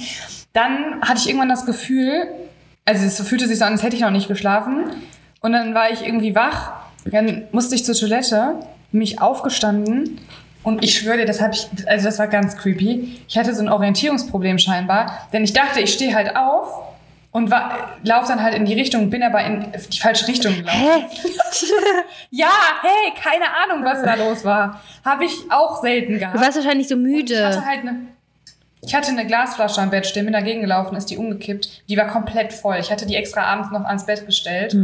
Dann 0.52 1.02
hatte 1.02 1.20
ich 1.20 1.28
irgendwann 1.28 1.50
das 1.50 1.66
Gefühl, 1.66 2.28
also 2.86 3.06
es 3.06 3.22
fühlte 3.28 3.48
sich 3.48 3.60
so 3.60 3.66
an, 3.66 3.74
als 3.74 3.84
hätte 3.84 3.96
ich 3.96 4.02
noch 4.02 4.12
nicht 4.12 4.28
geschlafen. 4.28 4.86
Und 5.42 5.54
dann 5.54 5.76
war 5.76 5.92
ich 5.92 6.06
irgendwie 6.06 6.36
wach. 6.36 6.74
Dann 7.06 7.44
musste 7.52 7.76
ich 7.76 7.86
zur 7.86 7.96
Toilette, 7.96 8.56
mich 8.92 9.22
aufgestanden. 9.22 10.20
Und 10.64 10.84
ich 10.84 10.98
schwöre 10.98 11.18
dir, 11.18 11.26
das 11.26 11.42
habe 11.42 11.54
ich, 11.54 11.68
also 11.88 12.06
das 12.06 12.18
war 12.18 12.28
ganz 12.28 12.58
creepy. 12.58 13.20
Ich 13.28 13.38
hatte 13.38 13.54
so 13.54 13.62
ein 13.62 13.70
Orientierungsproblem 13.70 14.58
scheinbar, 14.58 15.28
denn 15.34 15.44
ich 15.44 15.54
dachte, 15.54 15.82
ich 15.82 15.94
stehe 15.94 16.16
halt 16.16 16.36
auf 16.36 16.93
und 17.34 17.52
war, 17.52 17.90
lauf 18.04 18.28
dann 18.28 18.42
halt 18.42 18.54
in 18.54 18.64
die 18.66 18.74
Richtung, 18.76 19.10
bin 19.10 19.22
aber 19.24 19.44
in 19.44 19.66
die 19.92 20.00
falsche 20.00 20.28
Richtung 20.28 20.56
gelaufen. 20.56 20.80
Hä? 20.80 21.06
Ja, 22.30 22.50
hey, 22.82 23.14
keine 23.22 23.46
Ahnung, 23.64 23.84
was 23.86 24.02
da 24.02 24.16
los 24.16 24.44
war. 24.44 24.82
Habe 25.06 25.26
ich 25.26 25.52
auch 25.52 25.82
selten 25.82 26.18
gehabt. 26.20 26.36
Du 26.36 26.42
warst 26.42 26.56
wahrscheinlich 26.58 26.88
so 26.88 26.96
Ich 26.96 27.02
müde. 27.02 27.46
hatte 27.46 27.66
halt 27.66 27.82
eine, 27.82 27.96
ich 28.82 28.96
hatte 28.96 29.12
eine 29.12 29.26
Glasflasche 29.28 29.82
am 29.82 29.90
Bett 29.90 30.06
stehen, 30.08 30.26
bin 30.26 30.34
dagegen 30.34 30.62
gelaufen, 30.62 30.96
ist 30.96 31.10
die 31.10 31.18
umgekippt. 31.18 31.84
Die 31.90 31.98
war 31.98 32.08
komplett 32.08 32.54
voll. 32.54 32.78
Ich 32.80 32.92
hatte 32.92 33.06
die 33.06 33.16
extra 33.16 33.42
abends 33.44 33.72
noch 33.72 33.86
ans 33.86 34.06
Bett 34.06 34.26
gestellt. 34.26 34.76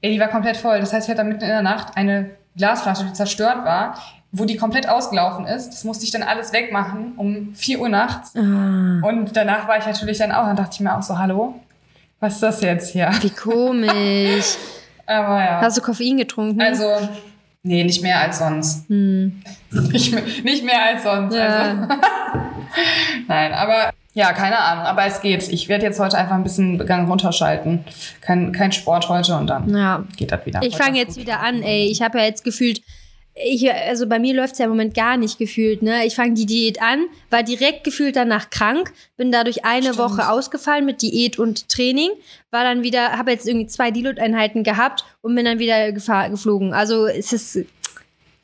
Ey, 0.00 0.12
die 0.12 0.20
war 0.20 0.28
komplett 0.28 0.56
voll. 0.56 0.80
Das 0.80 0.92
heißt, 0.92 1.08
ich 1.08 1.14
hatte 1.14 1.24
mitten 1.24 1.42
in 1.42 1.48
der 1.48 1.62
Nacht 1.62 1.96
eine 1.96 2.30
Glasflasche, 2.56 3.04
die 3.04 3.12
zerstört 3.12 3.64
war, 3.64 3.94
wo 4.32 4.46
die 4.46 4.56
komplett 4.56 4.88
ausgelaufen 4.88 5.46
ist. 5.46 5.70
Das 5.70 5.84
musste 5.84 6.04
ich 6.04 6.10
dann 6.10 6.22
alles 6.22 6.52
wegmachen 6.52 7.12
um 7.16 7.54
4 7.54 7.80
Uhr 7.80 7.88
nachts. 7.90 8.34
Ah, 8.34 9.00
Und 9.06 9.36
danach 9.36 9.68
war 9.68 9.78
ich 9.78 9.86
natürlich 9.86 10.18
dann 10.18 10.32
auch, 10.32 10.46
dann 10.46 10.56
dachte 10.56 10.70
ich 10.72 10.80
mir 10.80 10.96
auch 10.96 11.02
so, 11.02 11.18
hallo, 11.18 11.54
was 12.18 12.34
ist 12.34 12.42
das 12.42 12.60
jetzt 12.62 12.92
hier? 12.92 13.10
wie 13.20 13.30
komisch. 13.30 14.56
Aber 15.06 15.38
ja. 15.38 15.60
Hast 15.60 15.76
du 15.76 15.82
Koffein 15.82 16.16
getrunken? 16.16 16.60
Also, 16.62 16.84
nee, 17.62 17.84
nicht 17.84 18.02
mehr 18.02 18.20
als 18.20 18.38
sonst. 18.38 18.88
Nicht, 18.88 20.12
mehr, 20.12 20.22
nicht 20.44 20.64
mehr 20.64 20.82
als 20.82 21.02
sonst. 21.02 21.34
Hm. 21.34 21.40
Ja. 21.40 21.58
Also. 21.58 21.88
Nein, 23.28 23.52
aber 23.52 23.92
ja, 24.14 24.32
keine 24.32 24.58
Ahnung. 24.58 24.84
Aber 24.84 25.04
es 25.04 25.20
geht. 25.20 25.48
Ich 25.48 25.68
werde 25.68 25.84
jetzt 25.84 25.98
heute 25.98 26.16
einfach 26.16 26.34
ein 26.34 26.42
bisschen 26.42 26.78
Gang 26.86 27.08
runterschalten. 27.08 27.84
Kein, 28.20 28.52
kein 28.52 28.72
Sport 28.72 29.08
heute 29.08 29.36
und 29.36 29.48
dann 29.48 29.74
ja. 29.74 30.04
geht 30.16 30.32
das 30.32 30.46
wieder. 30.46 30.62
Ich 30.62 30.76
fange 30.76 30.98
jetzt 30.98 31.16
gut. 31.16 31.26
wieder 31.26 31.40
an, 31.40 31.62
ey. 31.62 31.90
Ich 31.90 32.02
habe 32.02 32.18
ja 32.18 32.24
jetzt 32.24 32.44
gefühlt, 32.44 32.82
ich, 33.34 33.72
also 33.72 34.06
bei 34.06 34.18
mir 34.18 34.34
läuft's 34.34 34.58
ja 34.58 34.66
im 34.66 34.70
Moment 34.72 34.94
gar 34.94 35.16
nicht 35.16 35.38
gefühlt, 35.38 35.82
ne? 35.82 36.04
Ich 36.04 36.14
fange 36.14 36.34
die 36.34 36.44
Diät 36.46 36.82
an, 36.82 37.06
war 37.30 37.42
direkt 37.42 37.82
gefühlt 37.84 38.14
danach 38.16 38.50
krank, 38.50 38.92
bin 39.16 39.32
dadurch 39.32 39.64
eine 39.64 39.94
Stimmt. 39.94 39.98
Woche 39.98 40.28
ausgefallen 40.30 40.84
mit 40.84 41.00
Diät 41.00 41.38
und 41.38 41.68
Training, 41.68 42.10
war 42.50 42.62
dann 42.64 42.82
wieder, 42.82 43.12
habe 43.16 43.30
jetzt 43.30 43.48
irgendwie 43.48 43.66
zwei 43.68 43.90
Deload-Einheiten 43.90 44.64
gehabt 44.64 45.04
und 45.22 45.34
bin 45.34 45.46
dann 45.46 45.58
wieder 45.58 45.92
geflogen. 45.92 46.74
Also 46.74 47.06
es 47.06 47.32
ist, 47.32 47.58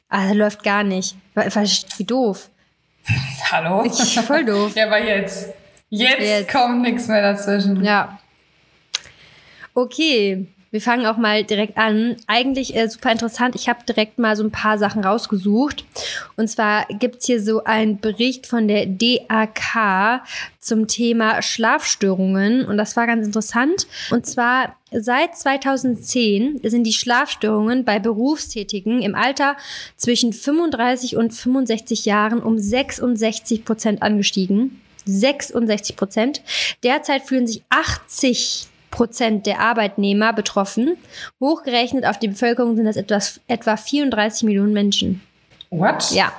also 0.09 0.35
läuft 0.35 0.63
gar 0.63 0.85
nicht. 0.85 1.17
Wie 1.35 2.05
doof. 2.05 2.49
Hallo? 3.53 3.89
Voll 3.91 4.45
doof. 4.47 4.75
ja, 4.75 4.87
aber 4.87 5.05
jetzt. 5.05 5.51
Jetzt, 5.91 6.21
Jetzt. 6.21 6.51
kommt 6.51 6.83
nichts 6.83 7.09
mehr 7.09 7.23
dazwischen. 7.23 7.83
Ja. 7.83 8.19
Okay, 9.75 10.47
wir 10.71 10.81
fangen 10.83 11.07
auch 11.07 11.17
mal 11.17 11.45
direkt 11.45 11.79
an. 11.79 12.17
Eigentlich 12.27 12.77
äh, 12.77 12.89
super 12.89 13.11
interessant. 13.11 13.55
Ich 13.55 13.69
habe 13.69 13.85
direkt 13.89 14.19
mal 14.19 14.37
so 14.37 14.45
ein 14.45 14.51
paar 14.51 14.79
Sachen 14.79 15.03
rausgesucht. 15.03 15.85
Und 16.37 16.49
zwar 16.49 16.87
gibt's 16.87 17.27
hier 17.27 17.43
so 17.43 17.65
einen 17.65 18.01
Bericht 18.01 18.47
von 18.47 18.69
der 18.69 18.87
DAK 18.87 20.23
zum 20.61 20.87
Thema 20.87 21.41
Schlafstörungen. 21.41 22.67
Und 22.67 22.77
das 22.77 22.97
war 22.97 23.07
ganz 23.07 23.25
interessant. 23.25 23.87
Und 24.11 24.27
zwar 24.27 24.77
seit 24.91 25.37
2010 25.37 26.61
sind 26.63 26.85
die 26.85 26.93
Schlafstörungen 26.93 27.85
bei 27.85 27.99
Berufstätigen 27.99 29.01
im 29.01 29.15
Alter 29.15 29.57
zwischen 29.97 30.35
35 30.35 31.17
und 31.17 31.33
65 31.33 32.05
Jahren 32.05 32.41
um 32.41 32.59
66 32.59 33.65
Prozent 33.65 34.03
angestiegen. 34.03 34.81
66 35.07 35.97
Prozent. 35.97 36.43
Derzeit 36.83 37.23
fühlen 37.23 37.47
sich 37.47 37.63
80 37.71 38.68
Prozent 38.91 39.47
der 39.47 39.61
Arbeitnehmer 39.61 40.33
betroffen. 40.33 40.97
Hochgerechnet 41.41 42.07
auf 42.07 42.19
die 42.19 42.29
Bevölkerung 42.29 42.77
sind 42.77 42.87
das 42.87 42.97
etwas, 42.97 43.41
etwa 43.47 43.77
34 43.77 44.45
Millionen 44.45 44.73
Menschen. 44.73 45.23
What? 45.71 46.13
Ja. 46.13 46.33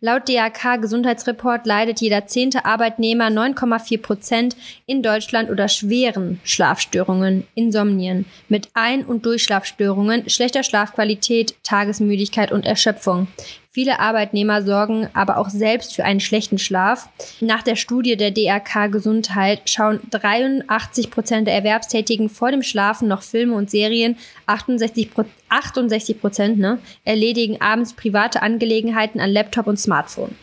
Laut 0.00 0.28
DAK 0.28 0.82
Gesundheitsreport 0.82 1.64
leidet 1.64 2.02
jeder 2.02 2.26
zehnte 2.26 2.66
Arbeitnehmer 2.66 3.28
9,4 3.28 4.02
Prozent 4.02 4.56
in 4.84 5.02
Deutschland 5.02 5.48
oder 5.50 5.68
schweren 5.68 6.38
Schlafstörungen, 6.44 7.46
Insomnien, 7.54 8.26
mit 8.50 8.68
Ein- 8.74 9.06
und 9.06 9.24
Durchschlafstörungen, 9.24 10.28
schlechter 10.28 10.62
Schlafqualität, 10.62 11.54
Tagesmüdigkeit 11.62 12.52
und 12.52 12.66
Erschöpfung. 12.66 13.28
Viele 13.74 13.98
Arbeitnehmer 13.98 14.62
sorgen 14.62 15.08
aber 15.14 15.36
auch 15.36 15.48
selbst 15.48 15.96
für 15.96 16.04
einen 16.04 16.20
schlechten 16.20 16.58
Schlaf. 16.58 17.08
Nach 17.40 17.60
der 17.60 17.74
Studie 17.74 18.16
der 18.16 18.30
DRK 18.30 18.86
Gesundheit 18.86 19.68
schauen 19.68 19.98
83 20.12 21.10
Prozent 21.10 21.48
der 21.48 21.56
Erwerbstätigen 21.56 22.28
vor 22.28 22.52
dem 22.52 22.62
Schlafen 22.62 23.08
noch 23.08 23.22
Filme 23.22 23.56
und 23.56 23.72
Serien. 23.72 24.16
68 24.46 25.12
Pro- 25.12 25.24
68 25.48 26.20
Prozent 26.20 26.58
ne, 26.60 26.78
erledigen 27.04 27.60
abends 27.60 27.94
private 27.94 28.42
Angelegenheiten 28.42 29.18
an 29.18 29.30
Laptop 29.30 29.66
und 29.66 29.80
Smartphone. 29.80 30.36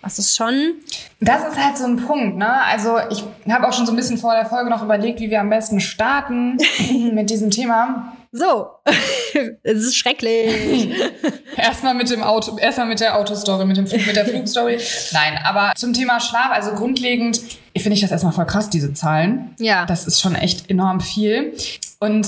Das 0.00 0.20
ist 0.20 0.36
schon. 0.36 0.74
Das 1.18 1.48
ist 1.48 1.60
halt 1.60 1.76
so 1.76 1.86
ein 1.86 1.96
Punkt, 1.96 2.36
ne? 2.36 2.62
Also 2.62 2.98
ich 3.10 3.24
habe 3.52 3.66
auch 3.66 3.72
schon 3.72 3.86
so 3.86 3.92
ein 3.92 3.96
bisschen 3.96 4.18
vor 4.18 4.34
der 4.34 4.46
Folge 4.46 4.70
noch 4.70 4.84
überlegt, 4.84 5.18
wie 5.18 5.30
wir 5.30 5.40
am 5.40 5.50
besten 5.50 5.80
starten 5.80 6.58
mit 7.12 7.28
diesem 7.28 7.50
Thema. 7.50 8.12
So, 8.32 8.68
es 9.62 9.84
ist 9.84 9.96
schrecklich. 9.96 10.94
erstmal 11.56 11.94
mit 11.94 12.10
dem 12.10 12.22
Auto, 12.22 12.56
erstmal 12.58 12.86
mit 12.86 13.00
der 13.00 13.16
Autostory, 13.16 13.64
mit 13.64 13.76
dem 13.76 13.86
Flug, 13.86 14.06
mit 14.06 14.16
der 14.16 14.26
Flugstory. 14.26 14.78
Nein, 15.12 15.38
aber 15.44 15.72
zum 15.76 15.92
Thema 15.92 16.20
Schlaf, 16.20 16.50
also 16.50 16.72
grundlegend, 16.72 17.40
ich 17.72 17.82
finde 17.82 17.94
ich 17.94 18.00
das 18.00 18.10
erstmal 18.10 18.32
voll 18.32 18.46
krass, 18.46 18.70
diese 18.70 18.92
Zahlen. 18.94 19.54
Ja. 19.58 19.86
Das 19.86 20.06
ist 20.06 20.20
schon 20.20 20.34
echt 20.34 20.70
enorm 20.70 21.00
viel. 21.00 21.54
Und 21.98 22.26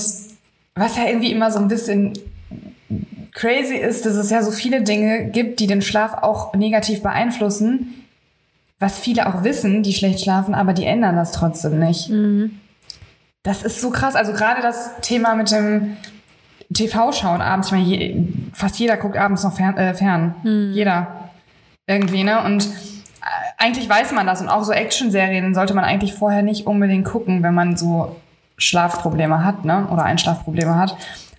was 0.75 0.97
ja 0.97 1.05
irgendwie 1.07 1.31
immer 1.31 1.51
so 1.51 1.59
ein 1.59 1.67
bisschen 1.67 2.13
crazy 3.33 3.75
ist, 3.75 4.05
dass 4.05 4.15
es 4.15 4.29
ja 4.29 4.43
so 4.43 4.51
viele 4.51 4.81
Dinge 4.81 5.25
gibt, 5.29 5.59
die 5.59 5.67
den 5.67 5.81
Schlaf 5.81 6.13
auch 6.23 6.53
negativ 6.53 7.01
beeinflussen, 7.01 8.05
was 8.79 8.97
viele 8.97 9.27
auch 9.27 9.43
wissen, 9.43 9.83
die 9.83 9.93
schlecht 9.93 10.21
schlafen, 10.21 10.55
aber 10.55 10.73
die 10.73 10.85
ändern 10.85 11.15
das 11.15 11.31
trotzdem 11.31 11.79
nicht. 11.79 12.09
Mhm. 12.09 12.59
Das 13.43 13.63
ist 13.63 13.79
so 13.79 13.89
krass. 13.89 14.15
Also 14.15 14.33
gerade 14.33 14.61
das 14.61 14.99
Thema 15.01 15.35
mit 15.35 15.51
dem 15.51 15.97
TV-Schauen 16.73 17.41
abends. 17.41 17.67
Ich 17.67 17.71
meine, 17.71 17.85
je, 17.85 18.27
fast 18.53 18.77
jeder 18.79 18.97
guckt 18.97 19.17
abends 19.17 19.43
noch 19.43 19.55
fern. 19.55 19.77
Äh, 19.77 19.93
fern. 19.93 20.35
Mhm. 20.43 20.71
Jeder. 20.73 21.29
Irgendwie, 21.87 22.23
ne? 22.23 22.43
Und 22.43 22.65
äh, 22.65 22.69
eigentlich 23.57 23.87
weiß 23.89 24.11
man 24.11 24.27
das. 24.27 24.41
Und 24.41 24.49
auch 24.49 24.63
so 24.63 24.71
Action-Serien 24.71 25.55
sollte 25.55 25.73
man 25.73 25.85
eigentlich 25.85 26.13
vorher 26.13 26.41
nicht 26.41 26.67
unbedingt 26.67 27.05
gucken, 27.05 27.41
wenn 27.41 27.53
man 27.53 27.77
so 27.77 28.17
Schlafprobleme 28.57 29.43
hat, 29.43 29.65
ne? 29.65 29.87
Oder 29.89 30.03
Einschlafprobleme 30.03 30.75
hat. 30.75 30.97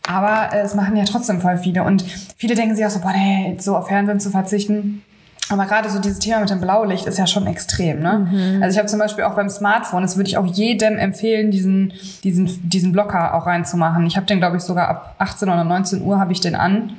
Aber 0.09 0.55
äh, 0.55 0.61
es 0.61 0.75
machen 0.75 0.97
ja 0.97 1.05
trotzdem 1.05 1.41
voll 1.41 1.59
viele. 1.59 1.85
Und 1.85 2.03
viele 2.37 2.55
denken 2.55 2.75
sich 2.75 2.85
auch 2.85 2.91
so, 2.91 3.01
boah, 3.01 3.13
nee, 3.13 3.57
so 3.61 3.77
auf 3.77 3.89
Fernsehen 3.89 4.21
zu 4.21 4.31
verzichten. 4.31 5.03
Aber 5.51 5.67
gerade 5.67 5.91
so 5.91 5.99
dieses 5.99 6.21
Thema 6.21 6.41
mit 6.41 6.49
dem 6.49 6.61
Blaulicht 6.61 7.07
ist 7.07 7.19
ja 7.19 7.27
schon 7.27 7.47
extrem, 7.49 7.99
ne? 7.99 8.61
Also 8.63 8.75
ich 8.75 8.79
habe 8.79 8.89
zum 8.89 9.01
Beispiel 9.01 9.25
auch 9.25 9.35
beim 9.35 9.51
Smartphone, 9.51 10.03
das 10.03 10.17
würde 10.17 10.29
ich 10.31 10.39
auch 10.39 10.47
jedem 10.47 10.97
empfehlen, 10.97 11.51
diesen, 11.51 11.93
diesen, 12.23 12.71
diesen 12.71 12.93
Blocker 12.93 13.35
auch 13.35 13.47
reinzumachen. 13.47 14.07
Ich 14.07 14.17
habe 14.17 14.27
den, 14.27 14.39
glaube 14.39 14.59
ich, 14.59 14.63
sogar 14.63 14.89
ab 14.89 15.17
18 15.19 15.49
oder 15.49 15.65
19 15.65 16.03
Uhr 16.03 16.21
habe 16.21 16.33
ich 16.33 16.41
den 16.41 16.55
an. 16.55 16.93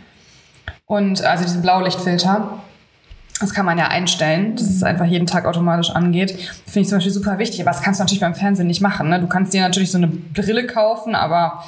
Und 0.86 1.24
also 1.24 1.46
diesen 1.46 1.62
Blaulichtfilter. 1.62 2.60
Das 3.40 3.54
kann 3.54 3.66
man 3.66 3.78
ja 3.78 3.88
einstellen, 3.88 4.58
dass 4.58 4.70
es 4.70 4.84
einfach 4.84 5.06
jeden 5.06 5.26
Tag 5.26 5.46
automatisch 5.46 5.90
angeht. 5.90 6.32
Finde 6.66 6.82
ich 6.82 6.90
zum 6.90 6.98
Beispiel 6.98 7.14
super 7.14 7.40
wichtig. 7.40 7.62
Aber 7.62 7.72
das 7.72 7.82
kannst 7.82 8.00
du 8.00 8.04
natürlich 8.04 8.20
beim 8.20 8.36
Fernsehen 8.36 8.68
nicht 8.68 8.82
machen. 8.82 9.08
Ne? 9.08 9.20
Du 9.22 9.28
kannst 9.28 9.54
dir 9.54 9.62
natürlich 9.62 9.92
so 9.92 9.98
eine 9.98 10.08
Brille 10.08 10.68
kaufen, 10.68 11.16
aber 11.16 11.64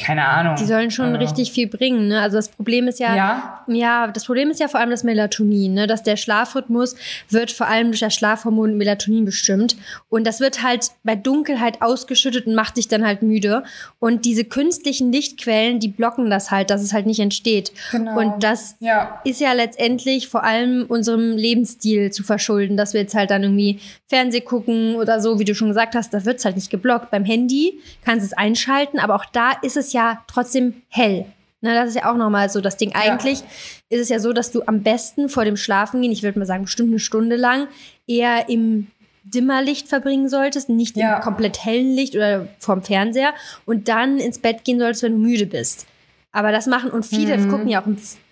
keine 0.00 0.26
Ahnung. 0.28 0.56
Die 0.56 0.64
sollen 0.64 0.90
schon 0.90 1.06
Also, 1.06 1.18
richtig 1.18 1.52
viel 1.52 1.66
bringen. 1.66 2.08
Ne? 2.08 2.20
Also 2.20 2.36
das 2.36 2.48
Problem 2.48 2.86
ist 2.88 3.00
ja, 3.00 3.16
Ja? 3.16 3.64
ja, 3.66 4.06
das 4.06 4.24
Problem 4.24 4.50
ist 4.50 4.60
ja 4.60 4.68
vor 4.68 4.80
allem 4.80 4.90
das 4.90 5.02
Melatonin, 5.04 5.74
ne? 5.74 5.86
dass 5.86 6.02
der 6.02 6.16
Schlafrhythmus 6.16 6.94
wird 7.30 7.50
vor 7.50 7.66
allem 7.66 7.88
durch 7.88 8.00
das 8.00 8.14
Schlafhormon 8.14 8.76
Melatonin 8.76 9.24
bestimmt 9.24 9.76
und 10.08 10.26
das 10.26 10.40
wird 10.40 10.62
halt 10.62 10.86
bei 11.02 11.16
Dunkelheit 11.16 11.82
ausgeschüttet 11.82 12.46
und 12.46 12.54
macht 12.54 12.76
dich 12.76 12.88
dann 12.88 13.04
halt 13.04 13.22
müde 13.22 13.64
und 13.98 14.24
diese 14.24 14.44
künstlichen 14.44 15.10
Lichtquellen, 15.12 15.80
die 15.80 15.88
blocken 15.88 16.30
das 16.30 16.50
halt, 16.50 16.70
dass 16.70 16.82
es 16.82 16.92
halt 16.92 17.06
nicht 17.06 17.20
entsteht. 17.20 17.72
Genau. 17.90 18.18
Und 18.18 18.42
das 18.44 18.76
Ja. 18.80 19.20
ist 19.24 19.40
ja 19.40 19.52
letztendlich 19.52 20.28
vor 20.28 20.44
allem 20.44 20.86
unserem 20.88 21.36
Lebensstil 21.36 22.12
zu 22.12 22.22
verschulden, 22.22 22.76
dass 22.76 22.92
wir 22.94 23.00
jetzt 23.00 23.14
halt 23.14 23.30
dann 23.30 23.42
irgendwie 23.42 23.80
Fernseh 24.06 24.40
gucken 24.40 24.94
oder 24.96 25.20
so, 25.20 25.38
wie 25.38 25.44
du 25.44 25.54
schon 25.54 25.68
gesagt 25.68 25.94
hast, 25.94 26.14
da 26.14 26.24
wird's 26.24 26.44
halt 26.44 26.56
nicht 26.56 26.70
geblockt. 26.70 27.10
Beim 27.10 27.24
Handy 27.24 27.80
kannst 28.04 28.22
du 28.22 28.26
es 28.26 28.32
einschalten, 28.32 28.98
aber 28.98 29.14
auch 29.16 29.24
da 29.26 29.52
ist 29.62 29.76
es 29.76 29.87
ja 29.92 30.22
trotzdem 30.26 30.82
hell. 30.88 31.26
Na, 31.60 31.74
das 31.74 31.90
ist 31.90 31.94
ja 31.96 32.10
auch 32.12 32.16
nochmal 32.16 32.48
so 32.50 32.60
das 32.60 32.76
Ding. 32.76 32.94
Eigentlich 32.94 33.40
ist 33.88 34.00
es 34.00 34.08
ja 34.08 34.20
so, 34.20 34.32
dass 34.32 34.52
du 34.52 34.62
am 34.66 34.82
besten 34.82 35.28
vor 35.28 35.44
dem 35.44 35.56
Schlafengehen, 35.56 36.12
ich 36.12 36.22
würde 36.22 36.38
mal 36.38 36.44
sagen, 36.46 36.64
bestimmt 36.64 36.90
eine 36.90 37.00
Stunde 37.00 37.34
lang, 37.36 37.66
eher 38.06 38.48
im 38.48 38.86
Dimmerlicht 39.24 39.88
verbringen 39.88 40.28
solltest, 40.28 40.68
nicht 40.68 40.96
Ja. 40.96 41.16
im 41.16 41.22
komplett 41.22 41.64
hellen 41.64 41.94
Licht 41.94 42.14
oder 42.14 42.46
vorm 42.60 42.82
Fernseher 42.82 43.34
und 43.66 43.88
dann 43.88 44.18
ins 44.18 44.38
Bett 44.38 44.64
gehen 44.64 44.78
solltest, 44.78 45.02
wenn 45.02 45.12
du 45.12 45.18
müde 45.18 45.46
bist. 45.46 45.86
Aber 46.32 46.52
das 46.52 46.66
machen 46.66 46.90
und 46.90 47.04
viele 47.04 47.36
Mhm. 47.36 47.50
gucken 47.50 47.68
ja 47.68 47.82
auch. 47.82 47.86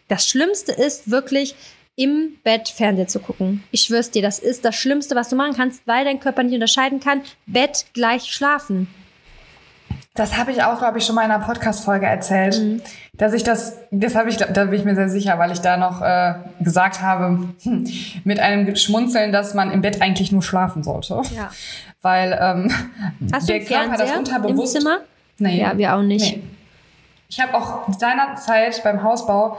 Das 0.09 0.27
Schlimmste 0.29 0.73
ist 0.73 1.11
wirklich 1.11 1.55
im 1.97 2.37
Bett 2.45 2.69
Fernseher 2.69 3.09
zu 3.09 3.19
gucken. 3.19 3.65
Ich 3.73 3.83
schwör's 3.83 4.11
dir, 4.11 4.23
das 4.23 4.39
ist 4.39 4.65
das 4.65 4.77
Schlimmste, 4.77 5.17
was 5.17 5.31
du 5.31 5.37
machen 5.37 5.55
kannst, 5.55 5.83
weil 5.87 6.05
dein 6.05 6.21
Körper 6.21 6.43
nicht 6.45 6.55
unterscheiden 6.55 7.01
kann. 7.01 7.23
Bett 7.47 7.87
gleich 7.95 8.25
schlafen. 8.33 8.87
Das 10.17 10.37
habe 10.39 10.51
ich 10.51 10.63
auch, 10.63 10.79
glaube 10.79 10.99
ich, 10.99 11.05
schon 11.07 11.15
mal 11.15 11.25
in 11.25 11.31
einer 11.31 11.45
Podcast-Folge 11.45 12.07
erzählt, 12.07 12.59
Mhm. 12.59 12.81
dass 13.15 13.33
ich 13.35 13.45
das, 13.45 13.77
das 13.91 14.15
habe 14.15 14.29
ich, 14.31 14.37
da 14.39 14.65
bin 14.65 14.73
ich 14.75 14.85
mir 14.85 14.95
sehr 14.95 15.09
sicher, 15.09 15.39
weil 15.39 15.53
ich 15.53 15.61
da 15.61 15.77
noch 15.77 16.01
äh, 16.03 16.35
gesagt 16.61 17.03
habe, 17.03 17.39
hm, 17.63 17.87
mit 18.25 18.41
einem 18.41 18.75
Schmunzeln, 18.77 19.31
dass 19.33 19.55
man 19.55 19.71
im 19.71 19.83
Bett 19.83 20.01
eigentlich 20.03 20.33
nur 20.33 20.43
schlafen 20.43 20.83
sollte. 20.83 21.21
Ja. 21.37 21.51
Weil 22.03 22.39
ähm, 22.41 22.73
Hast 23.33 23.49
der 23.49 23.59
du 23.61 23.65
Körper 23.67 23.97
das 23.97 24.11
Fernseher 24.11 24.15
im 24.15 24.19
unterbewusst. 24.45 24.73
Zimmer? 24.81 24.99
Nee. 25.39 25.61
Ja, 25.61 25.77
wir 25.77 25.95
auch 25.95 26.03
nicht. 26.03 26.37
Nee. 26.37 26.43
Ich 27.29 27.41
habe 27.41 27.55
auch 27.55 27.89
seinerzeit 27.99 28.83
beim 28.85 29.03
Hausbau, 29.03 29.59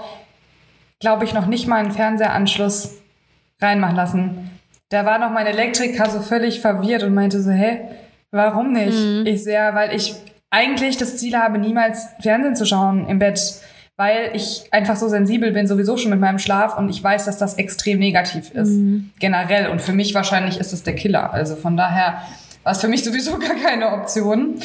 glaube 1.00 1.26
ich, 1.26 1.34
noch 1.34 1.46
nicht 1.46 1.68
mal 1.68 1.78
einen 1.78 1.92
Fernsehanschluss 1.92 2.96
reinmachen 3.62 3.96
lassen. 3.96 4.50
Da 4.90 5.06
war 5.06 5.20
noch 5.20 5.32
mein 5.32 5.46
Elektriker 5.46 6.10
so 6.10 6.22
völlig 6.22 6.62
verwirrt 6.62 7.04
und 7.04 7.14
meinte 7.14 7.42
so, 7.42 7.52
hä, 7.52 7.82
warum 8.32 8.72
nicht? 8.72 8.98
Mhm. 8.98 9.24
Ich 9.26 9.44
ja, 9.46 9.76
weil 9.76 9.94
ich 9.94 10.16
eigentlich 10.50 10.98
das 10.98 11.18
Ziel 11.18 11.38
habe, 11.38 11.58
niemals 11.58 12.08
Fernsehen 12.22 12.56
zu 12.56 12.66
schauen 12.66 13.08
im 13.08 13.20
Bett, 13.20 13.40
weil 13.98 14.32
ich 14.34 14.66
einfach 14.72 14.96
so 14.96 15.08
sensibel 15.08 15.52
bin, 15.52 15.68
sowieso 15.68 15.98
schon 15.98 16.12
mit 16.12 16.20
meinem 16.20 16.40
Schlaf 16.40 16.78
und 16.78 16.90
ich 16.90 17.04
weiß, 17.04 17.26
dass 17.26 17.38
das 17.38 17.56
extrem 17.56 18.00
negativ 18.00 18.52
ist. 18.52 18.70
Mhm. 18.70 19.12
Generell. 19.20 19.70
Und 19.70 19.82
für 19.82 19.94
mich 19.94 20.14
wahrscheinlich 20.14 20.60
ist 20.60 20.72
es 20.72 20.84
der 20.84 20.96
Killer. 20.96 21.34
Also 21.34 21.56
von 21.56 21.76
daher 21.76 22.22
war 22.64 22.74
es 22.74 22.80
für 22.80 22.88
mich 22.88 23.04
sowieso 23.04 23.38
gar 23.40 23.56
keine 23.56 23.92
Option. 23.92 24.56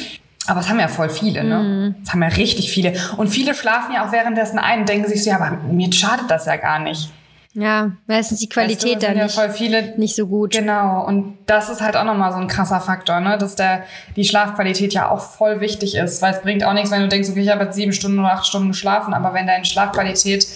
Aber 0.45 0.59
es 0.59 0.69
haben 0.69 0.79
ja 0.79 0.89
voll 0.89 1.09
viele, 1.09 1.43
ne? 1.43 1.59
Mhm. 1.59 1.95
Es 2.03 2.11
haben 2.11 2.21
ja 2.21 2.27
richtig 2.27 2.69
viele. 2.69 2.93
Und 3.17 3.29
viele 3.29 3.55
schlafen 3.55 3.93
ja 3.95 4.05
auch 4.05 4.11
währenddessen 4.11 4.59
ein 4.59 4.81
und 4.81 4.89
denken 4.89 5.07
sich 5.07 5.23
so, 5.23 5.29
ja, 5.29 5.37
aber 5.37 5.57
mir 5.71 5.91
schadet 5.91 6.29
das 6.29 6.45
ja 6.45 6.57
gar 6.57 6.79
nicht. 6.79 7.11
Ja, 7.55 7.91
meistens 8.07 8.39
die 8.39 8.49
Qualität 8.49 8.95
weißt 8.95 8.95
du, 8.95 8.99
da 8.99 9.07
sind 9.07 9.17
ja 9.17 9.23
nicht, 9.25 9.35
voll 9.35 9.49
viele. 9.51 9.97
nicht 9.97 10.15
so 10.15 10.25
gut. 10.25 10.53
Genau. 10.53 11.05
Und 11.05 11.37
das 11.45 11.69
ist 11.69 11.81
halt 11.81 11.95
auch 11.95 12.03
nochmal 12.03 12.31
so 12.31 12.39
ein 12.39 12.47
krasser 12.47 12.81
Faktor, 12.81 13.19
ne? 13.19 13.37
Dass 13.37 13.55
der, 13.55 13.83
die 14.15 14.25
Schlafqualität 14.25 14.93
ja 14.93 15.09
auch 15.09 15.19
voll 15.19 15.59
wichtig 15.61 15.95
ist. 15.95 16.21
Weil 16.21 16.33
es 16.33 16.41
bringt 16.41 16.63
auch 16.63 16.73
nichts, 16.73 16.89
wenn 16.89 17.01
du 17.01 17.07
denkst, 17.07 17.29
okay, 17.29 17.41
ich 17.41 17.49
habe 17.49 17.65
jetzt 17.65 17.75
sieben 17.75 17.93
Stunden 17.93 18.19
oder 18.19 18.33
acht 18.33 18.47
Stunden 18.47 18.69
geschlafen, 18.69 19.13
aber 19.13 19.33
wenn 19.35 19.45
deine 19.45 19.65
Schlafqualität 19.65 20.47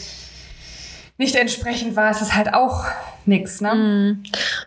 nicht 1.19 1.36
entsprechend 1.36 1.95
war, 1.95 2.12
ist 2.12 2.21
es 2.21 2.36
halt 2.36 2.53
auch 2.53 2.86
nix, 3.25 3.62
ne? 3.62 3.75
Mhm. 3.75 4.23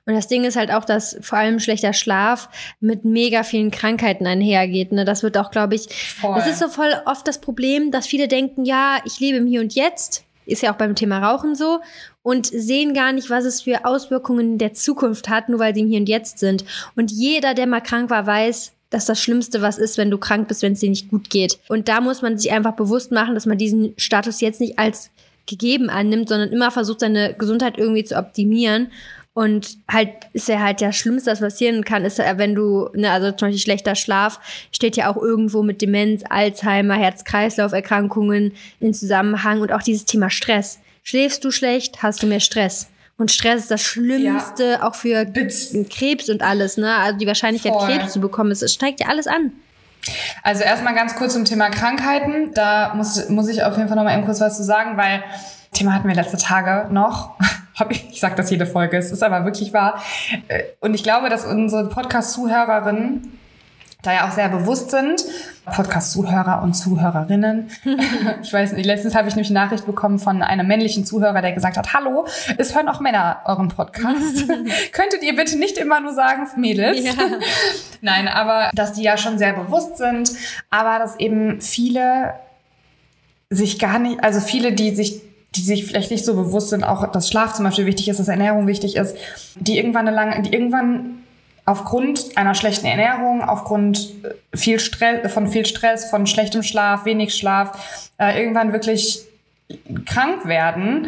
Und 0.07 0.15
das 0.15 0.29
Ding 0.29 0.45
ist 0.45 0.57
halt 0.57 0.73
auch, 0.73 0.85
dass 0.85 1.17
vor 1.21 1.39
allem 1.39 1.59
schlechter 1.59 1.93
Schlaf 1.93 2.49
mit 2.81 3.05
mega 3.05 3.43
vielen 3.43 3.71
Krankheiten 3.71 4.27
einhergeht. 4.27 4.93
Ne? 4.93 5.05
Das 5.05 5.23
wird 5.23 5.39
auch, 5.39 5.51
glaube 5.51 5.75
ich, 5.75 5.89
Voll. 5.93 6.35
das 6.37 6.47
ist 6.47 6.59
so 6.59 6.69
voll 6.69 6.93
oft 7.07 7.27
das 7.27 7.41
Problem, 7.41 7.91
dass 7.91 8.07
viele 8.07 8.29
denken, 8.29 8.65
ja, 8.65 8.99
ich 9.05 9.19
lebe 9.21 9.39
im 9.39 9.47
Hier 9.47 9.61
und 9.61 9.75
Jetzt. 9.75 10.25
Ist 10.47 10.63
ja 10.63 10.73
auch 10.73 10.77
beim 10.77 10.97
Thema 10.97 11.19
Rauchen 11.19 11.55
so. 11.55 11.81
Und 12.23 12.47
sehen 12.47 12.93
gar 12.93 13.13
nicht, 13.13 13.31
was 13.31 13.45
es 13.45 13.63
für 13.63 13.85
Auswirkungen 13.85 14.59
der 14.59 14.75
Zukunft 14.75 15.29
hat, 15.29 15.49
nur 15.49 15.59
weil 15.59 15.75
sie 15.75 15.81
im 15.81 15.89
Hier 15.89 16.01
und 16.01 16.09
Jetzt 16.09 16.39
sind. 16.39 16.65
Und 16.95 17.11
jeder, 17.11 17.55
der 17.55 17.67
mal 17.67 17.81
krank 17.81 18.11
war, 18.11 18.27
weiß, 18.27 18.73
dass 18.91 19.07
das 19.07 19.23
Schlimmste 19.23 19.63
was 19.63 19.79
ist, 19.79 19.97
wenn 19.97 20.11
du 20.11 20.19
krank 20.19 20.49
bist, 20.49 20.63
wenn 20.63 20.75
es 20.75 20.81
dir 20.81 20.91
nicht 20.91 21.09
gut 21.09 21.31
geht. 21.31 21.59
Und 21.69 21.89
da 21.89 22.01
muss 22.01 22.23
man 22.23 22.37
sich 22.37 22.53
einfach 22.53 22.75
bewusst 22.75 23.13
machen, 23.13 23.35
dass 23.35 23.47
man 23.47 23.57
diesen 23.57 23.95
Status 23.97 24.41
jetzt 24.41 24.61
nicht 24.61 24.79
als 24.79 25.11
gegeben 25.47 25.89
annimmt, 25.89 26.29
sondern 26.29 26.51
immer 26.51 26.71
versucht, 26.71 27.01
seine 27.01 27.35
Gesundheit 27.35 27.79
irgendwie 27.79 28.05
zu 28.05 28.17
optimieren. 28.17 28.91
Und 29.33 29.79
halt 29.91 30.11
ist 30.33 30.49
ja 30.49 30.61
halt 30.61 30.81
das 30.83 30.97
Schlimmste, 30.97 31.31
was 31.31 31.41
passieren 31.41 31.85
kann, 31.85 32.05
ist 32.05 32.19
ja, 32.19 32.37
wenn 32.37 32.55
du, 32.55 32.89
ne, 32.95 33.11
also 33.11 33.31
zum 33.31 33.49
Beispiel 33.49 33.61
schlechter 33.61 33.95
Schlaf 33.95 34.41
steht 34.73 34.97
ja 34.97 35.11
auch 35.11 35.17
irgendwo 35.17 35.63
mit 35.63 35.81
Demenz, 35.83 36.25
Alzheimer, 36.29 36.95
Herz-Kreislauf-Erkrankungen 36.95 38.53
in 38.81 38.93
Zusammenhang 38.93 39.61
und 39.61 39.73
auch 39.73 39.83
dieses 39.83 40.05
Thema 40.05 40.31
Stress. 40.31 40.81
Schläfst 41.03 41.45
du 41.45 41.51
schlecht, 41.51 42.03
hast 42.03 42.23
du 42.23 42.27
mehr 42.27 42.41
Stress. 42.41 42.89
Und 43.17 43.31
Stress 43.31 43.63
ist 43.63 43.71
das 43.71 43.83
Schlimmste 43.83 44.83
auch 44.83 44.95
für 44.95 45.25
Bitz. 45.27 45.75
Krebs 45.91 46.29
und 46.31 46.43
alles, 46.43 46.77
ne? 46.79 46.95
Also 46.97 47.19
die 47.19 47.27
Wahrscheinlichkeit, 47.27 47.73
Voll. 47.75 47.87
Krebs 47.89 48.13
zu 48.13 48.21
bekommen, 48.21 48.51
es 48.51 48.73
steigt 48.73 49.01
ja 49.01 49.09
alles 49.09 49.27
an. 49.27 49.53
Also 50.43 50.63
erstmal 50.63 50.95
ganz 50.95 51.15
kurz 51.15 51.35
zum 51.35 51.45
Thema 51.45 51.69
Krankheiten. 51.69 52.55
Da 52.55 52.95
muss, 52.95 53.29
muss 53.29 53.49
ich 53.49 53.63
auf 53.63 53.77
jeden 53.77 53.89
Fall 53.89 53.97
noch 53.97 54.05
mal 54.05 54.15
eben 54.17 54.25
kurz 54.25 54.41
was 54.41 54.57
zu 54.57 54.65
sagen, 54.65 54.97
weil 54.97 55.23
Thema 55.73 55.93
hatten 55.95 56.09
wir 56.09 56.15
letzte 56.15 56.37
Tage 56.39 56.93
noch. 56.93 57.35
Ich, 57.89 58.11
ich 58.11 58.21
sag 58.21 58.37
das 58.37 58.51
jede 58.51 58.67
Folge, 58.67 58.99
es 58.99 59.11
ist 59.11 59.23
aber 59.23 59.47
wirklich 59.47 59.73
wahr. 59.73 60.03
Äh, 60.49 60.65
Und 60.81 60.93
ich 60.93 61.03
glaube, 61.03 61.31
dass 61.31 61.47
unsere 61.47 61.89
Podcast-Zuhörerinnen 61.89 63.39
da 64.03 64.13
ja 64.13 64.29
auch 64.29 64.33
sehr 64.33 64.49
bewusst 64.49 64.91
sind. 64.91 65.25
Podcast-Zuhörer 65.67 66.63
und 66.63 66.75
Zuhörerinnen. 66.75 67.71
ich 68.43 68.53
weiß 68.53 68.73
nicht, 68.73 68.87
letztens 68.87 69.15
habe 69.15 69.29
ich 69.29 69.37
nämlich 69.37 69.51
eine 69.51 69.61
Nachricht 69.61 69.87
bekommen 69.87 70.19
von 70.19 70.43
einem 70.43 70.67
männlichen 70.67 71.05
Zuhörer, 71.05 71.43
der 71.43 71.53
gesagt 71.53 71.77
hat, 71.77 71.93
hallo, 71.93 72.27
es 72.59 72.75
hören 72.75 72.89
auch 72.89 73.01
Männer 73.01 73.41
euren 73.45 73.69
Podcast. 73.69 74.49
Könntet 74.93 75.23
ihr 75.23 75.37
bitte 75.37 75.59
nicht 75.59 75.79
immer 75.79 76.01
nur 76.01 76.15
sagen, 76.15 76.47
Mädels? 76.57 77.05
Ja. 77.05 77.13
Nein, 78.01 78.29
aber 78.29 78.71
dass 78.75 78.93
die 78.95 79.03
ja 79.03 79.17
schon 79.17 79.39
sehr 79.39 79.53
bewusst 79.53 79.99
sind, 79.99 80.33
aber 80.71 80.99
dass 80.99 81.19
eben 81.19 81.61
viele 81.61 82.35
sich 83.51 83.79
gar 83.79 83.99
nicht, 83.99 84.23
also 84.25 84.41
viele, 84.41 84.73
die 84.73 84.95
sich 84.95 85.23
die 85.57 85.63
sich 85.63 85.85
vielleicht 85.85 86.13
nicht 86.13 86.25
so 86.25 86.35
bewusst 86.35 86.71
sind, 86.71 86.85
auch 86.85 87.11
dass 87.11 87.29
Schlaf 87.29 87.55
zum 87.55 87.65
Beispiel 87.65 87.87
wichtig 87.87 88.09
ist, 88.09 88.21
dass 88.21 88.29
Ernährung 88.29 88.67
wichtig 88.69 88.95
ist, 88.95 89.17
die 89.57 89.79
irgendwann 89.79 90.07
eine 90.07 90.15
lange, 90.15 90.43
die 90.43 90.53
irgendwann 90.53 91.20
aufgrund 91.71 92.37
einer 92.37 92.57
schlechten 92.57 92.87
Ernährung, 92.87 93.43
aufgrund 93.43 94.11
äh, 94.25 94.57
viel 94.57 94.81
Stress, 94.81 95.33
von 95.33 95.47
viel 95.47 95.65
Stress, 95.65 96.11
von 96.11 96.27
schlechtem 96.27 96.65
Schlaf, 96.65 97.05
wenig 97.05 97.35
Schlaf, 97.35 98.11
äh, 98.19 98.41
irgendwann 98.41 98.73
wirklich 98.73 99.21
krank 100.05 100.47
werden, 100.47 101.07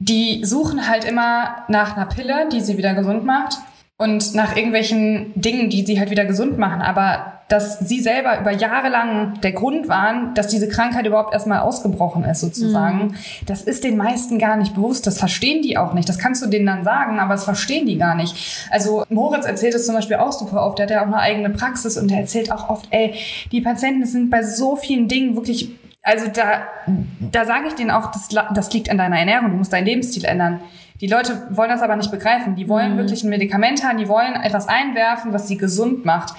die 0.00 0.44
suchen 0.44 0.88
halt 0.88 1.04
immer 1.04 1.64
nach 1.68 1.96
einer 1.96 2.06
Pille, 2.06 2.48
die 2.52 2.60
sie 2.60 2.76
wieder 2.76 2.94
gesund 2.94 3.24
macht 3.24 3.58
und 3.98 4.34
nach 4.34 4.56
irgendwelchen 4.56 5.32
Dingen, 5.34 5.70
die 5.70 5.84
sie 5.86 6.00
halt 6.00 6.10
wieder 6.10 6.24
gesund 6.24 6.58
machen. 6.58 6.82
Aber 6.82 7.42
dass 7.48 7.80
sie 7.80 8.00
selber 8.00 8.40
über 8.40 8.50
Jahre 8.50 8.88
lang 8.88 9.38
der 9.42 9.52
Grund 9.52 9.86
waren, 9.86 10.32
dass 10.34 10.48
diese 10.48 10.68
Krankheit 10.68 11.06
überhaupt 11.06 11.34
erstmal 11.34 11.60
ausgebrochen 11.60 12.24
ist, 12.24 12.40
sozusagen, 12.40 13.08
mhm. 13.08 13.14
das 13.46 13.62
ist 13.62 13.84
den 13.84 13.98
meisten 13.98 14.38
gar 14.38 14.56
nicht 14.56 14.74
bewusst. 14.74 15.06
Das 15.06 15.18
verstehen 15.18 15.60
die 15.60 15.76
auch 15.76 15.92
nicht. 15.92 16.08
Das 16.08 16.18
kannst 16.18 16.42
du 16.42 16.48
denen 16.48 16.64
dann 16.64 16.82
sagen, 16.82 17.20
aber 17.20 17.34
das 17.34 17.44
verstehen 17.44 17.86
die 17.86 17.98
gar 17.98 18.14
nicht. 18.14 18.66
Also 18.70 19.04
Moritz 19.10 19.44
erzählt 19.44 19.74
es 19.74 19.84
zum 19.84 19.94
Beispiel 19.94 20.16
auch 20.16 20.32
super 20.32 20.64
oft. 20.64 20.78
Der 20.78 20.86
hat 20.86 20.90
ja 20.90 21.02
auch 21.02 21.06
eine 21.06 21.18
eigene 21.18 21.50
Praxis 21.50 21.98
und 21.98 22.10
der 22.10 22.20
erzählt 22.20 22.50
auch 22.50 22.70
oft, 22.70 22.88
ey, 22.90 23.14
die 23.52 23.60
Patienten 23.60 24.06
sind 24.06 24.30
bei 24.30 24.42
so 24.42 24.74
vielen 24.76 25.08
Dingen 25.08 25.36
wirklich 25.36 25.70
also 26.02 26.26
da, 26.26 26.62
da 27.20 27.44
sage 27.44 27.68
ich 27.68 27.74
denen 27.74 27.92
auch, 27.92 28.10
das, 28.10 28.28
das 28.54 28.72
liegt 28.72 28.90
an 28.90 28.98
deiner 28.98 29.18
Ernährung, 29.18 29.52
du 29.52 29.56
musst 29.56 29.72
deinen 29.72 29.86
Lebensstil 29.86 30.24
ändern. 30.24 30.60
Die 31.02 31.08
Leute 31.08 31.48
wollen 31.50 31.68
das 31.68 31.82
aber 31.82 31.96
nicht 31.96 32.12
begreifen. 32.12 32.54
Die 32.54 32.68
wollen 32.68 32.94
mhm. 32.94 32.98
wirklich 32.98 33.24
ein 33.24 33.30
Medikament 33.30 33.84
haben, 33.84 33.98
die 33.98 34.08
wollen 34.08 34.36
etwas 34.36 34.68
einwerfen, 34.68 35.32
was 35.32 35.48
sie 35.48 35.58
gesund 35.58 36.04
macht. 36.04 36.32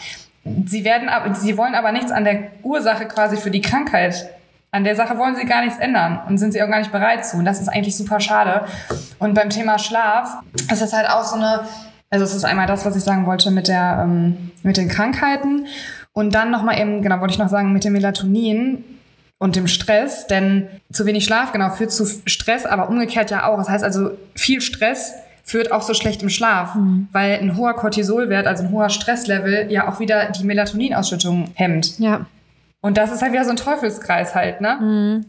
Sie 0.65 0.85
werden, 0.85 1.09
sie 1.35 1.57
wollen 1.57 1.75
aber 1.75 1.91
nichts 1.91 2.11
an 2.11 2.23
der 2.23 2.47
Ursache 2.63 3.05
quasi 3.05 3.35
für 3.35 3.51
die 3.51 3.61
Krankheit. 3.61 4.29
An 4.71 4.85
der 4.85 4.95
Sache 4.95 5.17
wollen 5.17 5.35
sie 5.35 5.45
gar 5.45 5.63
nichts 5.63 5.77
ändern 5.77 6.21
und 6.27 6.37
sind 6.37 6.53
sie 6.53 6.63
auch 6.63 6.69
gar 6.69 6.79
nicht 6.79 6.93
bereit 6.93 7.25
zu. 7.25 7.37
Und 7.37 7.45
das 7.45 7.59
ist 7.59 7.67
eigentlich 7.67 7.95
super 7.95 8.21
schade. 8.21 8.65
Und 9.19 9.33
beim 9.33 9.49
Thema 9.49 9.77
Schlaf 9.77 10.37
ist 10.71 10.81
es 10.81 10.93
halt 10.93 11.09
auch 11.09 11.23
so 11.25 11.35
eine, 11.35 11.65
also 12.09 12.23
es 12.23 12.33
ist 12.33 12.45
einmal 12.45 12.65
das, 12.65 12.85
was 12.85 12.95
ich 12.95 13.03
sagen 13.03 13.25
wollte 13.25 13.51
mit 13.51 13.67
der, 13.67 13.99
ähm, 14.01 14.51
mit 14.63 14.77
den 14.77 14.87
Krankheiten. 14.87 15.67
Und 16.13 16.33
dann 16.33 16.51
nochmal 16.51 16.79
eben, 16.79 17.01
genau, 17.01 17.19
wollte 17.19 17.33
ich 17.33 17.39
noch 17.39 17.49
sagen, 17.49 17.73
mit 17.73 17.83
dem 17.83 17.93
Melatonin 17.93 18.83
und 19.43 19.57
dem 19.57 19.67
Stress, 19.67 20.25
denn 20.25 20.69
zu 20.89 21.05
wenig 21.05 21.25
Schlaf 21.25 21.51
genau 21.51 21.69
führt 21.69 21.91
zu 21.91 22.05
Stress, 22.25 22.65
aber 22.65 22.87
umgekehrt 22.87 23.29
ja 23.29 23.45
auch. 23.45 23.57
Das 23.57 23.67
heißt 23.67 23.83
also, 23.83 24.11
viel 24.35 24.61
Stress 24.61 25.15
führt 25.43 25.69
auch 25.73 25.81
so 25.81 25.93
schlecht 25.93 26.23
im 26.23 26.29
Schlaf, 26.29 26.75
mhm. 26.75 27.09
weil 27.11 27.39
ein 27.39 27.57
hoher 27.57 27.73
Cortisolwert, 27.73 28.47
also 28.47 28.63
ein 28.63 28.71
hoher 28.71 28.87
Stresslevel, 28.87 29.69
ja 29.69 29.89
auch 29.89 29.99
wieder 29.99 30.29
die 30.31 30.45
Melatoninausschüttung 30.45 31.49
hemmt. 31.55 31.99
Ja. 31.99 32.25
Und 32.79 32.97
das 32.97 33.11
ist 33.11 33.21
halt 33.21 33.33
wieder 33.33 33.43
so 33.43 33.49
ein 33.49 33.57
Teufelskreis 33.57 34.33
halt, 34.33 34.61
ne? 34.61 34.77
Mhm. 34.79 35.25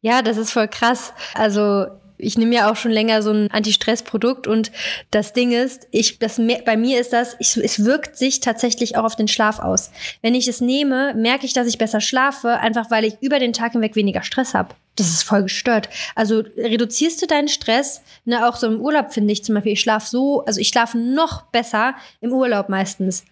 Ja, 0.00 0.22
das 0.22 0.38
ist 0.38 0.52
voll 0.52 0.66
krass. 0.66 1.12
Also 1.34 1.86
ich 2.22 2.38
nehme 2.38 2.54
ja 2.54 2.70
auch 2.70 2.76
schon 2.76 2.90
länger 2.90 3.22
so 3.22 3.30
ein 3.30 3.50
Anti-Stress-Produkt 3.50 4.46
und 4.46 4.70
das 5.10 5.32
Ding 5.32 5.52
ist, 5.52 5.88
ich, 5.90 6.18
das, 6.18 6.40
bei 6.64 6.76
mir 6.76 7.00
ist 7.00 7.12
das, 7.12 7.36
ich, 7.38 7.56
es 7.56 7.84
wirkt 7.84 8.16
sich 8.16 8.40
tatsächlich 8.40 8.96
auch 8.96 9.04
auf 9.04 9.16
den 9.16 9.28
Schlaf 9.28 9.58
aus. 9.58 9.90
Wenn 10.22 10.34
ich 10.34 10.48
es 10.48 10.60
nehme, 10.60 11.14
merke 11.14 11.46
ich, 11.46 11.52
dass 11.52 11.66
ich 11.66 11.78
besser 11.78 12.00
schlafe, 12.00 12.58
einfach 12.58 12.90
weil 12.90 13.04
ich 13.04 13.14
über 13.20 13.38
den 13.38 13.52
Tag 13.52 13.72
hinweg 13.72 13.96
weniger 13.96 14.22
Stress 14.22 14.54
habe. 14.54 14.74
Das 14.96 15.08
ist 15.08 15.22
voll 15.22 15.44
gestört. 15.44 15.88
Also 16.14 16.42
reduzierst 16.56 17.22
du 17.22 17.26
deinen 17.26 17.48
Stress, 17.48 18.02
ne, 18.24 18.46
auch 18.46 18.56
so 18.56 18.66
im 18.66 18.80
Urlaub 18.80 19.12
finde 19.12 19.32
ich 19.32 19.44
zum 19.44 19.54
Beispiel, 19.54 19.72
ich 19.72 19.80
schlafe 19.80 20.08
so, 20.08 20.44
also 20.44 20.60
ich 20.60 20.68
schlafe 20.68 20.98
noch 20.98 21.42
besser 21.42 21.94
im 22.20 22.32
Urlaub 22.32 22.68
meistens. 22.68 23.24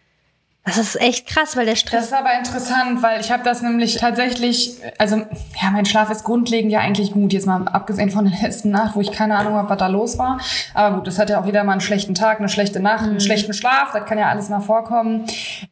Das 0.69 0.77
ist 0.79 1.01
echt 1.01 1.27
krass, 1.27 1.57
weil 1.57 1.65
der 1.65 1.77
Stress. 1.77 1.93
Das 1.93 2.05
ist 2.07 2.13
aber 2.13 2.37
interessant, 2.37 3.03
weil 3.03 3.21
ich 3.21 3.33
habe 3.33 3.43
das 3.43 3.63
nämlich 3.63 3.97
tatsächlich, 3.97 4.77
also 4.99 5.17
ja, 5.17 5.71
mein 5.73 5.87
Schlaf 5.87 6.11
ist 6.11 6.25
grundlegend 6.25 6.71
ja 6.71 6.81
eigentlich 6.81 7.13
gut. 7.13 7.33
Jetzt 7.33 7.47
mal 7.47 7.67
abgesehen 7.69 8.11
von 8.11 8.31
der 8.31 8.39
letzten 8.43 8.71
Nacht, 8.71 8.95
wo 8.95 9.01
ich 9.01 9.11
keine 9.11 9.37
Ahnung 9.37 9.55
habe, 9.55 9.71
was 9.71 9.79
da 9.79 9.87
los 9.87 10.19
war. 10.19 10.39
Aber 10.75 10.97
gut, 10.97 11.07
das 11.07 11.19
hat 11.19 11.31
ja 11.31 11.41
auch 11.41 11.47
jeder 11.47 11.65
mal 11.65 11.73
einen 11.73 11.81
schlechten 11.81 12.15
Tag, 12.15 12.39
eine 12.39 12.49
schlechte 12.49 12.81
Nacht, 12.81 13.05
mhm. 13.05 13.11
einen 13.11 13.21
schlechten 13.21 13.55
Schlaf. 13.55 13.93
Das 13.93 14.05
kann 14.05 14.19
ja 14.19 14.29
alles 14.29 14.49
mal 14.51 14.61
vorkommen. 14.61 15.25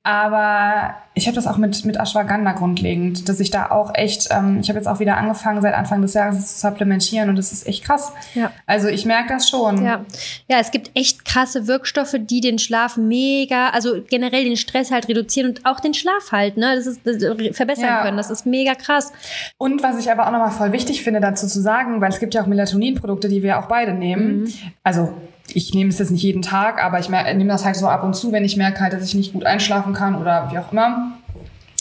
Aber 0.03 0.95
ich 1.19 1.27
habe 1.27 1.35
das 1.35 1.47
auch 1.47 1.57
mit, 1.57 1.87
mit 1.87 1.97
Ashwagandha 1.97 2.53
grundlegend, 2.53 3.27
dass 3.31 3.41
ich 3.41 3.51
da 3.51 3.71
auch 3.71 3.95
echt, 3.95 4.29
ähm, 4.31 4.59
ich 4.61 4.69
habe 4.69 4.79
jetzt 4.79 4.87
auch 4.87 5.01
wieder 5.01 5.17
angefangen, 5.17 5.63
seit 5.63 5.73
Anfang 5.73 6.03
des 6.03 6.13
Jahres 6.13 6.47
zu 6.47 6.61
supplementieren 6.61 7.31
und 7.31 7.37
das 7.37 7.53
ist 7.53 7.67
echt 7.67 7.85
krass. 7.85 8.13
Ja. 8.35 8.53
Also 8.67 8.89
ich 8.89 9.07
merke 9.07 9.31
das 9.31 9.49
schon. 9.49 9.83
Ja. 9.83 10.05
ja, 10.47 10.59
es 10.61 10.71
gibt 10.71 10.91
echt 10.95 11.25
krasse 11.25 11.67
Wirkstoffe, 11.67 12.17
die 12.21 12.43
den 12.43 12.59
Schlaf 12.59 12.99
mega, 12.99 13.71
also 13.71 14.03
generell 14.07 14.45
den 14.45 14.59
Stress 14.59 14.91
halt 14.91 15.09
reduzieren 15.09 15.49
und 15.49 15.65
auch 15.65 15.81
den 15.81 15.95
Schlaf 15.95 16.33
halt, 16.33 16.59
ne, 16.59 16.77
das 16.77 16.87
ist 16.87 17.01
das 17.05 17.17
verbessern 17.57 17.85
ja. 17.87 18.03
können. 18.03 18.19
Das 18.19 18.29
ist 18.29 18.45
mega 18.45 18.75
krass. 18.75 19.11
Und 19.57 19.83
was 19.83 19.99
ich 19.99 20.11
aber 20.13 20.27
auch 20.27 20.33
nochmal 20.33 20.51
voll 20.51 20.73
wichtig 20.73 21.03
finde, 21.03 21.21
dazu 21.21 21.47
zu 21.47 21.63
sagen, 21.63 22.03
weil 22.03 22.11
es 22.11 22.21
gibt 22.21 22.35
ja 22.35 22.43
auch 22.43 22.47
Melatoninprodukte, 22.47 23.31
die 23.31 23.43
wir 23.43 23.59
auch 23.59 23.69
beide 23.69 23.95
nehmen. 23.95 24.43
Mhm. 24.43 24.53
Also 24.83 25.15
ich 25.55 25.73
nehme 25.75 25.91
es 25.91 25.99
jetzt 25.99 26.11
nicht 26.11 26.23
jeden 26.23 26.43
Tag, 26.43 26.83
aber 26.83 26.99
ich 26.99 27.09
nehme 27.09 27.47
das 27.47 27.65
halt 27.65 27.77
so 27.77 27.89
ab 27.89 28.03
und 28.05 28.15
zu, 28.15 28.33
wenn 28.33 28.45
ich 28.45 28.57
merke 28.57 28.81
halt, 28.81 28.93
dass 28.93 29.05
ich 29.05 29.15
nicht 29.15 29.33
gut 29.33 29.45
einschlafen 29.45 29.93
kann 29.93 30.17
oder 30.17 30.51
wie 30.51 30.59
auch 30.59 30.73
immer. 30.73 31.13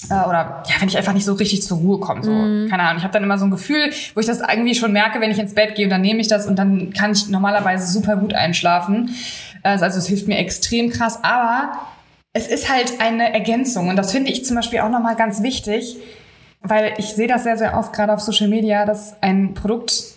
Äh, 0.10 0.28
oder 0.28 0.64
ja, 0.68 0.76
wenn 0.80 0.88
ich 0.88 0.98
einfach 0.98 1.14
nicht 1.14 1.26
so 1.26 1.34
richtig 1.34 1.64
zur 1.64 1.78
Ruhe 1.78 2.00
komme. 2.00 2.24
So. 2.24 2.32
Mm. 2.32 2.68
Keine 2.70 2.84
Ahnung. 2.84 2.98
Ich 2.98 3.04
habe 3.04 3.14
dann 3.14 3.24
immer 3.24 3.38
so 3.38 3.46
ein 3.46 3.52
Gefühl, 3.52 3.92
wo 4.14 4.20
ich 4.20 4.26
das 4.26 4.40
irgendwie 4.40 4.76
schon 4.76 4.92
merke, 4.92 5.20
wenn 5.20 5.32
ich 5.32 5.40
ins 5.40 5.56
Bett 5.56 5.76
gehe 5.76 5.86
und 5.86 5.90
dann 5.90 6.02
nehme 6.02 6.20
ich 6.20 6.28
das 6.28 6.48
und 6.48 6.58
dann 6.58 6.94
kann 6.94 7.12
ich 7.12 7.30
normalerweise 7.30 7.88
super 7.88 8.18
gut 8.18 8.34
einschlafen. 8.34 9.16
Also 9.64 9.86
es 9.86 10.08
hilft 10.08 10.28
mir 10.28 10.38
extrem 10.38 10.92
krass. 10.92 11.24
Aber 11.24 11.72
es 12.34 12.48
ist 12.48 12.72
halt 12.72 13.00
eine 13.00 13.34
Ergänzung 13.34 13.88
und 13.88 13.96
das 13.96 14.12
finde 14.12 14.32
ich 14.32 14.46
zum 14.46 14.56
Beispiel 14.56 14.80
auch 14.80 14.90
nochmal 14.90 15.16
ganz 15.16 15.42
wichtig, 15.42 15.98
weil 16.62 16.94
ich 16.98 17.14
sehe 17.14 17.28
das 17.28 17.44
sehr, 17.44 17.58
sehr 17.58 17.78
oft 17.78 17.94
gerade 17.94 18.14
auf 18.14 18.20
Social 18.20 18.48
Media, 18.48 18.86
dass 18.86 19.22
ein 19.22 19.54
Produkt 19.54 20.15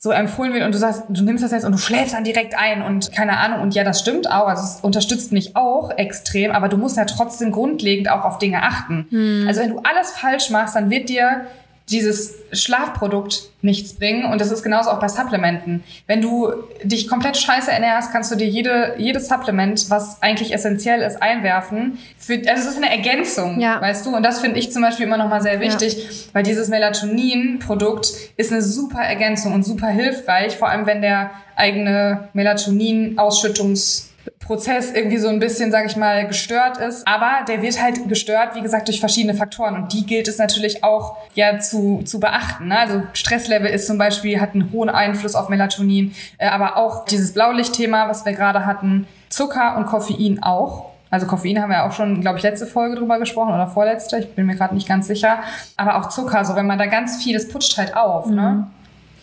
so 0.00 0.12
empfohlen 0.12 0.52
wird 0.54 0.64
und 0.64 0.72
du 0.72 0.78
sagst, 0.78 1.02
du 1.08 1.24
nimmst 1.24 1.42
das 1.42 1.50
jetzt 1.50 1.64
und 1.64 1.72
du 1.72 1.78
schläfst 1.78 2.14
dann 2.14 2.22
direkt 2.22 2.56
ein 2.56 2.82
und 2.82 3.10
keine 3.10 3.36
Ahnung. 3.38 3.60
Und 3.60 3.74
ja, 3.74 3.82
das 3.82 3.98
stimmt 3.98 4.30
auch. 4.30 4.46
Also 4.46 4.62
es 4.62 4.80
unterstützt 4.80 5.32
mich 5.32 5.56
auch 5.56 5.90
extrem, 5.90 6.52
aber 6.52 6.68
du 6.68 6.76
musst 6.76 6.96
ja 6.96 7.04
trotzdem 7.04 7.50
grundlegend 7.50 8.08
auch 8.08 8.24
auf 8.24 8.38
Dinge 8.38 8.62
achten. 8.62 9.08
Hm. 9.10 9.44
Also 9.48 9.60
wenn 9.60 9.70
du 9.70 9.80
alles 9.80 10.12
falsch 10.12 10.50
machst, 10.50 10.76
dann 10.76 10.88
wird 10.88 11.08
dir 11.08 11.46
dieses 11.90 12.34
Schlafprodukt 12.52 13.50
nichts 13.62 13.94
bringen. 13.94 14.24
Und 14.24 14.40
das 14.40 14.50
ist 14.50 14.62
genauso 14.62 14.90
auch 14.90 15.00
bei 15.00 15.08
Supplementen. 15.08 15.82
Wenn 16.06 16.20
du 16.20 16.52
dich 16.82 17.08
komplett 17.08 17.36
scheiße 17.36 17.70
ernährst, 17.70 18.12
kannst 18.12 18.30
du 18.30 18.36
dir 18.36 18.46
jede, 18.46 18.94
jedes 18.98 19.28
Supplement, 19.28 19.90
was 19.90 20.22
eigentlich 20.22 20.52
essentiell 20.52 21.00
ist, 21.00 21.20
einwerfen. 21.20 21.98
Für, 22.18 22.34
also 22.48 22.68
es 22.68 22.74
ist 22.74 22.76
eine 22.76 22.90
Ergänzung, 22.90 23.60
ja. 23.60 23.80
weißt 23.80 24.06
du? 24.06 24.14
Und 24.14 24.22
das 24.22 24.40
finde 24.40 24.58
ich 24.58 24.70
zum 24.72 24.82
Beispiel 24.82 25.06
immer 25.06 25.16
nochmal 25.16 25.42
sehr 25.42 25.60
wichtig, 25.60 25.96
ja. 25.96 26.34
weil 26.34 26.42
dieses 26.42 26.68
Melatonin-Produkt 26.68 28.12
ist 28.36 28.52
eine 28.52 28.62
super 28.62 29.00
Ergänzung 29.00 29.54
und 29.54 29.64
super 29.64 29.88
hilfreich, 29.88 30.56
vor 30.56 30.68
allem 30.68 30.86
wenn 30.86 31.02
der 31.02 31.30
eigene 31.56 32.28
Melatonin-Ausschüttungs 32.34 34.08
Prozess 34.48 34.92
irgendwie 34.92 35.18
so 35.18 35.28
ein 35.28 35.40
bisschen, 35.40 35.70
sag 35.70 35.84
ich 35.84 35.94
mal, 35.94 36.26
gestört 36.26 36.78
ist. 36.78 37.06
Aber 37.06 37.44
der 37.46 37.60
wird 37.60 37.80
halt 37.80 38.08
gestört, 38.08 38.54
wie 38.54 38.62
gesagt, 38.62 38.88
durch 38.88 38.98
verschiedene 38.98 39.34
Faktoren. 39.34 39.74
Und 39.76 39.92
die 39.92 40.06
gilt 40.06 40.26
es 40.26 40.38
natürlich 40.38 40.82
auch 40.82 41.18
ja 41.34 41.58
zu, 41.58 42.00
zu 42.04 42.18
beachten. 42.18 42.68
Ne? 42.68 42.78
Also 42.78 43.02
Stresslevel 43.12 43.70
ist 43.70 43.86
zum 43.86 43.98
Beispiel, 43.98 44.40
hat 44.40 44.54
einen 44.54 44.72
hohen 44.72 44.88
Einfluss 44.88 45.34
auf 45.34 45.50
Melatonin, 45.50 46.14
äh, 46.38 46.48
aber 46.48 46.78
auch 46.78 47.04
dieses 47.04 47.34
Blaulichtthema, 47.34 48.08
was 48.08 48.24
wir 48.24 48.32
gerade 48.32 48.64
hatten, 48.64 49.06
Zucker 49.28 49.76
und 49.76 49.84
Koffein 49.84 50.42
auch. 50.42 50.92
Also 51.10 51.26
Koffein 51.26 51.60
haben 51.60 51.70
wir 51.70 51.84
auch 51.84 51.92
schon, 51.92 52.22
glaube 52.22 52.38
ich, 52.38 52.42
letzte 52.42 52.66
Folge 52.66 52.96
drüber 52.96 53.18
gesprochen 53.18 53.52
oder 53.52 53.66
vorletzte, 53.66 54.18
ich 54.18 54.34
bin 54.34 54.46
mir 54.46 54.56
gerade 54.56 54.74
nicht 54.74 54.88
ganz 54.88 55.08
sicher. 55.08 55.40
Aber 55.76 55.98
auch 55.98 56.08
Zucker, 56.08 56.46
so 56.46 56.56
wenn 56.56 56.66
man 56.66 56.78
da 56.78 56.86
ganz 56.86 57.22
vieles 57.22 57.48
putscht 57.48 57.76
halt 57.76 57.94
auf. 57.94 58.26
Ne? 58.26 58.32
Mhm. 58.32 58.38
Ne? 58.38 58.66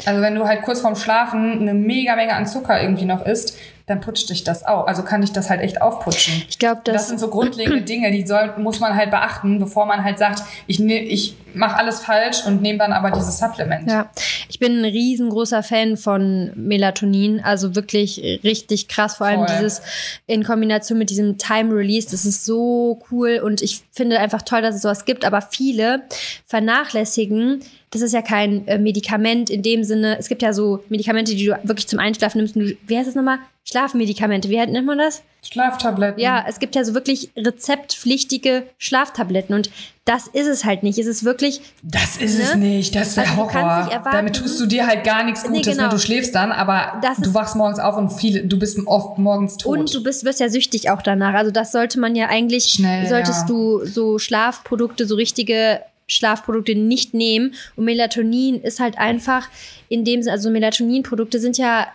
Also 0.05 0.21
wenn 0.21 0.35
du 0.35 0.45
halt 0.45 0.61
kurz 0.61 0.81
vorm 0.81 0.95
Schlafen 0.95 1.61
eine 1.61 1.73
mega 1.73 2.15
Menge 2.15 2.33
an 2.33 2.45
Zucker 2.45 2.81
irgendwie 2.81 3.05
noch 3.05 3.25
isst, 3.25 3.57
dann 3.85 4.01
putscht 4.01 4.29
dich 4.29 4.43
das 4.43 4.65
auch. 4.65 4.87
Also 4.87 5.03
kann 5.03 5.21
dich 5.21 5.31
das 5.31 5.49
halt 5.49 5.61
echt 5.61 5.81
aufputschen. 5.81 6.43
Ich 6.49 6.57
glaube, 6.57 6.81
das, 6.83 6.93
das 6.93 7.07
sind 7.09 7.19
so 7.19 7.29
grundlegende 7.29 7.81
Dinge, 7.81 8.11
die 8.11 8.25
soll, 8.25 8.53
muss 8.57 8.79
man 8.79 8.95
halt 8.95 9.11
beachten, 9.11 9.59
bevor 9.59 9.85
man 9.85 10.03
halt 10.03 10.17
sagt, 10.17 10.43
ich, 10.67 10.79
ne, 10.79 10.99
ich 10.99 11.35
mache 11.55 11.77
alles 11.77 12.01
falsch 12.01 12.45
und 12.45 12.61
nehme 12.61 12.79
dann 12.79 12.93
aber 12.93 13.11
dieses 13.11 13.37
Supplement. 13.37 13.89
Ja, 13.89 14.09
ich 14.49 14.59
bin 14.59 14.79
ein 14.79 14.85
riesengroßer 14.85 15.63
Fan 15.63 15.97
von 15.97 16.51
Melatonin, 16.55 17.41
also 17.41 17.75
wirklich 17.75 18.39
richtig 18.43 18.87
krass, 18.87 19.17
vor 19.17 19.27
allem 19.27 19.45
Voll. 19.45 19.55
dieses 19.55 19.81
in 20.27 20.43
Kombination 20.43 20.97
mit 20.97 21.09
diesem 21.09 21.37
Time 21.37 21.73
Release, 21.73 22.09
das 22.09 22.25
ist 22.25 22.45
so 22.45 23.01
cool 23.11 23.41
und 23.43 23.61
ich 23.61 23.83
finde 23.91 24.19
einfach 24.19 24.41
toll, 24.41 24.61
dass 24.61 24.75
es 24.75 24.81
sowas 24.81 25.05
gibt, 25.05 25.25
aber 25.25 25.41
viele 25.41 26.03
vernachlässigen 26.45 27.61
das 27.95 28.01
ist 28.01 28.13
ja 28.13 28.21
kein 28.21 28.67
äh, 28.67 28.77
Medikament 28.77 29.49
in 29.49 29.61
dem 29.61 29.85
Sinne. 29.85 30.17
Es 30.19 30.27
gibt 30.27 30.41
ja 30.41 30.51
so 30.51 30.83
Medikamente, 30.89 31.33
die 31.33 31.45
du 31.45 31.57
wirklich 31.63 31.87
zum 31.87 31.99
Einschlafen 31.99 32.39
nimmst. 32.39 32.57
Du, 32.57 32.75
wie 32.85 32.97
heißt 32.97 33.07
das 33.07 33.15
nochmal? 33.15 33.37
Schlafmedikamente. 33.63 34.49
Wie 34.49 34.57
nennt 34.57 34.85
man 34.85 34.97
das? 34.97 35.23
Schlaftabletten. 35.51 36.21
Ja, 36.21 36.43
es 36.47 36.59
gibt 36.59 36.75
ja 36.75 36.83
so 36.83 36.93
wirklich 36.93 37.29
rezeptpflichtige 37.37 38.63
Schlaftabletten 38.77 39.55
und 39.55 39.69
das 40.03 40.27
ist 40.27 40.47
es 40.47 40.65
halt 40.65 40.83
nicht. 40.83 40.99
Es 40.99 41.07
ist 41.07 41.23
wirklich. 41.23 41.61
Das 41.81 42.17
ist 42.17 42.37
ne? 42.37 42.43
es 42.43 42.55
nicht. 42.55 42.95
Das 42.95 43.09
ist 43.09 43.17
der 43.17 43.29
also 43.29 43.37
Horror. 43.37 44.01
Damit 44.11 44.35
tust 44.35 44.59
du 44.59 44.65
dir 44.65 44.85
halt 44.85 45.03
gar 45.03 45.23
nichts 45.23 45.43
Gutes. 45.43 45.65
Nee, 45.65 45.71
genau. 45.71 45.83
ne? 45.85 45.89
Du 45.89 45.99
schläfst 45.99 46.35
dann, 46.35 46.51
aber 46.51 46.99
das 47.01 47.17
du 47.17 47.33
wachst 47.33 47.55
morgens 47.55 47.79
auf 47.79 47.97
und 47.97 48.09
viel, 48.11 48.47
du 48.47 48.59
bist 48.59 48.79
oft 48.85 49.17
morgens 49.17 49.57
tot. 49.57 49.77
Und 49.77 49.93
du 49.93 50.03
bist, 50.03 50.23
wirst 50.23 50.39
ja 50.39 50.49
süchtig 50.49 50.89
auch 50.91 51.01
danach. 51.01 51.33
Also 51.33 51.51
das 51.51 51.71
sollte 51.71 51.99
man 51.99 52.15
ja 52.15 52.27
eigentlich, 52.27 52.65
Schnell, 52.65 53.07
solltest 53.07 53.41
ja. 53.41 53.47
du 53.47 53.85
so 53.85 54.19
Schlafprodukte, 54.19 55.07
so 55.07 55.15
richtige 55.15 55.81
Schlafprodukte 56.07 56.75
nicht 56.75 57.13
nehmen. 57.13 57.55
Und 57.75 57.85
Melatonin 57.85 58.61
ist 58.61 58.79
halt 58.79 58.97
einfach 58.97 59.47
in 59.89 60.05
dem 60.05 60.21
Sinne, 60.21 60.33
also 60.33 60.49
Melatoninprodukte 60.49 61.39
sind 61.39 61.57
ja 61.57 61.87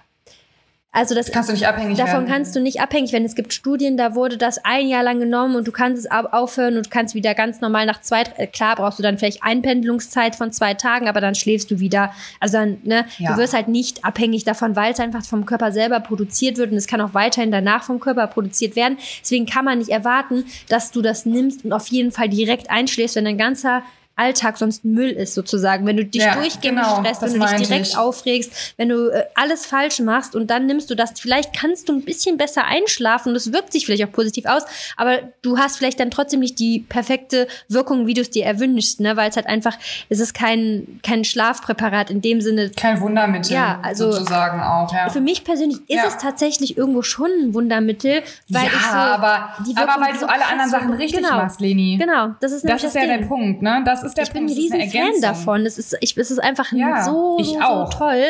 also 0.93 1.15
das 1.15 1.31
kannst 1.31 1.49
du 1.49 1.53
nicht 1.53 1.67
abhängig 1.69 1.97
davon 1.99 2.13
werden. 2.15 2.27
kannst 2.29 2.57
du 2.57 2.61
nicht 2.61 2.81
abhängig 2.81 3.13
werden. 3.13 3.25
Es 3.25 3.37
gibt 3.37 3.53
Studien, 3.53 3.97
da 3.97 4.15
wurde 4.17 4.37
das 4.37 4.65
ein 4.65 4.89
Jahr 4.89 5.03
lang 5.05 5.21
genommen 5.21 5.55
und 5.55 5.69
du 5.69 5.73
kannst 5.73 6.05
es 6.05 6.11
aufhören 6.11 6.77
und 6.77 6.91
kannst 6.91 7.15
wieder 7.15 7.35
ganz 7.35 7.61
normal 7.61 7.87
nach 7.87 8.01
zwei, 8.01 8.25
klar 8.25 8.75
brauchst 8.77 8.99
du 8.99 9.03
dann 9.03 9.17
vielleicht 9.17 9.43
Einpendelungszeit 9.43 10.35
von 10.35 10.51
zwei 10.53 10.75
Tagen, 10.75 11.09
aber 11.09 11.21
dann 11.21 11.35
schläfst 11.35 11.71
du 11.71 11.79
wieder. 11.79 12.13
Also 12.41 12.59
dann, 12.59 12.79
ne, 12.83 13.05
Ja. 13.19 13.33
du 13.33 13.39
wirst 13.39 13.55
halt 13.55 13.69
nicht 13.69 14.05
abhängig 14.05 14.45
davon, 14.45 14.75
weil 14.75 14.93
es 14.93 15.01
einfach 15.01 15.25
vom 15.25 15.47
Körper 15.47 15.71
selber 15.73 16.01
produziert 16.01 16.57
wird 16.59 16.73
und 16.73 16.77
es 16.77 16.87
kann 16.87 17.01
auch 17.01 17.15
weiterhin 17.15 17.53
danach 17.53 17.85
vom 17.85 18.01
Körper 18.01 18.27
produziert 18.27 18.75
werden. 18.75 18.99
Deswegen 19.23 19.47
kann 19.47 19.65
man 19.65 19.79
nicht 19.79 19.91
erwarten, 19.91 20.45
dass 20.69 20.91
du 20.91 21.03
das 21.03 21.25
nimmst 21.25 21.65
und 21.65 21.73
auf 21.73 21.87
jeden 21.89 22.11
Fall 22.11 22.29
direkt 22.29 22.69
einschläfst, 22.71 23.17
wenn 23.17 23.25
dein 23.25 23.39
ganzer 23.39 23.83
Alltag 24.21 24.59
sonst 24.59 24.85
Müll 24.85 25.11
ist 25.11 25.35
sozusagen. 25.35 25.87
Wenn 25.87 25.97
du 25.97 26.05
dich 26.05 26.23
Ja, 26.23 26.35
durchgängig 26.35 26.61
genau, 26.83 27.01
stresst, 27.01 27.23
das 27.23 27.33
wenn 27.33 27.41
du 27.41 27.47
dich 27.47 27.67
direkt 27.69 27.87
ich. 27.89 27.97
aufregst, 27.97 28.53
wenn 28.77 28.91
du 28.91 29.09
äh, 29.09 29.25
alles 29.35 29.65
falsch 29.67 29.99
machst 30.01 30.37
und 30.37 30.51
dann 30.51 30.67
nimmst 30.67 30.91
du 30.91 30.95
das, 30.95 31.19
vielleicht 31.19 31.59
kannst 31.59 31.89
du 31.89 31.95
ein 31.95 32.03
bisschen 32.05 32.37
besser 32.37 32.65
einschlafen 32.67 33.31
und 33.31 33.37
es 33.37 33.53
wirkt 33.53 33.73
sich 33.73 33.87
vielleicht 33.87 34.05
auch 34.05 34.13
positiv 34.13 34.45
aus, 34.47 34.63
aber 34.97 35.19
du 35.43 35.59
hast 35.59 35.79
vielleicht 35.79 35.99
dann 36.01 36.11
trotzdem 36.11 36.41
nicht 36.41 36.59
die 36.59 36.81
perfekte 36.89 37.49
Wirkung, 37.69 38.07
wie 38.07 38.15
du 38.15 38.21
es 38.21 38.31
dir 38.31 38.45
erwünschst, 38.45 39.01
ne? 39.01 39.17
weil 39.17 39.31
es 39.31 39.37
halt 39.37 39.47
einfach, 39.47 39.77
es 40.09 40.21
ist 40.21 40.35
kein, 40.35 41.01
kein 41.03 41.25
Schlafpräparat 41.25 42.11
in 42.11 42.21
dem 42.21 42.41
Sinne. 42.41 42.71
Kein 42.77 43.01
Wundermittel. 43.01 43.53
Ja, 43.53 43.81
also- 43.83 44.13
sozusagen 44.13 44.61
auch. 44.61 44.93
Ja. 44.93 45.09
Für 45.09 45.21
mich 45.21 45.45
persönlich 45.45 45.79
ist 45.89 45.97
Ja. 45.97 46.05
es 46.07 46.19
tatsächlich 46.19 46.77
irgendwo 46.77 47.03
schon 47.03 47.31
ein 47.31 47.55
Wundermittel, 47.55 48.23
weil 48.49 48.65
ja, 48.65 48.69
ich 48.69 48.81
so 48.87 48.97
aber, 48.97 49.49
die 49.67 49.77
aber 49.77 50.01
weil 50.05 50.13
du 50.13 50.19
so 50.21 50.27
alle 50.27 50.47
anderen 50.47 50.71
Sachen 50.71 50.93
richtig 50.93 51.23
genau. 51.23 51.37
machst, 51.37 51.61
Leni. 51.61 51.97
Genau, 51.99 52.35
das 52.41 52.53
ist 52.53 52.69
Das 52.69 52.85
ist 52.85 52.95
ja 52.95 53.03
Ding. 53.07 53.21
der 53.21 53.27
Punkt, 53.27 53.63
ne? 53.63 53.83
Das 53.85 54.03
ist 54.03 54.10
der 54.15 54.25
ich 54.25 54.33
bin 54.33 54.45
ein 54.45 54.47
Punkt. 54.47 54.59
Das 54.59 54.65
ist 54.65 54.73
eine 54.73 54.83
riesen 54.83 55.13
Fan 55.13 55.21
davon. 55.23 55.67
Es 55.67 55.79
ist, 55.79 55.97
ich, 56.01 56.17
es 56.17 56.31
ist 56.31 56.39
einfach 56.39 56.73
Ja, 56.73 57.05
so, 57.05 57.37
ich 57.41 57.49
so, 57.49 57.89
toll. 57.97 58.25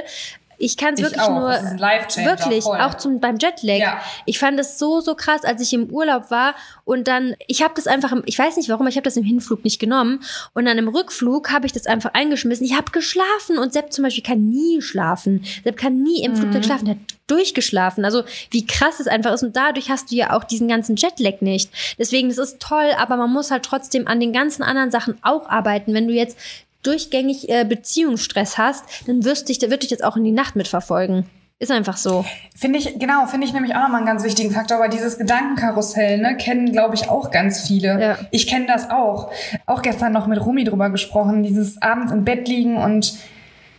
Ich 0.61 0.77
kann 0.77 0.95
es 0.95 1.01
Ich 1.01 1.07
wirklich 1.07 1.23
auch. 1.23 1.31
nur 1.31 1.49
wirklich 1.49 2.65
voll. 2.65 2.79
auch 2.81 2.95
zum 2.95 3.19
beim 3.21 3.37
Jetlag. 3.39 3.79
Ja. 3.79 4.01
Ich 4.27 4.39
fand 4.39 4.61
es 4.61 4.79
so 4.79 5.01
so 5.01 5.15
krass, 5.15 5.45
als 5.45 5.61
ich 5.63 5.73
im 5.73 5.87
Urlaub 5.91 6.31
war 6.31 6.55
und 6.85 7.09
dann 7.09 7.35
ich 7.47 7.63
habe 7.63 7.73
das 7.75 7.87
einfach 7.87 8.13
im, 8.13 8.23
ich 8.27 8.39
weiß 8.39 8.57
nicht 8.57 8.69
warum, 8.69 8.87
ich 8.87 8.97
habe 8.97 9.05
das 9.05 9.17
im 9.17 9.25
Hinflug 9.25 9.65
nicht 9.65 9.79
genommen 9.81 10.21
und 10.55 10.67
dann 10.67 10.79
im 10.79 10.89
Rückflug 10.89 11.51
habe 11.51 11.67
ich 11.67 11.73
das 11.73 11.87
einfach 11.87 12.15
eingeschmissen. 12.15 12.65
Ich 12.67 12.77
habe 12.77 12.91
geschlafen 12.93 13.59
und 13.59 13.73
Sepp 13.73 13.93
zum 13.93 14.05
Beispiel 14.05 14.23
kann 14.23 14.49
nie 14.49 14.81
schlafen. 14.83 15.45
Sepp 15.65 15.77
kann 15.77 16.03
nie 16.03 16.23
im 16.23 16.33
Mhm. 16.33 16.37
Flugzeug 16.37 16.65
schlafen. 16.65 16.85
Der 16.85 16.95
hat 16.95 17.01
durchgeschlafen. 17.27 18.05
Also 18.05 18.25
wie 18.51 18.67
krass 18.67 19.01
es 19.01 19.07
einfach 19.07 19.33
ist 19.33 19.43
und 19.43 19.57
dadurch 19.57 19.89
hast 19.91 20.11
du 20.11 20.17
ja 20.17 20.37
auch 20.37 20.45
diesen 20.45 20.69
ganzen 20.69 20.97
Jetlag 20.97 21.41
nicht. 21.41 21.71
Deswegen 21.99 22.29
das 22.29 22.39
ist 22.39 22.61
toll, 22.61 22.91
aber 22.99 23.17
man 23.17 23.31
muss 23.33 23.51
halt 23.51 23.63
trotzdem 23.65 24.07
an 24.09 24.21
den 24.21 24.33
ganzen 24.33 24.63
anderen 24.63 24.91
Sachen 24.91 25.17
auch 25.23 25.49
arbeiten. 25.49 25.95
Wenn 25.95 26.09
du 26.09 26.13
jetzt 26.15 26.37
durchgängig 26.83 27.49
äh, 27.49 27.65
Beziehungsstress 27.65 28.59
hast, 28.59 28.85
dann 29.07 29.25
wirst 29.25 29.49
dich, 29.49 29.61
wird 29.61 29.83
dich 29.83 29.91
jetzt 29.91 30.05
auch 30.05 30.17
in 30.17 30.25
die 30.25 30.33
Nacht 30.33 30.57
mitverfolgen. 30.57 31.27
Ist 31.59 31.71
einfach 31.71 31.99
so. 31.99 32.25
Finde 32.57 32.79
ich, 32.79 32.99
genau, 32.99 33.27
finde 33.27 33.47
ich 33.47 33.53
nämlich 33.53 33.75
auch 33.75 33.83
nochmal 33.83 33.99
einen 33.99 34.07
ganz 34.07 34.25
wichtigen 34.25 34.51
Faktor, 34.51 34.81
weil 34.81 34.89
dieses 34.89 35.19
Gedankenkarussell, 35.19 36.17
ne, 36.17 36.35
kennen, 36.39 36.73
glaube 36.73 36.95
ich, 36.95 37.11
auch 37.11 37.31
ganz 37.31 37.67
viele. 37.67 38.01
Ja. 38.01 38.19
Ich 38.31 38.47
kenne 38.47 38.65
das 38.67 38.89
auch. 38.89 39.31
Auch 39.67 39.83
gestern 39.83 40.13
noch 40.13 40.27
mit 40.27 40.41
Rumi 40.41 40.65
drüber 40.65 40.89
gesprochen, 40.89 41.43
dieses 41.43 41.83
abends 41.83 42.13
im 42.13 42.25
Bett 42.25 42.49
liegen 42.49 42.79
und 42.79 43.15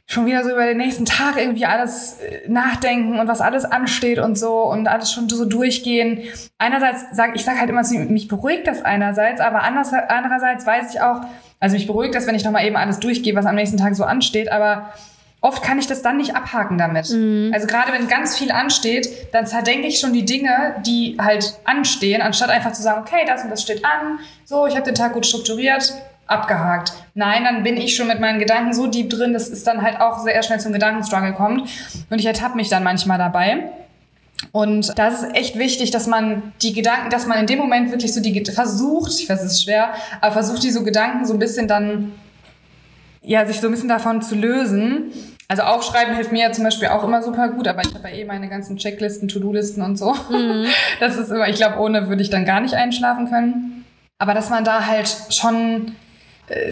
schon 0.07 0.25
wieder 0.25 0.43
so 0.43 0.51
über 0.51 0.65
den 0.65 0.77
nächsten 0.77 1.05
Tag 1.05 1.37
irgendwie 1.37 1.65
alles 1.65 2.19
äh, 2.19 2.49
nachdenken 2.49 3.19
und 3.19 3.27
was 3.27 3.41
alles 3.41 3.65
ansteht 3.65 4.19
und 4.19 4.37
so 4.37 4.63
und 4.63 4.87
alles 4.87 5.11
schon 5.11 5.29
so 5.29 5.45
durchgehen. 5.45 6.23
Einerseits 6.57 7.05
sag 7.13 7.35
ich 7.35 7.45
sag 7.45 7.59
halt 7.59 7.69
immer 7.69 7.83
mich 8.09 8.27
beruhigt 8.27 8.67
das 8.67 8.83
einerseits, 8.83 9.39
aber 9.39 9.63
anders, 9.63 9.93
andererseits 9.93 10.65
weiß 10.65 10.93
ich 10.93 11.01
auch, 11.01 11.21
also 11.59 11.75
mich 11.75 11.87
beruhigt 11.87 12.15
das, 12.15 12.27
wenn 12.27 12.35
ich 12.35 12.43
nochmal 12.43 12.65
eben 12.65 12.75
alles 12.75 12.99
durchgehe, 12.99 13.35
was 13.35 13.45
am 13.45 13.55
nächsten 13.55 13.77
Tag 13.77 13.95
so 13.95 14.03
ansteht, 14.03 14.51
aber 14.51 14.91
oft 15.41 15.63
kann 15.63 15.79
ich 15.79 15.87
das 15.87 16.01
dann 16.01 16.17
nicht 16.17 16.35
abhaken 16.35 16.77
damit. 16.77 17.05
Also 17.53 17.67
gerade 17.67 17.91
wenn 17.91 18.07
ganz 18.07 18.37
viel 18.37 18.51
ansteht, 18.51 19.33
dann 19.33 19.47
zerdenke 19.47 19.87
ich 19.87 19.99
schon 19.99 20.13
die 20.13 20.25
Dinge, 20.25 20.75
die 20.85 21.17
halt 21.19 21.55
anstehen, 21.63 22.21
anstatt 22.21 22.49
einfach 22.49 22.73
zu 22.73 22.81
sagen, 22.81 23.01
okay, 23.01 23.23
das 23.25 23.43
und 23.43 23.49
das 23.49 23.61
steht 23.61 23.83
an, 23.83 24.19
so, 24.45 24.67
ich 24.67 24.75
habe 24.75 24.85
den 24.85 24.95
Tag 24.95 25.13
gut 25.13 25.25
strukturiert, 25.25 25.93
abgehakt. 26.32 26.93
Nein, 27.13 27.43
dann 27.43 27.63
bin 27.63 27.77
ich 27.77 27.95
schon 27.95 28.07
mit 28.07 28.19
meinen 28.19 28.39
Gedanken 28.39 28.73
so 28.73 28.88
deep 28.88 29.09
drin, 29.09 29.34
dass 29.34 29.49
es 29.49 29.63
dann 29.63 29.82
halt 29.82 29.99
auch 29.99 30.19
sehr 30.19 30.41
schnell 30.43 30.59
zum 30.59 30.73
Gedankenstruggle 30.73 31.34
kommt. 31.34 31.69
Und 32.09 32.19
ich 32.19 32.25
ertappe 32.25 32.55
mich 32.55 32.69
dann 32.69 32.84
manchmal 32.84 33.17
dabei. 33.17 33.71
Und 34.51 34.97
da 34.97 35.07
ist 35.07 35.21
es 35.21 35.34
echt 35.34 35.57
wichtig, 35.57 35.91
dass 35.91 36.07
man 36.07 36.53
die 36.61 36.73
Gedanken, 36.73 37.09
dass 37.09 37.27
man 37.27 37.39
in 37.39 37.47
dem 37.47 37.59
Moment 37.59 37.91
wirklich 37.91 38.13
so 38.13 38.21
die 38.21 38.43
versucht, 38.43 39.13
ich 39.19 39.29
weiß, 39.29 39.43
es 39.43 39.53
ist 39.53 39.63
schwer, 39.63 39.93
aber 40.19 40.34
versucht, 40.34 40.63
die 40.63 40.71
so 40.71 40.84
Gedanken 40.84 41.25
so 41.25 41.34
ein 41.34 41.39
bisschen 41.39 41.67
dann, 41.67 42.13
ja, 43.21 43.45
sich 43.45 43.61
so 43.61 43.67
ein 43.67 43.71
bisschen 43.71 43.89
davon 43.89 44.21
zu 44.21 44.36
lösen. 44.36 45.11
Also 45.47 45.63
aufschreiben 45.63 46.15
hilft 46.15 46.32
mir 46.32 46.43
ja 46.43 46.51
zum 46.51 46.63
Beispiel 46.63 46.88
auch 46.88 47.03
immer 47.03 47.21
super 47.21 47.49
gut, 47.49 47.67
aber 47.67 47.82
ich 47.82 47.93
habe 47.93 48.09
ja 48.09 48.15
eh 48.15 48.25
meine 48.25 48.47
ganzen 48.47 48.77
Checklisten, 48.77 49.27
To-Do-Listen 49.27 49.82
und 49.82 49.97
so. 49.97 50.15
Das 50.99 51.17
ist 51.17 51.29
immer, 51.29 51.47
ich 51.49 51.57
glaube, 51.57 51.77
ohne 51.79 52.07
würde 52.09 52.21
ich 52.21 52.29
dann 52.29 52.45
gar 52.45 52.61
nicht 52.61 52.73
einschlafen 52.73 53.29
können. 53.29 53.86
Aber 54.17 54.34
dass 54.34 54.49
man 54.49 54.63
da 54.63 54.86
halt 54.86 55.13
schon 55.29 55.95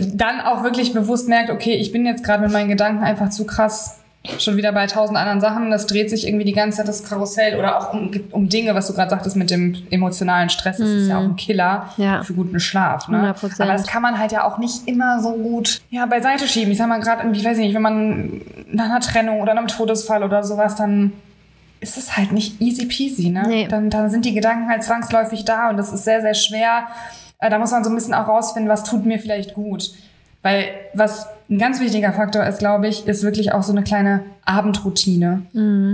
dann 0.01 0.41
auch 0.41 0.63
wirklich 0.63 0.93
bewusst 0.93 1.27
merkt, 1.27 1.49
okay, 1.49 1.75
ich 1.75 1.91
bin 1.91 2.05
jetzt 2.05 2.23
gerade 2.23 2.43
mit 2.43 2.51
meinen 2.51 2.69
Gedanken 2.69 3.03
einfach 3.03 3.30
zu 3.30 3.45
krass 3.45 3.99
schon 4.38 4.57
wieder 4.57 4.73
bei 4.73 4.86
tausend 4.86 5.17
anderen 5.17 5.39
Sachen. 5.39 5.71
Das 5.71 5.88
dreht 5.88 6.09
sich 6.09 6.27
irgendwie 6.27 6.43
die 6.45 6.53
ganze 6.53 6.77
Zeit 6.77 6.88
das 6.88 7.03
Karussell 7.03 7.57
oder 7.57 7.77
auch 7.77 7.93
um, 7.93 8.11
um 8.32 8.49
Dinge, 8.49 8.75
was 8.75 8.88
du 8.88 8.93
gerade 8.93 9.09
sagtest 9.09 9.36
mit 9.38 9.49
dem 9.49 9.75
emotionalen 9.91 10.49
Stress. 10.49 10.77
Das 10.77 10.89
ist 10.89 11.07
ja 11.07 11.17
auch 11.19 11.23
ein 11.23 11.36
Killer 11.38 11.89
Ja. 11.97 12.21
für 12.23 12.34
guten 12.34 12.59
Schlaf. 12.59 13.07
Ne? 13.07 13.34
100%. 13.34 13.61
Aber 13.61 13.71
das 13.71 13.88
kann 13.88 14.01
man 14.01 14.19
halt 14.19 14.32
ja 14.32 14.43
auch 14.43 14.57
nicht 14.57 14.88
immer 14.88 15.21
so 15.21 15.34
gut 15.34 15.82
ja, 15.89 16.05
beiseite 16.05 16.47
schieben. 16.47 16.71
Ich 16.71 16.77
sag 16.77 16.89
mal 16.89 16.99
gerade, 16.99 17.30
ich 17.32 17.45
weiß 17.45 17.57
nicht, 17.57 17.73
wenn 17.73 17.82
man 17.82 18.41
nach 18.69 18.86
einer 18.86 18.99
Trennung 18.99 19.39
oder 19.39 19.51
einem 19.51 19.67
Todesfall 19.67 20.23
oder 20.23 20.43
sowas, 20.43 20.75
dann 20.75 21.13
ist 21.80 21.97
es 21.97 22.17
halt 22.17 22.34
nicht 22.34 22.59
easy 22.61 22.86
peasy. 22.88 23.30
Ne? 23.30 23.45
Nee. 23.47 23.67
Dann, 23.69 23.89
dann 23.89 24.09
sind 24.09 24.25
die 24.25 24.34
Gedanken 24.34 24.69
halt 24.69 24.84
zwangsläufig 24.84 25.45
da 25.45 25.69
und 25.69 25.77
das 25.77 25.93
ist 25.93 26.03
sehr, 26.03 26.19
sehr 26.21 26.34
schwer. 26.34 26.88
Äh, 27.40 27.50
Da 27.50 27.58
muss 27.60 27.72
man 27.72 27.84
so 27.84 27.90
ein 27.90 27.96
bisschen 27.96 28.14
auch 28.14 28.28
rausfinden, 28.28 28.70
was 28.70 28.84
tut 28.84 29.06
mir 29.06 29.20
vielleicht 29.20 29.54
gut. 29.54 29.92
Weil 30.42 30.66
was 30.94 31.28
ein 31.50 31.58
ganz 31.58 31.80
wichtiger 31.82 32.14
Faktor 32.14 32.46
ist, 32.46 32.60
glaube 32.60 32.88
ich, 32.88 33.06
ist 33.08 33.24
wirklich 33.24 33.52
auch 33.54 33.64
so 33.64 33.74
eine 33.74 33.84
kleine 33.84 34.22
Abendroutine. 34.46 35.42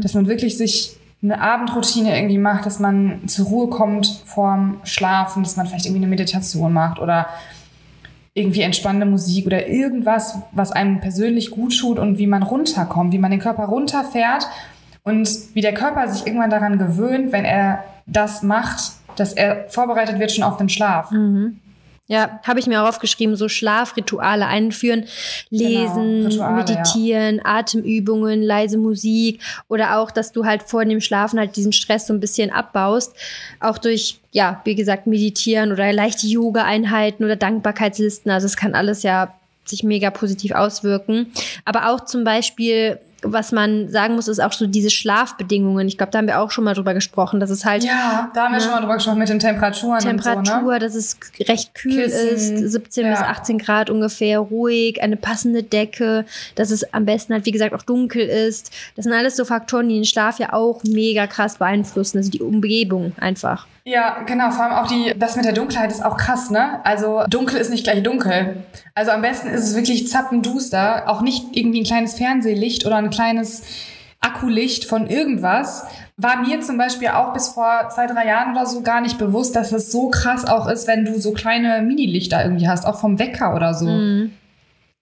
Dass 0.02 0.14
man 0.14 0.28
wirklich 0.28 0.58
sich 0.58 0.98
eine 1.24 1.42
Abendroutine 1.42 2.16
irgendwie 2.16 2.38
macht, 2.38 2.68
dass 2.68 2.78
man 2.80 3.28
zur 3.28 3.48
Ruhe 3.48 3.68
kommt 3.70 4.22
vorm 4.26 4.78
Schlafen, 4.84 5.42
dass 5.42 5.56
man 5.58 5.66
vielleicht 5.66 5.86
irgendwie 5.86 6.02
eine 6.04 6.10
Meditation 6.10 6.72
macht 6.74 7.00
oder 7.00 7.26
irgendwie 8.36 8.62
entspannende 8.62 9.08
Musik 9.08 9.48
oder 9.48 9.68
irgendwas, 9.68 10.38
was 10.52 10.72
einem 10.72 11.00
persönlich 11.00 11.50
gut 11.52 11.76
tut 11.80 11.98
und 11.98 12.18
wie 12.20 12.28
man 12.28 12.44
runterkommt, 12.44 13.12
wie 13.14 13.18
man 13.18 13.32
den 13.32 13.40
Körper 13.40 13.64
runterfährt 13.64 14.46
und 15.04 15.28
wie 15.54 15.62
der 15.62 15.74
Körper 15.74 16.08
sich 16.10 16.28
irgendwann 16.28 16.50
daran 16.50 16.78
gewöhnt, 16.78 17.32
wenn 17.32 17.46
er 17.46 17.84
das 18.06 18.44
macht, 18.44 18.92
dass 19.16 19.34
er 19.34 19.66
vorbereitet 19.70 20.20
wird 20.20 20.32
schon 20.32 20.44
auf 20.44 20.58
den 20.58 20.70
Schlaf. 20.70 21.12
Ja, 22.08 22.40
habe 22.44 22.60
ich 22.60 22.68
mir 22.68 22.84
auch 22.84 22.88
aufgeschrieben, 22.88 23.36
so 23.36 23.50
Schlafrituale 23.50 24.46
einführen, 24.46 25.06
lesen, 25.50 26.30
Genau, 26.30 26.30
Rituale, 26.30 26.56
meditieren, 26.58 27.42
Atemübungen, 27.44 28.44
leise 28.44 28.78
Musik 28.78 29.42
oder 29.70 29.98
auch, 29.98 30.12
dass 30.12 30.32
du 30.32 30.46
halt 30.46 30.62
vor 30.62 30.86
dem 30.86 31.02
Schlafen 31.02 31.40
halt 31.40 31.56
diesen 31.56 31.72
Stress 31.72 32.06
so 32.06 32.14
ein 32.14 32.20
bisschen 32.20 32.52
abbaust, 32.52 33.16
auch 33.60 33.80
durch 33.80 34.20
ja, 34.32 34.62
wie 34.66 34.76
gesagt, 34.76 35.08
meditieren 35.08 35.72
oder 35.72 35.92
leichte 35.94 36.28
Yoga-Einheiten 36.28 37.24
oder 37.24 37.36
Dankbarkeitslisten, 37.36 38.30
also 38.30 38.46
es 38.46 38.56
kann 38.56 38.76
alles 38.76 39.02
ja 39.02 39.34
sich 39.64 39.82
mega 39.82 40.12
positiv 40.12 40.52
auswirken, 40.52 41.32
aber 41.64 41.90
auch 41.90 42.06
zum 42.06 42.24
Beispiel 42.24 43.00
was 43.26 43.52
man 43.52 43.90
sagen 43.90 44.16
muss, 44.16 44.28
ist 44.28 44.40
auch 44.40 44.54
so 44.54 44.68
diese 44.68 44.90
Schlafbedingungen. 44.90 45.88
Ich 45.88 45.98
glaube, 45.98 46.12
da 46.12 46.20
haben 46.20 46.28
wir 46.28 46.40
auch 46.40 46.52
schon 46.52 46.64
mal 46.64 46.74
drüber 46.74 46.94
gesprochen, 46.94 47.40
dass 47.40 47.50
es 47.50 47.66
halt 47.66 47.84
Ja, 47.84 48.32
da 48.34 48.46
haben 48.46 48.54
wir 48.54 48.62
schon 48.62 48.72
mal 48.72 48.80
drüber 48.80 48.96
gesprochen 48.96 49.20
mit 49.20 49.30
den 49.30 49.40
Temperaturen 49.40 50.00
Temperatur, 50.00 50.62
so, 50.62 50.72
ne? 50.72 50.80
dass 50.80 50.96
es 50.96 51.18
recht 51.48 51.76
kühl 51.76 52.04
Kissen, 52.04 52.58
ist, 52.58 52.72
17 52.72 53.06
ja. 53.06 53.12
bis 53.12 53.22
18 53.22 53.58
Grad 53.58 53.90
ungefähr, 53.90 54.40
ruhig, 54.40 55.02
eine 55.02 55.18
passende 55.18 55.64
Decke, 55.64 56.26
dass 56.56 56.72
es 56.72 56.94
am 56.94 57.06
besten 57.06 57.34
halt, 57.34 57.46
wie 57.46 57.52
gesagt, 57.52 57.74
auch 57.74 57.84
dunkel 57.84 58.28
ist. 58.28 58.72
Das 58.96 59.04
sind 59.04 59.14
alles 59.14 59.36
so 59.36 59.46
Faktoren, 59.46 59.90
die 59.90 59.96
den 59.96 60.06
Schlaf 60.06 60.40
ja 60.40 60.54
auch 60.54 60.84
mega 60.84 61.28
krass 61.28 61.58
beeinflussen, 61.58 62.18
also 62.18 62.30
die 62.30 62.42
Umgebung 62.42 63.14
einfach. 63.18 63.68
Ja, 63.88 64.24
genau. 64.26 64.50
Vor 64.50 64.66
allem 64.66 64.74
auch 64.74 64.88
die, 64.88 65.14
das 65.16 65.36
mit 65.36 65.46
der 65.46 65.54
Dunkelheit 65.54 65.92
ist 65.92 66.04
auch 66.04 66.18
krass, 66.18 66.50
ne? 66.50 66.84
Also 66.84 67.22
dunkel 67.30 67.60
ist 67.60 67.70
nicht 67.70 67.84
gleich 67.84 68.02
dunkel. 68.02 68.64
Also 68.96 69.12
am 69.12 69.22
besten 69.22 69.50
ist 69.50 69.64
es 69.64 69.76
wirklich 69.76 70.08
zappenduster. 70.08 71.04
Auch 71.06 71.22
nicht 71.22 71.46
irgendwie 71.52 71.82
ein 71.82 71.84
kleines 71.84 72.16
Fernsehlicht 72.16 72.88
oder 72.88 72.96
ein 72.96 73.12
kleines 73.16 73.64
Akkulicht 74.22 74.86
von 74.86 75.08
irgendwas. 75.08 75.86
War 76.18 76.42
mir 76.42 76.62
zum 76.62 76.78
Beispiel 76.78 77.10
auch 77.10 77.34
bis 77.34 77.50
vor 77.50 77.90
zwei, 77.94 78.08
drei 78.08 78.26
Jahren 78.28 78.54
oder 78.54 78.66
so 78.66 78.82
gar 78.82 79.02
nicht 79.02 79.18
bewusst, 79.18 79.56
dass 79.56 79.72
es 79.72 79.92
so 79.92 80.10
krass 80.10 80.46
auch 80.46 80.68
ist, 80.68 80.88
wenn 80.88 81.06
du 81.06 81.20
so 81.20 81.32
kleine 81.32 81.82
Minilichter 81.82 82.44
irgendwie 82.44 82.68
hast, 82.68 82.86
auch 82.86 83.00
vom 83.00 83.20
Wecker 83.20 83.56
oder 83.56 83.74
so. 83.74 83.88
Mhm. 83.88 84.32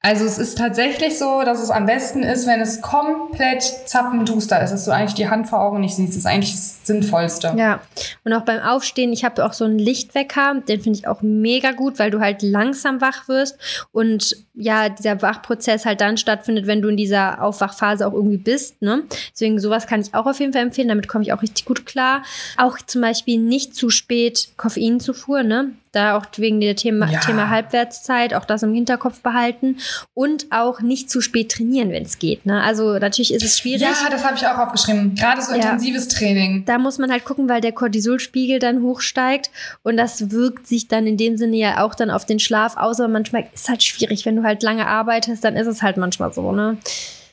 Also 0.05 0.25
es 0.25 0.37
ist 0.37 0.57
tatsächlich 0.57 1.17
so, 1.17 1.43
dass 1.45 1.63
es 1.63 1.71
am 1.71 1.85
besten 1.85 2.23
ist, 2.23 2.45
wenn 2.45 2.59
es 2.59 2.81
komplett 2.81 3.63
zappenduster 3.85 4.61
ist, 4.61 4.71
dass 4.71 4.83
du 4.83 4.91
eigentlich 4.91 5.13
die 5.13 5.29
Hand 5.29 5.47
vor 5.47 5.61
Augen 5.61 5.79
nicht 5.79 5.95
siehst. 5.95 6.09
Das 6.09 6.17
ist 6.17 6.25
eigentlich 6.25 6.51
das 6.51 6.79
Sinnvollste. 6.83 7.53
Ja, 7.55 7.79
und 8.25 8.33
auch 8.33 8.41
beim 8.41 8.59
Aufstehen, 8.59 9.13
ich 9.13 9.23
habe 9.23 9.45
auch 9.45 9.53
so 9.53 9.63
einen 9.63 9.79
Lichtwecker, 9.79 10.55
den 10.67 10.81
finde 10.81 10.99
ich 10.99 11.07
auch 11.07 11.21
mega 11.21 11.71
gut, 11.71 11.99
weil 11.99 12.11
du 12.11 12.19
halt 12.19 12.41
langsam 12.41 12.99
wach 12.99 13.29
wirst 13.29 13.57
und 13.93 14.35
ja, 14.53 14.89
dieser 14.89 15.21
Wachprozess 15.21 15.85
halt 15.85 16.01
dann 16.01 16.17
stattfindet, 16.17 16.67
wenn 16.67 16.81
du 16.81 16.89
in 16.89 16.97
dieser 16.97 17.41
Aufwachphase 17.41 18.05
auch 18.05 18.13
irgendwie 18.13 18.37
bist. 18.37 18.81
Ne? 18.81 19.03
Deswegen 19.31 19.57
sowas 19.57 19.87
kann 19.87 20.01
ich 20.01 20.13
auch 20.13 20.25
auf 20.25 20.37
jeden 20.41 20.51
Fall 20.51 20.63
empfehlen, 20.63 20.89
damit 20.89 21.07
komme 21.07 21.23
ich 21.23 21.31
auch 21.31 21.41
richtig 21.41 21.63
gut 21.63 21.85
klar. 21.85 22.23
Auch 22.57 22.77
zum 22.85 23.01
Beispiel 23.01 23.39
nicht 23.39 23.73
zu 23.73 23.89
spät 23.89 24.49
Koffeinzufuhr, 24.57 25.43
ne? 25.43 25.71
Da 25.93 26.17
auch 26.17 26.25
wegen 26.37 26.59
der 26.59 26.75
Thema, 26.75 27.09
ja. 27.09 27.19
Thema 27.19 27.49
Halbwertszeit, 27.49 28.33
auch 28.33 28.45
das 28.45 28.63
im 28.63 28.73
Hinterkopf 28.73 29.21
behalten 29.21 29.77
und 30.15 30.47
auch 30.49 30.81
nicht 30.81 31.09
zu 31.09 31.21
spät 31.21 31.51
trainieren, 31.51 31.91
wenn 31.91 32.03
es 32.03 32.17
geht. 32.17 32.45
Ne? 32.45 32.61
Also 32.61 32.97
natürlich 32.97 33.31
ist 33.31 33.43
es 33.43 33.59
schwierig. 33.59 33.81
Ja, 33.81 33.93
das 34.09 34.25
habe 34.25 34.35
ich 34.35 34.45
auch 34.45 34.57
aufgeschrieben. 34.57 35.13
Gerade 35.13 35.41
so 35.41 35.51
ja. 35.51 35.57
intensives 35.57 36.07
Training. 36.07 36.65
Da 36.65 36.79
muss 36.79 36.97
man 36.97 37.11
halt 37.11 37.25
gucken, 37.25 37.47
weil 37.47 37.61
der 37.61 37.73
Cortisolspiegel 37.73 38.57
dann 38.57 38.81
hochsteigt 38.81 39.51
und 39.83 39.95
das 39.95 40.31
wirkt 40.31 40.67
sich 40.67 40.87
dann 40.87 41.05
in 41.05 41.15
dem 41.15 41.37
Sinne 41.37 41.57
ja 41.57 41.85
auch 41.85 41.93
dann 41.93 42.09
auf 42.09 42.25
den 42.25 42.39
Schlaf 42.39 42.75
aus. 42.75 42.99
Aber 42.99 43.09
manchmal 43.09 43.43
ist 43.53 43.63
es 43.63 43.69
halt 43.69 43.83
schwierig, 43.83 44.25
wenn 44.25 44.35
du 44.35 44.43
halt 44.43 44.63
lange 44.63 44.87
arbeitest, 44.87 45.43
dann 45.43 45.55
ist 45.55 45.67
es 45.67 45.83
halt 45.83 45.97
manchmal 45.97 46.33
so. 46.33 46.51
Ne? 46.51 46.77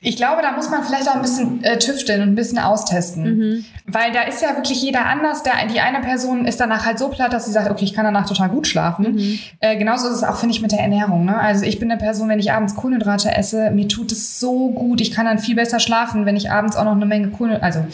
Ich 0.03 0.17
glaube, 0.17 0.41
da 0.41 0.53
muss 0.53 0.71
man 0.71 0.83
vielleicht 0.83 1.09
auch 1.11 1.17
ein 1.17 1.21
bisschen 1.21 1.63
äh, 1.63 1.79
tüfteln 1.79 2.23
und 2.23 2.31
ein 2.31 2.35
bisschen 2.35 2.59
austesten. 2.59 3.37
Mhm. 3.37 3.65
Weil 3.87 4.13
da 4.13 4.23
ist 4.23 4.41
ja 4.41 4.57
wirklich 4.57 4.83
jeder 4.83 5.05
anders. 5.05 5.43
Der, 5.43 5.53
die 5.71 5.81
eine 5.81 6.01
Person 6.01 6.47
ist 6.47 6.59
danach 6.59 6.87
halt 6.87 6.99
so 6.99 7.09
platt, 7.09 7.35
dass 7.35 7.45
sie 7.45 7.53
sagt, 7.53 7.71
okay, 7.71 7.85
ich 7.85 7.93
kann 7.93 8.07
danach 8.07 8.27
total 8.27 8.49
gut 8.49 8.67
schlafen. 8.67 9.15
Mhm. 9.15 9.39
Äh, 9.61 9.77
genauso 9.77 10.09
ist 10.09 10.17
es 10.17 10.25
auch, 10.25 10.37
finde 10.37 10.55
ich, 10.55 10.63
mit 10.63 10.73
der 10.73 10.81
Ernährung. 10.81 11.27
Ne? 11.27 11.39
Also 11.39 11.67
ich 11.67 11.79
bin 11.79 11.91
eine 11.91 12.01
Person, 12.01 12.31
wenn 12.31 12.39
ich 12.39 12.51
abends 12.51 12.77
Kohlenhydrate 12.77 13.37
esse, 13.37 13.71
mir 13.73 13.89
tut 13.89 14.11
es 14.11 14.41
so 14.41 14.71
gut. 14.71 15.03
Ich 15.03 15.11
kann 15.11 15.27
dann 15.27 15.39
viel 15.39 15.55
besser 15.55 15.81
schlafen, 15.81 16.25
wenn 16.25 16.37
ich 16.37 16.51
abends 16.51 16.77
auch 16.77 16.85
noch 16.85 16.93
eine 16.93 17.05
Menge 17.05 17.29
Kohlenhydrate, 17.29 17.65
also 17.65 17.85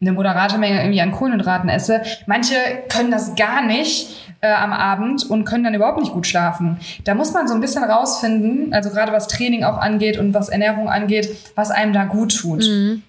eine 0.00 0.12
moderate 0.12 0.58
Menge 0.58 0.80
irgendwie 0.80 1.00
an 1.00 1.12
Kohlenhydraten 1.12 1.68
esse. 1.68 2.02
Manche 2.26 2.56
können 2.88 3.10
das 3.10 3.34
gar 3.36 3.62
nicht 3.62 4.08
äh, 4.40 4.52
am 4.52 4.72
Abend 4.72 5.28
und 5.28 5.44
können 5.44 5.64
dann 5.64 5.74
überhaupt 5.74 5.98
nicht 5.98 6.12
gut 6.12 6.26
schlafen. 6.26 6.78
Da 7.04 7.14
muss 7.14 7.32
man 7.32 7.48
so 7.48 7.54
ein 7.54 7.60
bisschen 7.60 7.84
rausfinden, 7.84 8.74
also 8.74 8.90
gerade 8.90 9.12
was 9.12 9.28
Training 9.28 9.64
auch 9.64 9.78
angeht 9.78 10.18
und 10.18 10.34
was 10.34 10.50
Ernährung 10.50 10.88
angeht, 10.88 11.34
was 11.54 11.70
einem 11.70 11.92
da 11.92 12.04
gut 12.04 12.36
tut. 12.36 12.64
Mhm. 12.64 13.02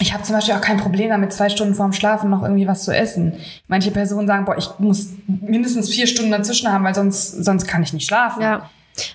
Ich 0.00 0.12
habe 0.12 0.24
zum 0.24 0.34
Beispiel 0.34 0.54
auch 0.54 0.60
kein 0.60 0.78
Problem 0.78 1.10
damit, 1.10 1.32
zwei 1.32 1.48
Stunden 1.48 1.74
vorm 1.74 1.92
Schlafen 1.92 2.28
noch 2.30 2.42
irgendwie 2.42 2.66
was 2.66 2.82
zu 2.82 2.94
essen. 2.94 3.34
Manche 3.68 3.92
Personen 3.92 4.26
sagen, 4.26 4.44
boah, 4.44 4.56
ich 4.56 4.68
muss 4.78 5.10
mindestens 5.26 5.90
vier 5.90 6.08
Stunden 6.08 6.32
dazwischen 6.32 6.72
haben, 6.72 6.82
weil 6.82 6.94
sonst, 6.94 7.44
sonst 7.44 7.68
kann 7.68 7.82
ich 7.84 7.92
nicht 7.92 8.06
schlafen. 8.08 8.42
Ja. 8.42 8.70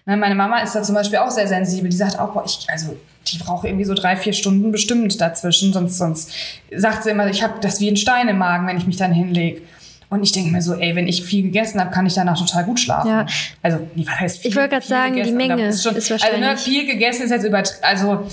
Ne, 0.06 0.16
meine 0.16 0.36
Mama 0.36 0.60
ist 0.60 0.76
da 0.76 0.84
zum 0.84 0.96
Beispiel 0.96 1.20
auch 1.20 1.32
sehr 1.32 1.48
sensibel. 1.48 1.90
Die 1.90 1.98
sagt 1.98 2.18
auch, 2.20 2.32
boah, 2.32 2.46
ich, 2.46 2.66
also 2.70 2.96
die 3.32 3.38
braucht 3.38 3.66
irgendwie 3.66 3.86
so 3.86 3.94
drei, 3.94 4.16
vier 4.16 4.34
Stunden 4.34 4.72
bestimmt 4.72 5.20
dazwischen. 5.20 5.74
Sonst, 5.74 5.98
sonst 5.98 6.32
sagt 6.76 7.04
sie 7.04 7.10
immer, 7.10 7.28
ich 7.28 7.44
habe 7.44 7.56
das 7.62 7.80
wie 7.80 7.90
ein 7.90 7.98
Stein 7.98 8.28
im 8.28 8.38
Magen, 8.38 8.68
wenn 8.68 8.78
ich 8.78 8.88
mich 8.88 8.98
dann 8.98 9.12
hinlege. 9.12 9.62
Und 10.10 10.24
ich 10.24 10.32
denke 10.32 10.52
mir 10.52 10.62
so, 10.62 10.74
ey, 10.74 10.96
wenn 10.96 11.08
ich 11.08 11.24
viel 11.24 11.44
gegessen 11.44 11.80
habe, 11.82 11.92
kann 11.92 12.06
ich 12.06 12.14
danach 12.14 12.40
total 12.40 12.64
gut 12.64 12.80
schlafen. 12.80 13.10
Ja. 13.10 13.26
Also, 13.62 13.80
was 13.96 14.20
heißt 14.20 14.38
viel? 14.40 14.52
Ich 14.52 14.56
wollte 14.56 14.70
gerade 14.70 14.86
sagen, 14.86 15.16
gegessen? 15.16 15.38
die 15.38 15.48
Menge 15.48 15.68
ist, 15.68 15.84
schon, 15.84 15.96
ist 15.96 16.10
wahrscheinlich. 16.10 16.48
Also, 16.48 16.54
ne, 16.54 16.58
viel 16.58 16.86
gegessen 16.86 17.24
ist 17.24 17.32
jetzt 17.32 17.44
über, 17.44 17.62
also, 17.82 18.26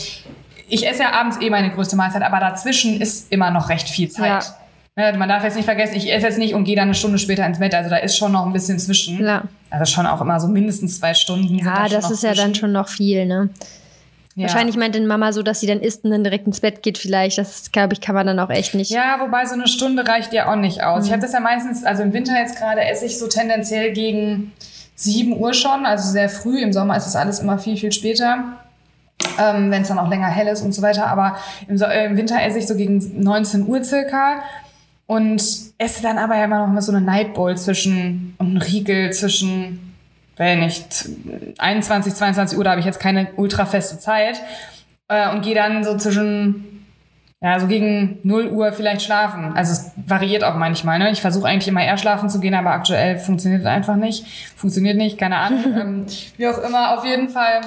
ich 0.68 0.86
esse 0.86 1.02
ja 1.02 1.12
abends 1.12 1.38
eh 1.40 1.50
meine 1.50 1.70
größte 1.70 1.96
Mahlzeit, 1.96 2.22
aber 2.22 2.38
dazwischen 2.38 3.00
ist 3.00 3.32
immer 3.32 3.50
noch 3.50 3.68
recht 3.68 3.88
viel 3.88 4.08
Zeit. 4.08 4.44
Ja. 4.44 5.10
Ne, 5.10 5.18
man 5.18 5.28
darf 5.28 5.42
jetzt 5.42 5.56
nicht 5.56 5.64
vergessen, 5.64 5.96
ich 5.96 6.12
esse 6.12 6.26
jetzt 6.26 6.38
nicht 6.38 6.54
und 6.54 6.62
gehe 6.64 6.76
dann 6.76 6.84
eine 6.84 6.94
Stunde 6.94 7.18
später 7.18 7.44
ins 7.44 7.58
Bett. 7.58 7.74
Also 7.74 7.90
da 7.90 7.96
ist 7.96 8.16
schon 8.16 8.30
noch 8.30 8.46
ein 8.46 8.52
bisschen 8.52 8.78
zwischen. 8.78 9.24
Ja. 9.24 9.42
Also 9.70 9.92
schon 9.92 10.06
auch 10.06 10.20
immer 10.20 10.38
so 10.38 10.46
mindestens 10.46 11.00
zwei 11.00 11.14
Stunden. 11.14 11.58
Ja, 11.58 11.88
da 11.88 11.88
das 11.88 12.10
ist 12.10 12.20
zwischen. 12.20 12.36
ja 12.36 12.42
dann 12.42 12.54
schon 12.54 12.70
noch 12.70 12.88
viel, 12.88 13.26
ne? 13.26 13.48
Ja. 14.36 14.48
Wahrscheinlich 14.48 14.76
meint 14.76 14.96
den 14.96 15.06
Mama 15.06 15.32
so, 15.32 15.42
dass 15.42 15.60
sie 15.60 15.68
dann 15.68 15.80
isst 15.80 16.04
und 16.04 16.10
dann 16.10 16.24
direkt 16.24 16.46
ins 16.46 16.60
Bett 16.60 16.82
geht 16.82 16.98
vielleicht. 16.98 17.38
Das, 17.38 17.70
glaube 17.70 17.94
ich, 17.94 18.00
kann 18.00 18.16
man 18.16 18.26
dann 18.26 18.40
auch 18.40 18.50
echt 18.50 18.74
nicht. 18.74 18.90
Ja, 18.90 19.18
wobei 19.20 19.46
so 19.46 19.54
eine 19.54 19.68
Stunde 19.68 20.06
reicht 20.06 20.32
ja 20.32 20.50
auch 20.50 20.56
nicht 20.56 20.82
aus. 20.82 21.00
Mhm. 21.00 21.06
Ich 21.06 21.12
habe 21.12 21.22
das 21.22 21.32
ja 21.32 21.40
meistens, 21.40 21.84
also 21.84 22.02
im 22.02 22.12
Winter 22.12 22.36
jetzt 22.36 22.58
gerade 22.58 22.80
esse 22.82 23.06
ich 23.06 23.18
so 23.18 23.28
tendenziell 23.28 23.92
gegen 23.92 24.52
7 24.96 25.38
Uhr 25.38 25.54
schon, 25.54 25.86
also 25.86 26.10
sehr 26.10 26.28
früh. 26.28 26.60
Im 26.60 26.72
Sommer 26.72 26.96
ist 26.96 27.06
das 27.06 27.14
alles 27.14 27.38
immer 27.38 27.58
viel, 27.58 27.76
viel 27.76 27.92
später. 27.92 28.58
Ähm, 29.38 29.70
wenn 29.70 29.82
es 29.82 29.88
dann 29.88 29.98
auch 29.98 30.08
länger 30.08 30.26
hell 30.26 30.48
ist 30.48 30.62
und 30.62 30.74
so 30.74 30.82
weiter. 30.82 31.06
Aber 31.06 31.36
im, 31.68 31.78
so 31.78 31.84
äh, 31.84 32.06
im 32.06 32.16
Winter 32.16 32.42
esse 32.42 32.58
ich 32.58 32.66
so 32.66 32.74
gegen 32.74 33.22
19 33.22 33.68
Uhr 33.68 33.84
circa 33.84 34.42
und 35.06 35.42
esse 35.78 36.02
dann 36.02 36.18
aber 36.18 36.36
ja 36.36 36.44
immer 36.44 36.66
noch 36.66 36.72
mal 36.72 36.82
so 36.82 36.90
eine 36.90 37.00
Nightbowl 37.00 37.56
zwischen 37.56 38.34
und 38.38 38.48
einen 38.48 38.56
Riegel 38.58 39.12
zwischen 39.12 39.93
weil 40.36 40.58
nicht 40.58 41.08
21, 41.58 42.14
22 42.14 42.58
Uhr, 42.58 42.64
da 42.64 42.70
habe 42.70 42.80
ich 42.80 42.86
jetzt 42.86 43.00
keine 43.00 43.28
ultrafeste 43.36 43.98
Zeit 43.98 44.40
äh, 45.08 45.30
und 45.30 45.42
gehe 45.42 45.54
dann 45.54 45.84
so 45.84 45.96
zwischen, 45.96 46.86
ja, 47.40 47.60
so 47.60 47.66
gegen 47.66 48.18
0 48.22 48.48
Uhr 48.48 48.72
vielleicht 48.72 49.02
schlafen. 49.02 49.52
Also 49.56 49.72
es 49.72 49.92
variiert 49.96 50.44
auch 50.44 50.56
manchmal. 50.56 50.98
Ne? 50.98 51.10
Ich 51.10 51.20
versuche 51.20 51.48
eigentlich 51.48 51.68
immer 51.68 51.84
eher 51.84 51.98
schlafen 51.98 52.28
zu 52.28 52.40
gehen, 52.40 52.54
aber 52.54 52.70
aktuell 52.70 53.18
funktioniert 53.18 53.62
es 53.62 53.66
einfach 53.66 53.96
nicht. 53.96 54.26
Funktioniert 54.56 54.96
nicht, 54.96 55.18
keine 55.18 55.36
Ahnung. 55.36 55.64
ähm, 55.80 56.06
wie 56.36 56.48
auch 56.48 56.58
immer, 56.58 56.98
auf 56.98 57.04
jeden 57.04 57.28
Fall. 57.28 57.60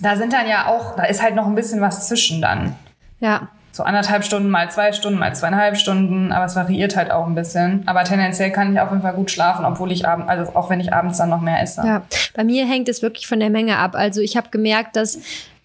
Da 0.00 0.16
sind 0.16 0.32
dann 0.32 0.48
ja 0.48 0.66
auch, 0.66 0.96
da 0.96 1.04
ist 1.04 1.22
halt 1.22 1.34
noch 1.34 1.46
ein 1.46 1.54
bisschen 1.54 1.80
was 1.80 2.08
zwischen 2.08 2.42
dann. 2.42 2.74
Ja 3.20 3.48
so 3.76 3.82
anderthalb 3.82 4.24
Stunden 4.24 4.48
mal 4.48 4.70
zwei 4.70 4.92
Stunden 4.92 5.18
mal 5.18 5.34
zweieinhalb 5.34 5.76
Stunden, 5.76 6.32
aber 6.32 6.46
es 6.46 6.56
variiert 6.56 6.96
halt 6.96 7.10
auch 7.10 7.26
ein 7.26 7.34
bisschen. 7.34 7.82
Aber 7.86 8.04
tendenziell 8.04 8.50
kann 8.50 8.72
ich 8.72 8.80
auf 8.80 8.90
jeden 8.90 9.02
Fall 9.02 9.14
gut 9.14 9.30
schlafen, 9.30 9.64
obwohl 9.64 9.92
ich 9.92 10.08
abends, 10.08 10.28
also 10.28 10.54
auch 10.54 10.70
wenn 10.70 10.80
ich 10.80 10.92
abends 10.92 11.18
dann 11.18 11.28
noch 11.28 11.40
mehr 11.40 11.62
esse. 11.62 11.82
Ja, 11.84 12.02
bei 12.34 12.44
mir 12.44 12.66
hängt 12.66 12.88
es 12.88 13.02
wirklich 13.02 13.26
von 13.26 13.38
der 13.38 13.50
Menge 13.50 13.76
ab. 13.78 13.94
Also 13.94 14.20
ich 14.20 14.36
habe 14.36 14.48
gemerkt, 14.50 14.96
dass 14.96 15.18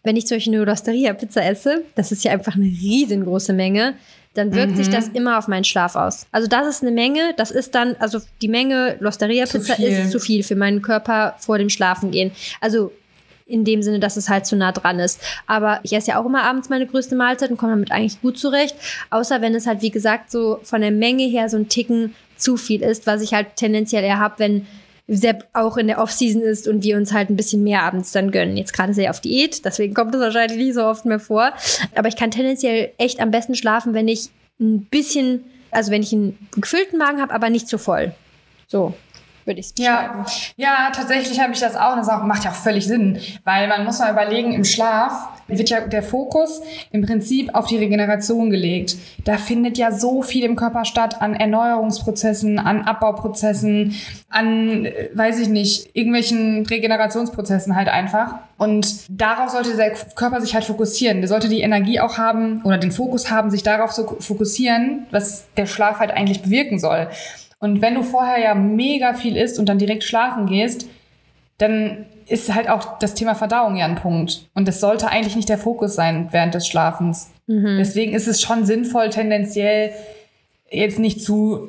wenn 0.04 0.16
ich 0.16 0.28
zum 0.28 0.38
Beispiel 0.38 0.56
eine 0.56 0.66
Losteria-Pizza 0.66 1.46
esse, 1.46 1.84
das 1.96 2.12
ist 2.12 2.24
ja 2.24 2.32
einfach 2.32 2.56
eine 2.56 2.66
riesengroße 2.66 3.54
Menge, 3.54 3.94
dann 4.34 4.54
wirkt 4.56 4.74
mhm. 4.74 4.78
sich 4.78 4.90
das 4.90 5.10
immer 5.10 5.38
auf 5.38 5.48
meinen 5.48 5.64
Schlaf 5.64 5.96
aus. 5.96 6.26
Also 6.32 6.48
das 6.48 6.68
ist 6.68 6.82
eine 6.82 6.92
Menge, 6.92 7.34
das 7.38 7.52
ist 7.52 7.76
dann, 7.76 7.96
also 8.00 8.20
die 8.42 8.48
Menge 8.48 8.96
Losteria-Pizza 9.00 9.78
ist 9.78 10.12
zu 10.12 10.20
viel 10.20 10.44
für 10.44 10.56
meinen 10.56 10.82
Körper 10.82 11.36
vor 11.38 11.58
dem 11.58 11.70
Schlafengehen. 11.70 12.32
Also 12.62 12.92
in 13.46 13.66
dem 13.66 13.84
Sinne, 13.84 14.00
dass 14.00 14.18
es 14.18 14.30
halt 14.30 14.46
zu 14.46 14.56
nah 14.56 14.72
dran 14.72 15.00
ist. 15.00 15.20
Aber 15.48 15.80
ich 15.84 15.94
esse 15.94 16.12
ja 16.12 16.22
auch 16.22 16.26
immer 16.26 16.44
abends 16.44 16.70
meine 16.70 16.88
größte 16.88 17.16
Mahlzeit 17.16 17.52
und 17.52 17.58
komme 17.58 17.74
damit 17.74 17.92
eigentlich 17.92 18.22
gut 18.22 18.38
zurecht. 18.38 18.76
Außer 19.10 19.42
wenn 19.42 19.56
es 19.56 19.68
halt, 19.68 19.82
wie 19.82 19.92
gesagt, 19.92 20.32
so 20.32 20.60
von 20.64 20.82
der 20.82 20.92
Menge 20.92 21.24
her 21.24 21.50
so 21.50 21.58
ein 21.58 21.70
Ticken 21.70 22.16
zu 22.38 22.58
viel 22.58 22.82
ist, 22.82 23.08
was 23.08 23.22
ich 23.22 23.34
halt 23.34 23.56
tendenziell 23.56 24.04
eher 24.04 24.20
habe, 24.20 24.36
wenn 24.38 24.68
Sepp 25.08 25.48
auch 25.54 25.78
in 25.78 25.88
der 25.88 26.00
Off-Season 26.00 26.42
ist 26.42 26.68
und 26.68 26.84
wir 26.84 26.96
uns 26.96 27.12
halt 27.12 27.30
ein 27.30 27.36
bisschen 27.36 27.64
mehr 27.64 27.84
abends 27.84 28.12
dann 28.12 28.32
gönnen. 28.32 28.56
Jetzt 28.56 28.74
gerade 28.74 28.94
sehr 28.94 29.10
auf 29.10 29.20
Diät, 29.20 29.66
deswegen 29.66 29.94
kommt 29.94 30.14
das 30.14 30.22
wahrscheinlich 30.22 30.58
nicht 30.58 30.74
so 30.74 30.86
oft 30.86 31.06
mehr 31.06 31.20
vor. 31.20 31.52
Aber 31.96 32.08
ich 32.08 32.16
kann 32.16 32.32
tendenziell 32.32 32.92
echt 32.98 33.20
am 33.20 33.32
besten 33.32 33.56
schlafen, 33.56 33.94
wenn 33.94 34.08
ich 34.08 34.30
ein 34.60 34.86
bisschen, 34.86 35.44
also 35.72 35.92
wenn 35.92 36.02
ich 36.02 36.14
einen 36.14 36.48
gefüllten 36.56 36.98
Magen 36.98 37.22
habe, 37.22 37.34
aber 37.34 37.50
nicht 37.50 37.68
zu 37.68 37.78
voll. 37.78 38.14
So 38.68 38.94
würde 39.46 39.60
ich 39.60 39.74
ja, 39.78 40.26
ja, 40.56 40.92
tatsächlich 40.94 41.40
habe 41.40 41.54
ich 41.54 41.60
das 41.60 41.76
auch. 41.76 41.96
Das 41.96 42.10
auch, 42.10 42.24
macht 42.24 42.44
ja 42.44 42.52
auch 42.52 42.56
völlig 42.56 42.86
Sinn, 42.86 43.20
weil 43.44 43.68
man 43.68 43.86
muss 43.86 44.00
mal 44.00 44.12
überlegen, 44.12 44.54
im 44.54 44.64
Schlaf 44.64 45.30
wird 45.48 45.70
ja 45.70 45.82
der 45.82 46.04
Fokus 46.04 46.62
im 46.92 47.06
Prinzip 47.06 47.54
auf 47.54 47.68
die 47.68 47.78
Regeneration 47.78 48.50
gelegt. 48.50 48.96
Da 49.26 49.38
findet 49.38 49.78
ja 49.78 49.92
so 49.92 50.22
viel 50.22 50.44
im 50.44 50.56
Körper 50.56 50.86
statt 50.86 51.22
an 51.22 51.34
Erneuerungsprozessen, 51.34 52.60
an 52.60 52.84
Abbauprozessen, 52.84 53.96
an, 54.30 54.86
äh, 54.86 55.10
weiß 55.14 55.40
ich 55.40 55.50
nicht, 55.50 55.90
irgendwelchen 55.94 56.66
Regenerationsprozessen 56.66 57.76
halt 57.76 57.90
einfach. 57.90 58.36
Und 58.58 59.06
darauf 59.10 59.50
sollte 59.50 59.76
der 59.76 59.92
Körper 60.16 60.40
sich 60.42 60.54
halt 60.54 60.66
fokussieren. 60.66 61.22
Der 61.22 61.28
sollte 61.28 61.50
die 61.50 61.62
Energie 61.62 62.00
auch 62.00 62.18
haben 62.18 62.62
oder 62.64 62.78
den 62.78 62.92
Fokus 62.92 63.32
haben, 63.32 63.50
sich 63.50 63.64
darauf 63.64 63.92
zu 63.92 64.06
fokussieren, 64.20 65.08
was 65.12 65.46
der 65.58 65.66
Schlaf 65.66 66.00
halt 66.00 66.12
eigentlich 66.12 66.42
bewirken 66.42 66.80
soll. 66.80 67.08
Und 67.62 67.82
wenn 67.82 67.96
du 67.96 68.04
vorher 68.04 68.40
ja 68.40 68.56
mega 68.56 69.14
viel 69.14 69.38
isst 69.38 69.60
und 69.60 69.70
dann 69.70 69.78
direkt 69.78 70.04
schlafen 70.04 70.48
gehst, 70.48 70.88
dann 71.60 72.06
ist 72.28 72.54
halt 72.54 72.68
auch 72.68 72.98
das 72.98 73.14
Thema 73.14 73.36
Verdauung 73.36 73.76
ja 73.76 73.86
ein 73.86 73.96
Punkt. 73.96 74.50
Und 74.56 74.68
das 74.68 74.80
sollte 74.80 75.10
eigentlich 75.10 75.36
nicht 75.36 75.48
der 75.48 75.60
Fokus 75.60 75.96
sein 75.96 76.30
während 76.32 76.56
des 76.56 76.68
Schlafens. 76.68 77.32
Mhm. 77.46 77.78
Deswegen 77.78 78.14
ist 78.14 78.28
es 78.28 78.42
schon 78.42 78.66
sinnvoll, 78.66 79.10
tendenziell 79.10 79.94
jetzt 80.72 80.98
nicht 80.98 81.22
zu, 81.22 81.68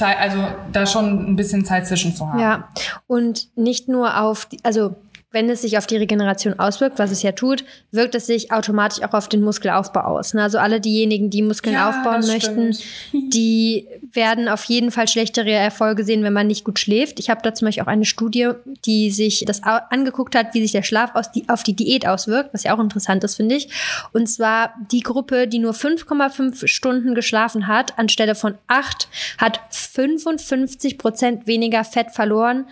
also 0.00 0.38
da 0.72 0.86
schon 0.86 1.30
ein 1.30 1.36
bisschen 1.36 1.64
Zeit 1.64 1.86
zwischen 1.86 2.14
zu 2.14 2.28
haben. 2.28 2.40
Ja, 2.40 2.68
und 3.06 3.48
nicht 3.54 3.86
nur 3.86 4.20
auf, 4.20 4.46
die, 4.46 4.58
also 4.64 4.96
wenn 5.32 5.48
es 5.48 5.62
sich 5.62 5.78
auf 5.78 5.86
die 5.86 5.96
Regeneration 5.96 6.58
auswirkt, 6.58 6.98
was 6.98 7.12
es 7.12 7.22
ja 7.22 7.32
tut, 7.32 7.64
wirkt 7.92 8.16
es 8.16 8.26
sich 8.26 8.50
automatisch 8.50 9.02
auch 9.04 9.12
auf 9.12 9.28
den 9.28 9.42
Muskelaufbau 9.42 10.00
aus. 10.00 10.34
Ne? 10.34 10.42
Also 10.42 10.58
alle 10.58 10.80
diejenigen, 10.80 11.30
die 11.30 11.42
Muskeln 11.42 11.74
ja, 11.74 11.88
aufbauen 11.88 12.26
möchten, 12.26 12.76
die 13.12 13.86
werden 14.12 14.48
auf 14.48 14.64
jeden 14.64 14.90
Fall 14.90 15.06
schlechtere 15.06 15.52
Erfolge 15.52 16.02
sehen, 16.02 16.24
wenn 16.24 16.32
man 16.32 16.48
nicht 16.48 16.64
gut 16.64 16.80
schläft. 16.80 17.20
Ich 17.20 17.30
habe 17.30 17.42
da 17.44 17.54
zum 17.54 17.66
Beispiel 17.66 17.84
auch 17.84 17.88
eine 17.88 18.06
Studie, 18.06 18.50
die 18.84 19.12
sich 19.12 19.44
das 19.46 19.62
angeguckt 19.62 20.34
hat, 20.34 20.52
wie 20.52 20.62
sich 20.62 20.72
der 20.72 20.82
Schlaf 20.82 21.12
auf 21.14 21.62
die 21.62 21.76
Diät 21.76 22.08
auswirkt, 22.08 22.52
was 22.52 22.64
ja 22.64 22.74
auch 22.74 22.80
interessant 22.80 23.22
ist, 23.22 23.36
finde 23.36 23.54
ich. 23.54 23.68
Und 24.12 24.28
zwar 24.28 24.74
die 24.90 25.00
Gruppe, 25.00 25.46
die 25.46 25.60
nur 25.60 25.74
5,5 25.74 26.66
Stunden 26.66 27.14
geschlafen 27.14 27.68
hat, 27.68 27.96
anstelle 28.00 28.34
von 28.34 28.54
8, 28.66 29.06
hat 29.38 29.60
55 29.70 30.98
Prozent 30.98 31.46
weniger 31.46 31.84
Fett 31.84 32.10
verloren 32.10 32.66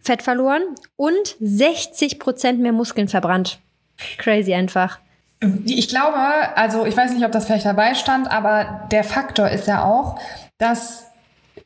Fett 0.00 0.22
verloren 0.22 0.62
und 0.96 1.36
60 1.40 2.18
Prozent 2.18 2.60
mehr 2.60 2.72
Muskeln 2.72 3.08
verbrannt. 3.08 3.58
Crazy 4.18 4.54
einfach. 4.54 4.98
Ich 5.64 5.88
glaube, 5.88 6.18
also 6.56 6.84
ich 6.84 6.96
weiß 6.96 7.12
nicht, 7.12 7.24
ob 7.24 7.32
das 7.32 7.46
vielleicht 7.46 7.66
dabei 7.66 7.94
stand, 7.94 8.30
aber 8.30 8.88
der 8.90 9.04
Faktor 9.04 9.48
ist 9.48 9.66
ja 9.66 9.84
auch, 9.84 10.18
dass 10.58 11.04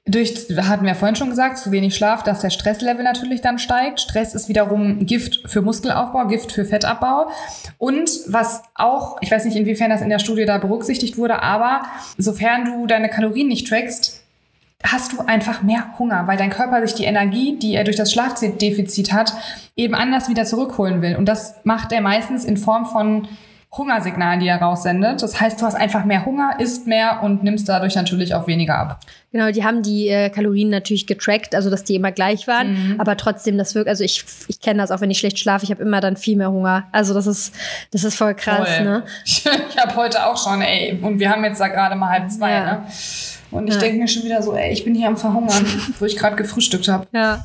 durch, 0.05 0.49
hatten 0.57 0.85
wir 0.85 0.95
vorhin 0.95 1.15
schon 1.15 1.31
gesagt, 1.31 1.59
zu 1.59 1.71
wenig 1.71 1.95
Schlaf, 1.95 2.23
dass 2.25 2.41
der 2.41 2.51
Stresslevel 2.51 3.05
natürlich 3.05 3.41
dann 3.41 3.59
steigt. 3.59 4.01
Stress 4.01 4.35
ist 4.35 4.49
wiederum 4.49 5.07
Gift 5.07 5.49
für 5.49 5.63
Muskelaufbau, 5.63 6.27
Gift 6.27 6.51
für 6.53 6.65
Fettabbau. 6.65 7.31
Und 7.79 8.11
was 8.27 8.63
auch, 8.75 9.19
ich 9.21 9.31
weiß 9.31 9.45
nicht, 9.45 9.57
inwiefern 9.57 9.91
das 9.91 10.03
in 10.03 10.11
der 10.11 10.19
Studie 10.19 10.45
da 10.45 10.59
berücksichtigt 10.59 11.19
wurde, 11.19 11.41
aber 11.43 11.83
sofern 12.19 12.65
du 12.65 12.87
deine 12.87 13.11
Kalorien 13.11 13.49
nicht 13.49 13.69
trackst, 13.69 14.22
hast 14.83 15.13
du 15.13 15.21
einfach 15.21 15.63
mehr 15.63 15.99
Hunger, 15.99 16.27
weil 16.27 16.37
dein 16.37 16.51
Körper 16.51 16.81
sich 16.87 16.95
die 16.95 17.05
Energie, 17.05 17.59
die 17.59 17.75
er 17.75 17.85
durch 17.85 17.97
das 17.97 18.13
Schlafdefizit 18.13 19.13
hat, 19.13 19.33
eben 19.77 19.95
anders 19.95 20.29
wieder 20.29 20.45
zurückholen 20.45 21.03
will. 21.03 21.17
Und 21.17 21.27
das 21.27 21.55
macht 21.65 21.93
er 21.93 22.01
meistens 22.01 22.45
in 22.45 22.57
Form 22.57 22.87
von 22.87 23.29
Hungersignalen, 23.75 24.41
die 24.41 24.49
er 24.49 24.61
raussendet. 24.61 25.23
Das 25.23 25.41
heißt, 25.41 25.61
du 25.61 25.65
hast 25.65 25.77
einfach 25.77 26.05
mehr 26.05 26.27
Hunger, 26.27 26.57
isst 26.59 26.87
mehr 26.87 27.23
und 27.23 27.43
nimmst 27.43 27.71
dadurch 27.71 27.95
natürlich 27.95 28.35
auch 28.35 28.47
weniger 28.47 28.79
ab. 28.79 29.01
Genau, 29.33 29.51
die 29.51 29.65
haben 29.65 29.83
die 29.83 30.09
äh, 30.09 30.29
Kalorien 30.29 30.69
natürlich 30.69 31.07
getrackt, 31.07 31.55
also 31.55 31.71
dass 31.71 31.83
die 31.83 31.95
immer 31.95 32.13
gleich 32.13 32.47
waren, 32.47 32.93
mhm. 32.93 33.01
aber 33.01 33.17
trotzdem 33.17 33.57
das 33.57 33.75
wirkt, 33.75 33.89
also 33.89 34.05
ich, 34.05 34.25
ich 34.49 34.61
kenne 34.61 34.83
das 34.83 34.91
auch, 34.91 35.01
wenn 35.01 35.11
ich 35.11 35.19
schlecht 35.19 35.39
schlafe, 35.39 35.65
ich 35.65 35.71
habe 35.71 35.83
immer 35.83 36.03
dann 36.03 36.19
viel 36.19 36.37
mehr 36.37 36.51
Hunger. 36.51 36.85
Also 36.93 37.15
das 37.15 37.27
ist 37.27 37.55
das 37.93 38.05
ist 38.05 38.15
voll 38.15 38.35
krass, 38.35 38.69
voll. 38.69 38.85
ne? 38.85 39.05
Ich, 39.25 39.47
ich 39.47 39.79
habe 39.79 39.97
heute 39.97 40.27
auch 40.27 40.37
schon, 40.37 40.61
ey, 40.61 40.99
und 41.01 41.19
wir 41.19 41.31
haben 41.31 41.43
jetzt 41.43 41.59
da 41.59 41.69
gerade 41.69 41.95
mal 41.97 42.11
halb 42.11 42.31
zwei, 42.31 42.53
ja. 42.53 42.65
ne? 42.65 42.87
Und 43.53 43.69
ich 43.69 43.75
ja. 43.75 43.81
denke 43.81 43.99
mir 43.99 44.09
schon 44.09 44.25
wieder 44.25 44.43
so, 44.43 44.55
ey, 44.55 44.73
ich 44.73 44.85
bin 44.85 44.95
hier 44.95 45.09
am 45.09 45.17
Verhungern, 45.17 45.65
wo 45.99 46.05
ich 46.05 46.17
gerade 46.17 46.37
gefrühstückt 46.37 46.89
habe. 46.89 47.07
Ja. 47.13 47.45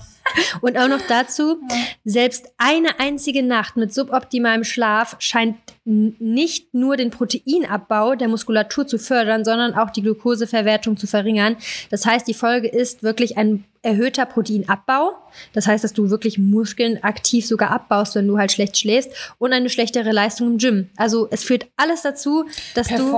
Und 0.62 0.78
auch 0.78 0.88
noch 0.88 1.02
dazu, 1.08 1.58
selbst 2.04 2.48
eine 2.58 3.00
einzige 3.00 3.44
Nacht 3.44 3.78
mit 3.78 3.94
suboptimalem 3.94 4.64
Schlaf 4.64 5.16
scheint 5.20 5.56
nicht 5.86 6.74
nur 6.74 6.98
den 6.98 7.12
Proteinabbau 7.12 8.16
der 8.16 8.28
Muskulatur 8.28 8.88
zu 8.88 9.00
fördern, 9.00 9.46
sondern 9.46 9.76
auch 9.76 9.90
die 9.90 10.02
Glukoseverwertung 10.02 10.98
zu 10.98 11.08
verringern. 11.08 11.56
Das 11.92 12.06
heißt, 12.06 12.28
die 12.28 12.34
Folge 12.34 12.68
ist 12.68 13.04
wirklich 13.04 13.38
ein 13.38 13.64
erhöhter 13.88 14.26
Proteinabbau. 14.26 15.14
Das 15.54 15.66
heißt, 15.66 15.84
dass 15.84 15.94
du 15.94 16.10
wirklich 16.10 16.38
Muskeln 16.38 17.04
aktiv 17.04 17.48
sogar 17.48 17.72
abbaust, 17.72 18.16
wenn 18.16 18.28
du 18.28 18.38
halt 18.38 18.52
schlecht 18.52 18.78
schläfst 18.78 19.10
und 19.40 19.54
eine 19.54 19.70
schlechtere 19.70 20.12
Leistung 20.12 20.48
im 20.48 20.58
Gym. 20.58 20.90
Also 20.98 21.28
es 21.32 21.44
führt 21.44 21.68
alles 21.78 22.02
dazu, 22.02 22.46
dass 22.76 22.88
du 22.88 23.12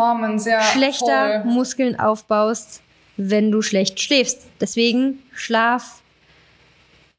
ja, 0.45 0.61
schlechter 0.61 1.41
voll. 1.43 1.51
Muskeln 1.51 1.99
aufbaust, 1.99 2.81
wenn 3.17 3.51
du 3.51 3.61
schlecht 3.61 3.99
schläfst. 3.99 4.43
Deswegen 4.61 5.19
Schlaf 5.33 6.01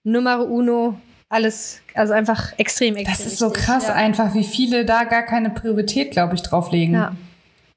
Nummer 0.03 0.47
uno, 0.47 0.99
alles, 1.29 1.81
also 1.95 2.13
einfach 2.15 2.53
extrem, 2.59 2.97
extrem. 2.97 3.17
Das 3.17 3.27
ist 3.27 3.39
so 3.39 3.51
krass 3.51 3.89
ja. 3.89 3.95
einfach, 3.95 4.35
wie 4.35 4.45
viele 4.45 4.85
da 4.85 5.05
gar 5.05 5.23
keine 5.23 5.51
Priorität, 5.51 6.13
glaube 6.13 6.37
ich, 6.37 6.43
drauflegen. 6.43 6.95
Ja. 6.95 7.13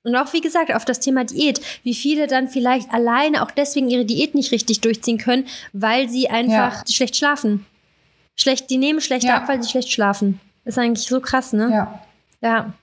Und 0.04 0.16
auch 0.16 0.34
wie 0.34 0.42
gesagt, 0.42 0.74
auf 0.74 0.86
das 0.86 1.00
Thema 1.00 1.24
Diät, 1.24 1.62
wie 1.84 1.94
viele 1.94 2.28
dann 2.28 2.48
vielleicht 2.48 2.94
alleine 2.94 3.44
auch 3.44 3.52
deswegen 3.52 3.90
ihre 3.90 4.06
Diät 4.06 4.36
nicht 4.36 4.52
richtig 4.52 4.82
durchziehen 4.82 5.18
können, 5.18 5.46
weil 5.72 6.10
sie 6.10 6.30
einfach 6.30 6.80
ja. 6.86 6.94
schlecht 6.94 7.16
schlafen. 7.16 7.66
Schlecht, 8.36 8.70
die 8.70 8.78
nehmen 8.78 9.00
schlecht 9.00 9.26
ja. 9.26 9.38
ab, 9.38 9.48
weil 9.48 9.62
sie 9.64 9.70
schlecht 9.70 9.92
schlafen. 9.92 10.40
Ist 10.66 10.78
eigentlich 10.78 11.08
so 11.08 11.22
krass, 11.22 11.54
ne? 11.54 11.70
Ja. 11.72 12.00
Ja. 12.42 12.74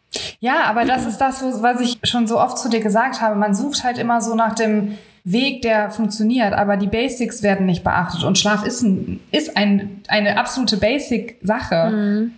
Ja, 0.41 0.64
aber 0.64 0.85
das 0.85 1.07
ist 1.07 1.18
das, 1.18 1.43
was 1.62 1.81
ich 1.81 1.99
schon 2.03 2.27
so 2.27 2.41
oft 2.41 2.59
zu 2.59 2.68
dir 2.68 2.81
gesagt 2.81 3.21
habe. 3.21 3.37
Man 3.37 3.55
sucht 3.55 3.85
halt 3.85 3.99
immer 3.99 4.21
so 4.21 4.35
nach 4.35 4.55
dem 4.55 4.99
Weg, 5.23 5.62
der 5.62 5.91
funktioniert, 5.91 6.53
aber 6.53 6.77
die 6.77 6.89
Basics 6.89 7.43
werden 7.43 7.66
nicht 7.66 7.85
beachtet. 7.85 8.25
Und 8.25 8.39
Schlaf 8.39 8.64
ist, 8.64 8.83
ein, 8.83 9.21
ist 9.31 9.57
ein, 9.57 10.03
eine 10.09 10.39
absolute 10.39 10.79
Basic-Sache. 10.79 11.91
Mhm. 11.91 12.33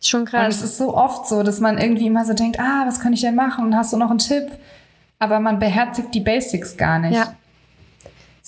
Schon 0.00 0.24
krass. 0.24 0.44
Und 0.44 0.50
es 0.50 0.62
ist 0.62 0.78
so 0.78 0.96
oft 0.96 1.26
so, 1.26 1.42
dass 1.42 1.60
man 1.60 1.78
irgendwie 1.78 2.06
immer 2.06 2.24
so 2.24 2.32
denkt, 2.32 2.60
ah, 2.60 2.84
was 2.86 3.00
kann 3.00 3.12
ich 3.12 3.20
denn 3.20 3.34
machen? 3.34 3.64
Und 3.64 3.76
hast 3.76 3.92
du 3.92 3.96
noch 3.96 4.10
einen 4.10 4.18
Tipp? 4.18 4.46
Aber 5.18 5.40
man 5.40 5.58
beherzigt 5.58 6.14
die 6.14 6.20
Basics 6.20 6.76
gar 6.76 6.98
nicht. 6.98 7.16
Ja. 7.16 7.34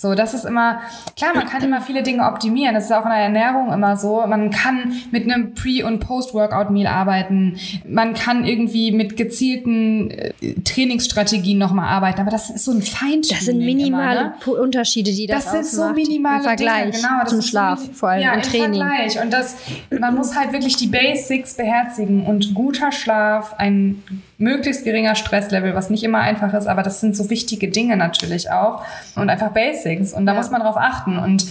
So, 0.01 0.15
das 0.15 0.33
ist 0.33 0.45
immer, 0.45 0.81
klar, 1.15 1.35
man 1.35 1.45
kann 1.45 1.61
immer 1.61 1.79
viele 1.79 2.01
Dinge 2.01 2.23
optimieren. 2.23 2.73
Das 2.73 2.85
ist 2.85 2.91
auch 2.91 3.03
in 3.03 3.11
der 3.11 3.19
Ernährung 3.19 3.71
immer 3.71 3.95
so. 3.97 4.25
Man 4.25 4.49
kann 4.49 4.93
mit 5.11 5.25
einem 5.25 5.53
Pre- 5.53 5.85
und 5.85 5.99
Post-Workout-Meal 5.99 6.87
arbeiten. 6.87 7.57
Man 7.87 8.15
kann 8.15 8.43
irgendwie 8.43 8.91
mit 8.91 9.15
gezielten 9.15 10.09
äh, 10.09 10.33
Trainingsstrategien 10.63 11.59
nochmal 11.59 11.89
arbeiten. 11.89 12.19
Aber 12.19 12.31
das 12.31 12.49
ist 12.49 12.65
so 12.65 12.71
ein 12.71 12.81
Feintuning. 12.81 13.29
Das 13.29 13.45
sind 13.45 13.59
minimale 13.59 14.19
immer, 14.19 14.55
ne? 14.55 14.61
Unterschiede, 14.61 15.11
die 15.11 15.27
das, 15.27 15.45
das 15.45 15.51
sind 15.51 15.65
so 15.67 15.93
minimale 15.93 16.37
im 16.37 16.43
Vergleich 16.45 16.91
Dinge, 16.95 17.07
genau, 17.07 17.25
zum 17.27 17.41
Schlaf, 17.43 17.79
so 17.85 17.93
vor 17.93 18.09
allem 18.09 18.23
ja, 18.23 18.33
im 18.33 18.41
Training. 18.41 18.81
Vergleich. 18.81 19.21
Und 19.21 19.31
das, 19.31 19.55
man 19.99 20.15
muss 20.15 20.35
halt 20.35 20.51
wirklich 20.51 20.77
die 20.77 20.87
Basics 20.87 21.53
beherzigen. 21.53 22.25
Und 22.25 22.55
guter 22.55 22.91
Schlaf, 22.91 23.53
ein 23.59 24.01
möglichst 24.41 24.83
geringer 24.83 25.15
Stresslevel, 25.15 25.75
was 25.75 25.89
nicht 25.89 26.03
immer 26.03 26.19
einfach 26.19 26.53
ist, 26.53 26.67
aber 26.67 26.83
das 26.83 26.99
sind 26.99 27.15
so 27.15 27.29
wichtige 27.29 27.69
Dinge 27.69 27.95
natürlich 27.95 28.51
auch 28.51 28.83
und 29.15 29.29
einfach 29.29 29.51
Basics 29.51 30.13
und 30.13 30.25
da 30.25 30.33
ja. 30.33 30.37
muss 30.37 30.49
man 30.49 30.61
drauf 30.61 30.77
achten 30.77 31.17
und 31.17 31.45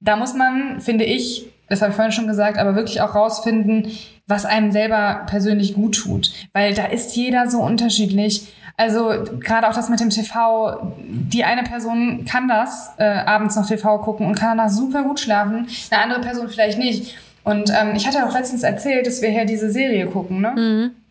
da 0.00 0.16
muss 0.16 0.34
man, 0.34 0.80
finde 0.80 1.04
ich, 1.04 1.46
das 1.68 1.80
habe 1.80 1.90
ich 1.90 1.96
vorhin 1.96 2.12
schon 2.12 2.26
gesagt, 2.26 2.58
aber 2.58 2.74
wirklich 2.74 3.00
auch 3.00 3.14
rausfinden, 3.14 3.86
was 4.26 4.44
einem 4.44 4.72
selber 4.72 5.22
persönlich 5.26 5.74
gut 5.74 5.96
tut, 5.96 6.32
weil 6.52 6.74
da 6.74 6.86
ist 6.86 7.16
jeder 7.16 7.48
so 7.48 7.60
unterschiedlich. 7.60 8.52
Also 8.76 9.12
gerade 9.38 9.68
auch 9.68 9.74
das 9.74 9.88
mit 9.88 10.00
dem 10.00 10.10
TV, 10.10 10.94
die 10.98 11.44
eine 11.44 11.62
Person 11.62 12.24
kann 12.24 12.48
das, 12.48 12.90
äh, 12.96 13.04
abends 13.04 13.54
noch 13.54 13.66
TV 13.66 13.98
gucken 13.98 14.26
und 14.26 14.34
kann 14.34 14.56
danach 14.56 14.70
super 14.70 15.02
gut 15.02 15.20
schlafen, 15.20 15.68
eine 15.90 16.02
andere 16.02 16.20
Person 16.20 16.48
vielleicht 16.48 16.78
nicht. 16.78 17.14
Und 17.44 17.70
ähm, 17.70 17.94
ich 17.94 18.06
hatte 18.06 18.26
auch 18.26 18.34
letztens 18.34 18.62
erzählt, 18.62 19.06
dass 19.06 19.20
wir 19.20 19.28
hier 19.28 19.44
diese 19.44 19.70
Serie 19.70 20.06
gucken, 20.06 20.40
ne? 20.40 20.52
Mhm 20.56 21.01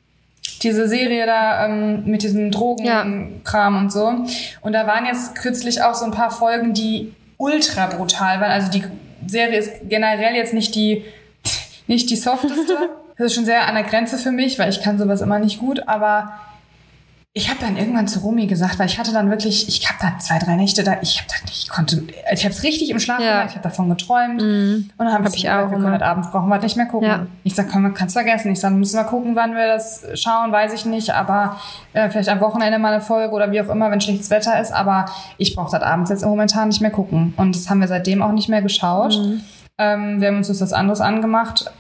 diese 0.62 0.88
Serie 0.88 1.26
da 1.26 1.66
ähm, 1.66 2.04
mit 2.06 2.24
diesem 2.24 2.52
Drogenkram 2.52 3.74
ja. 3.74 3.80
und 3.80 3.92
so. 3.92 4.14
Und 4.62 4.74
da 4.74 4.88
waren 4.88 5.06
jetzt 5.06 5.36
kürzlich 5.36 5.82
auch 5.82 5.96
so 5.96 6.06
ein 6.06 6.12
paar 6.12 6.32
Folgen, 6.32 6.74
die 6.74 7.14
ultra 7.38 7.88
brutal 7.88 8.40
waren. 8.40 8.52
Also 8.52 8.72
die 8.72 8.84
Serie 9.28 9.58
ist 9.58 9.72
generell 9.90 10.36
jetzt 10.36 10.54
nicht 10.54 10.76
die, 10.76 11.04
nicht 11.88 12.10
die 12.10 12.16
softeste. 12.16 12.78
Das 13.18 13.28
ist 13.28 13.36
schon 13.36 13.46
sehr 13.46 13.68
an 13.68 13.76
der 13.76 13.84
Grenze 13.84 14.18
für 14.18 14.32
mich, 14.32 14.58
weil 14.58 14.70
ich 14.70 14.82
kann 14.82 14.98
sowas 14.98 15.22
immer 15.22 15.38
nicht 15.38 15.60
gut, 15.60 15.88
aber 15.88 16.40
ich 17.34 17.50
habe 17.50 17.60
dann 17.62 17.78
irgendwann 17.78 18.10
zu 18.10 18.20
Romy 18.20 18.46
gesagt, 18.46 18.78
weil 18.78 18.88
ich 18.88 19.00
hatte 19.00 19.14
dann 19.14 19.30
wirklich, 19.30 19.66
ich 19.70 19.88
habe 19.88 19.98
da 20.02 20.20
zwei, 20.20 20.38
drei 20.38 20.58
Nächte 20.58 20.84
da, 20.84 20.98
ich 21.02 21.18
habe 21.18 21.30
dann, 21.30 21.50
ich 21.50 21.70
konnte, 21.70 22.04
ich 22.34 22.44
habe 22.44 22.54
es 22.54 22.62
richtig 22.64 22.90
im 22.90 23.00
Schlaf 23.00 23.22
ja. 23.22 23.32
gemacht, 23.32 23.48
ich 23.52 23.56
habe 23.56 23.64
davon 23.64 23.88
geträumt 23.88 24.42
mhm. 24.42 24.90
und 24.98 25.06
dann 25.06 25.14
habe 25.14 25.24
hab 25.24 25.34
ich 25.34 25.50
auch, 25.50 25.72
wir 25.72 25.78
können 25.78 26.02
abends 26.02 26.30
brauchen 26.30 26.50
wir 26.50 26.56
halt 26.56 26.64
nicht 26.64 26.76
mehr 26.76 26.88
gucken. 26.88 27.08
Ja. 27.08 27.28
Ich 27.46 27.56
sag, 27.56 27.70
komm, 27.72 27.94
kannst 27.94 28.16
vergessen. 28.16 28.52
Ich 28.52 28.60
sag, 28.60 28.74
müssen 28.74 28.98
wir 28.98 29.06
gucken, 29.06 29.38
wann 29.38 29.56
wir 29.56 29.66
das 29.66 30.04
schauen, 30.16 30.52
weiß 30.52 30.74
ich 30.74 30.86
nicht, 30.86 31.12
aber 31.12 31.56
äh, 31.94 32.10
vielleicht 32.10 32.28
am 32.28 32.42
Wochenende 32.42 32.80
mal 32.80 32.94
eine 32.94 33.02
Folge 33.02 33.34
oder 33.34 33.50
wie 33.50 33.62
auch 33.62 33.70
immer, 33.70 33.90
wenn 33.92 34.02
schlechtes 34.02 34.30
Wetter 34.30 34.60
ist, 34.60 34.74
aber 34.74 35.06
ich 35.38 35.56
brauche 35.56 35.72
das 35.72 35.84
abends 35.84 36.10
jetzt 36.10 36.26
momentan 36.26 36.68
nicht 36.68 36.82
mehr 36.82 36.92
gucken 36.92 37.34
und 37.38 37.56
das 37.56 37.70
haben 37.70 37.80
wir 37.80 37.88
seitdem 37.88 38.22
auch 38.22 38.34
nicht 38.34 38.50
mehr 38.50 38.62
geschaut. 38.62 39.18
Mhm. 39.18 39.42
Ähm, 39.78 40.20
wir 40.20 40.28
haben 40.28 40.38
uns 40.38 40.48
das 40.48 40.74
anderes 40.74 41.00
angemacht 41.00 41.72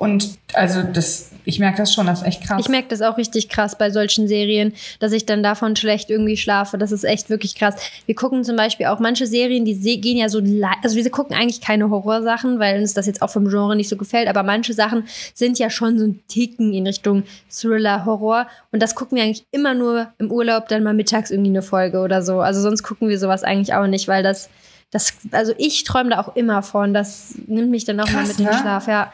und 0.00 0.38
also 0.54 0.82
das, 0.82 1.28
ich 1.44 1.58
merke 1.58 1.76
das 1.76 1.92
schon, 1.92 2.06
das 2.06 2.22
ist 2.22 2.26
echt 2.26 2.42
krass. 2.42 2.62
Ich 2.62 2.70
merke 2.70 2.88
das 2.88 3.02
auch 3.02 3.18
richtig 3.18 3.50
krass 3.50 3.76
bei 3.76 3.90
solchen 3.90 4.28
Serien, 4.28 4.72
dass 4.98 5.12
ich 5.12 5.26
dann 5.26 5.42
davon 5.42 5.76
schlecht 5.76 6.08
irgendwie 6.08 6.38
schlafe. 6.38 6.78
Das 6.78 6.90
ist 6.90 7.04
echt 7.04 7.28
wirklich 7.28 7.54
krass. 7.54 7.74
Wir 8.06 8.14
gucken 8.14 8.42
zum 8.42 8.56
Beispiel 8.56 8.86
auch 8.86 8.98
manche 8.98 9.26
Serien, 9.26 9.66
die 9.66 10.00
gehen 10.00 10.16
ja 10.16 10.30
so, 10.30 10.38
also 10.82 10.96
wir 10.96 11.10
gucken 11.10 11.36
eigentlich 11.36 11.60
keine 11.60 11.90
Horrorsachen, 11.90 12.58
weil 12.58 12.80
uns 12.80 12.94
das 12.94 13.04
jetzt 13.04 13.20
auch 13.20 13.28
vom 13.28 13.46
Genre 13.50 13.76
nicht 13.76 13.90
so 13.90 13.98
gefällt, 13.98 14.26
aber 14.28 14.42
manche 14.42 14.72
Sachen 14.72 15.04
sind 15.34 15.58
ja 15.58 15.68
schon 15.68 15.98
so 15.98 16.06
ein 16.06 16.20
Ticken 16.28 16.72
in 16.72 16.86
Richtung 16.86 17.24
Thriller, 17.50 18.06
Horror. 18.06 18.46
Und 18.72 18.82
das 18.82 18.94
gucken 18.94 19.18
wir 19.18 19.24
eigentlich 19.24 19.44
immer 19.50 19.74
nur 19.74 20.08
im 20.16 20.32
Urlaub, 20.32 20.68
dann 20.68 20.82
mal 20.82 20.94
mittags 20.94 21.30
irgendwie 21.30 21.50
eine 21.50 21.60
Folge 21.60 21.98
oder 21.98 22.22
so. 22.22 22.40
Also 22.40 22.62
sonst 22.62 22.84
gucken 22.84 23.10
wir 23.10 23.18
sowas 23.18 23.42
eigentlich 23.42 23.74
auch 23.74 23.86
nicht, 23.86 24.08
weil 24.08 24.22
das, 24.22 24.48
das, 24.92 25.12
also 25.30 25.52
ich 25.58 25.84
träume 25.84 26.08
da 26.08 26.20
auch 26.20 26.34
immer 26.36 26.62
von. 26.62 26.94
Das 26.94 27.34
nimmt 27.46 27.70
mich 27.70 27.84
dann 27.84 28.00
auch 28.00 28.06
Krass, 28.06 28.14
mal 28.14 28.28
mit 28.28 28.38
ne? 28.38 28.44
in 28.44 28.50
den 28.50 28.60
Schlaf, 28.60 28.88
ja. 28.88 29.12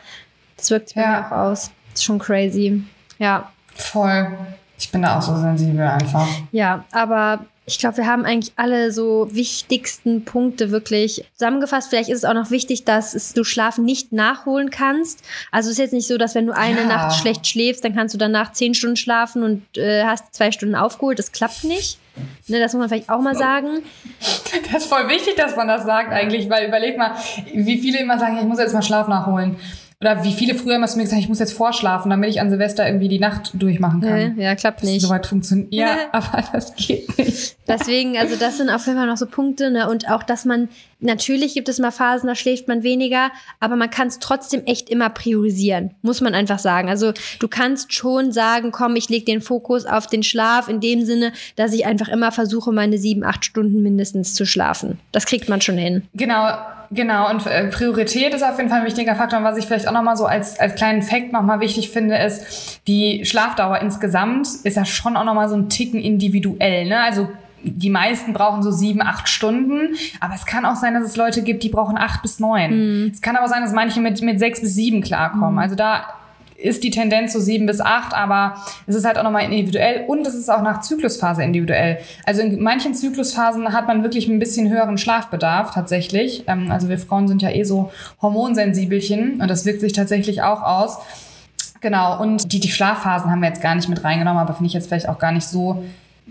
Das 0.57 0.71
wirkt 0.71 0.89
sich 0.91 0.97
ja. 0.97 1.27
auch 1.27 1.33
aus. 1.33 1.71
Das 1.91 2.01
ist 2.01 2.05
schon 2.05 2.19
crazy. 2.19 2.83
Ja. 3.19 3.51
Voll. 3.75 4.37
Ich 4.79 4.91
bin 4.91 5.03
da 5.03 5.19
auch 5.19 5.23
so 5.23 5.37
sensibel 5.37 5.81
einfach. 5.81 6.27
Ja, 6.53 6.85
aber 6.93 7.41
ich 7.69 7.79
glaube, 7.79 7.97
wir 7.97 8.07
haben 8.07 8.25
eigentlich 8.25 8.53
alle 8.57 8.93
so 8.93 9.29
wichtigsten 9.33 10.25
Punkte 10.25 10.71
wirklich 10.71 11.25
zusammengefasst. 11.35 11.91
Vielleicht 11.91 12.09
ist 12.09 12.19
es 12.19 12.25
auch 12.25 12.35
noch 12.35 12.53
wichtig, 12.53 12.85
dass 12.85 13.33
du 13.33 13.43
Schlafen 13.43 13.85
nicht 13.85 14.13
nachholen 14.13 14.71
kannst. 14.71 15.25
Also 15.51 15.69
es 15.69 15.73
ist 15.73 15.79
jetzt 15.79 15.93
nicht 15.93 16.07
so, 16.07 16.17
dass 16.17 16.37
wenn 16.37 16.47
du 16.47 16.55
eine 16.55 16.83
ja. 16.83 16.87
Nacht 16.87 17.19
schlecht 17.19 17.47
schläfst, 17.47 17.85
dann 17.85 17.95
kannst 17.95 18.15
du 18.15 18.19
danach 18.19 18.53
zehn 18.53 18.75
Stunden 18.75 18.97
schlafen 18.97 19.43
und 19.43 19.77
äh, 19.77 20.05
hast 20.05 20.33
zwei 20.33 20.53
Stunden 20.53 20.77
aufgeholt. 20.77 21.19
Das 21.19 21.33
klappt 21.33 21.65
nicht. 21.65 21.99
Ne, 22.47 22.61
das 22.61 22.73
muss 22.73 22.81
man 22.81 22.89
vielleicht 22.89 23.11
auch 23.11 23.21
mal 23.21 23.37
sagen. 23.37 23.83
Das 24.73 24.85
ist 24.85 24.89
voll 24.89 25.09
wichtig, 25.09 25.37
dass 25.37 25.57
man 25.57 25.69
das 25.69 25.85
sagt 25.85 26.13
eigentlich, 26.13 26.49
weil 26.49 26.69
überleg 26.69 26.97
mal, 26.97 27.13
wie 27.53 27.79
viele 27.79 27.99
immer 27.99 28.19
sagen, 28.19 28.39
ich 28.39 28.45
muss 28.45 28.59
jetzt 28.59 28.73
mal 28.73 28.83
Schlaf 28.83 29.09
nachholen. 29.09 29.57
Oder 30.01 30.25
wie 30.25 30.33
viele 30.33 30.55
früher 30.55 30.77
immer 30.77 30.87
zu 30.87 30.99
mir 30.99 31.05
gesagt, 31.05 31.23
ich 31.23 31.29
muss 31.29 31.39
jetzt 31.39 31.55
vorschlafen, 31.55 32.11
damit 32.11 32.29
ich 32.29 32.41
an 32.41 32.51
Silvester 32.51 32.87
irgendwie 32.87 33.09
die 33.09 33.19
Nacht 33.19 33.53
durchmachen 33.55 34.03
kann. 34.03 34.37
Ja, 34.37 34.51
ja 34.51 34.55
klappt 34.55 34.83
nicht. 34.83 35.01
Soweit 35.01 35.27
funktioniert. 35.27 35.73
Ja, 35.73 35.97
aber 36.13 36.45
das 36.53 36.75
geht 36.77 37.17
nicht. 37.19 37.56
Deswegen, 37.69 38.17
also 38.17 38.37
das 38.37 38.59
sind 38.59 38.71
auf 38.71 38.87
jeden 38.87 38.99
Fall 38.99 39.07
noch 39.07 39.17
so 39.17 39.27
Punkte, 39.27 39.71
ne? 39.71 39.89
Und 39.89 40.09
auch, 40.11 40.23
dass 40.23 40.45
man, 40.45 40.69
natürlich 41.01 41.55
gibt 41.55 41.69
es 41.69 41.79
mal 41.79 41.91
Phasen, 41.91 42.29
da 42.29 42.35
schläft 42.35 42.69
man 42.69 42.83
weniger, 42.83 43.31
aber 43.61 43.77
man 43.77 43.91
kann 43.91 44.09
es 44.09 44.19
trotzdem 44.19 44.65
echt 44.67 44.89
immer 44.89 45.11
priorisieren, 45.11 45.95
muss 46.03 46.21
man 46.21 46.35
einfach 46.35 46.59
sagen. 46.59 46.89
Also 46.89 47.13
du 47.41 47.49
kannst 47.49 47.93
schon 47.93 48.33
sagen, 48.33 48.71
komm, 48.71 48.97
ich 48.97 49.09
lege 49.09 49.25
den 49.25 49.41
Fokus 49.41 49.87
auf 49.87 50.07
den 50.07 50.23
Schlaf 50.23 50.69
in 50.69 50.81
dem 50.81 51.05
Sinne, 51.05 51.33
dass 51.57 51.73
ich 51.73 51.87
einfach 51.87 52.09
immer 52.09 52.33
versuche, 52.33 52.73
meine 52.73 52.99
sieben, 52.99 53.25
acht 53.25 53.45
Stunden 53.45 53.83
mindestens 53.83 54.35
zu 54.35 54.47
schlafen. 54.47 54.99
Das 55.13 55.27
kriegt 55.27 55.49
man 55.49 55.61
schon 55.61 55.79
hin. 55.79 56.03
Genau, 56.15 56.57
Genau, 56.91 57.29
und 57.31 57.45
äh, 57.47 57.67
Priorität 57.67 58.33
ist 58.33 58.45
auf 58.45 58.59
jeden 58.59 58.71
Fall 58.71 58.81
ein 58.81 58.87
wichtiger 58.87 59.17
Faktor. 59.17 59.41
Und 59.41 59.45
was 59.45 59.59
ich 59.59 59.67
vielleicht 59.67 59.89
auch 59.89 59.93
nochmal 59.93 60.17
so 60.17 60.27
als, 60.27 60.59
als 60.61 60.75
kleinen 60.77 61.03
Fakt 61.03 61.33
nochmal 61.33 61.61
wichtig 61.61 61.91
finde, 61.91 62.17
ist, 62.17 62.81
die 62.87 63.25
Schlafdauer 63.25 63.81
insgesamt 63.81 64.47
ist 64.63 64.77
ja 64.77 64.85
schon 64.85 65.17
auch 65.17 65.25
nochmal 65.25 65.49
so 65.49 65.57
ein 65.57 65.69
Ticken 65.69 66.01
individuell. 66.01 66.87
Ne? 66.87 67.01
Also 67.01 67.29
die 67.67 67.91
meisten 67.91 68.33
brauchen 68.33 68.63
so 68.63 68.71
sieben, 68.71 69.03
acht 69.03 69.29
Stunden. 69.29 69.95
Aber 70.21 70.35
es 70.35 70.47
kann 70.47 70.65
auch 70.65 70.77
sein, 70.77 70.95
dass 70.95 71.05
es 71.05 71.17
Leute 71.17 71.43
gibt, 71.43 71.63
die 71.63 71.69
brauchen 71.69 71.99
acht 71.99 72.23
bis 72.23 72.41
neun. 72.41 72.71
Mhm. 73.05 73.11
Es 73.13 73.21
kann 73.21 73.37
aber 73.37 73.49
sein, 73.49 73.63
dass 73.63 73.73
manche 73.73 74.01
mit, 74.01 74.21
mit 74.23 74.39
sechs 74.39 74.61
bis 74.61 74.75
sieben 74.75 75.03
klarkommen. 75.03 75.53
Mhm. 75.53 75.59
Also 75.59 75.75
da 75.75 76.05
ist 76.59 76.85
die 76.85 76.91
Tendenz 76.91 77.33
so 77.33 77.41
sieben 77.41 77.67
bis 77.67 77.81
acht, 77.81 78.15
aber 78.15 78.57
es 78.87 78.97
ist 78.97 79.05
halt 79.05 79.19
auch 79.19 79.23
nochmal 79.23 79.45
individuell 79.45 80.05
und 80.07 80.27
es 80.27 80.35
ist 80.35 80.49
auch 80.49 80.63
nach 80.63 80.81
Zyklusphase 80.81 81.43
individuell. 81.43 81.99
Also 82.25 82.43
in 82.43 82.63
manchen 82.63 82.95
Zyklusphasen 82.95 83.73
hat 83.73 83.87
man 83.87 84.03
wirklich 84.03 84.29
ein 84.29 84.39
bisschen 84.39 84.71
höheren 84.71 84.99
Schlafbedarf 84.99 85.73
tatsächlich. 85.73 86.45
Ähm, 86.47 86.71
also 86.71 86.89
wir 86.89 86.99
Frauen 86.99 87.29
sind 87.29 87.43
ja 87.43 87.51
eh 87.51 87.65
so 87.65 87.91
Hormonsensibelchen 88.23 89.41
und 89.41 89.49
das 89.49 89.65
wirkt 89.65 89.81
sich 89.81 89.93
tatsächlich 89.93 90.43
auch 90.43 90.63
aus. 90.63 90.99
Genau, 91.81 92.21
und 92.21 92.53
die, 92.53 92.61
die 92.61 92.71
Schlafphasen 92.71 93.31
haben 93.31 93.41
wir 93.41 93.49
jetzt 93.49 93.63
gar 93.63 93.75
nicht 93.75 93.89
mit 93.89 94.03
reingenommen, 94.03 94.41
aber 94.41 94.55
finde 94.55 94.69
ich 94.69 94.73
jetzt 94.73 94.89
vielleicht 94.89 95.09
auch 95.09 95.19
gar 95.19 95.33
nicht 95.33 95.47
so 95.47 95.85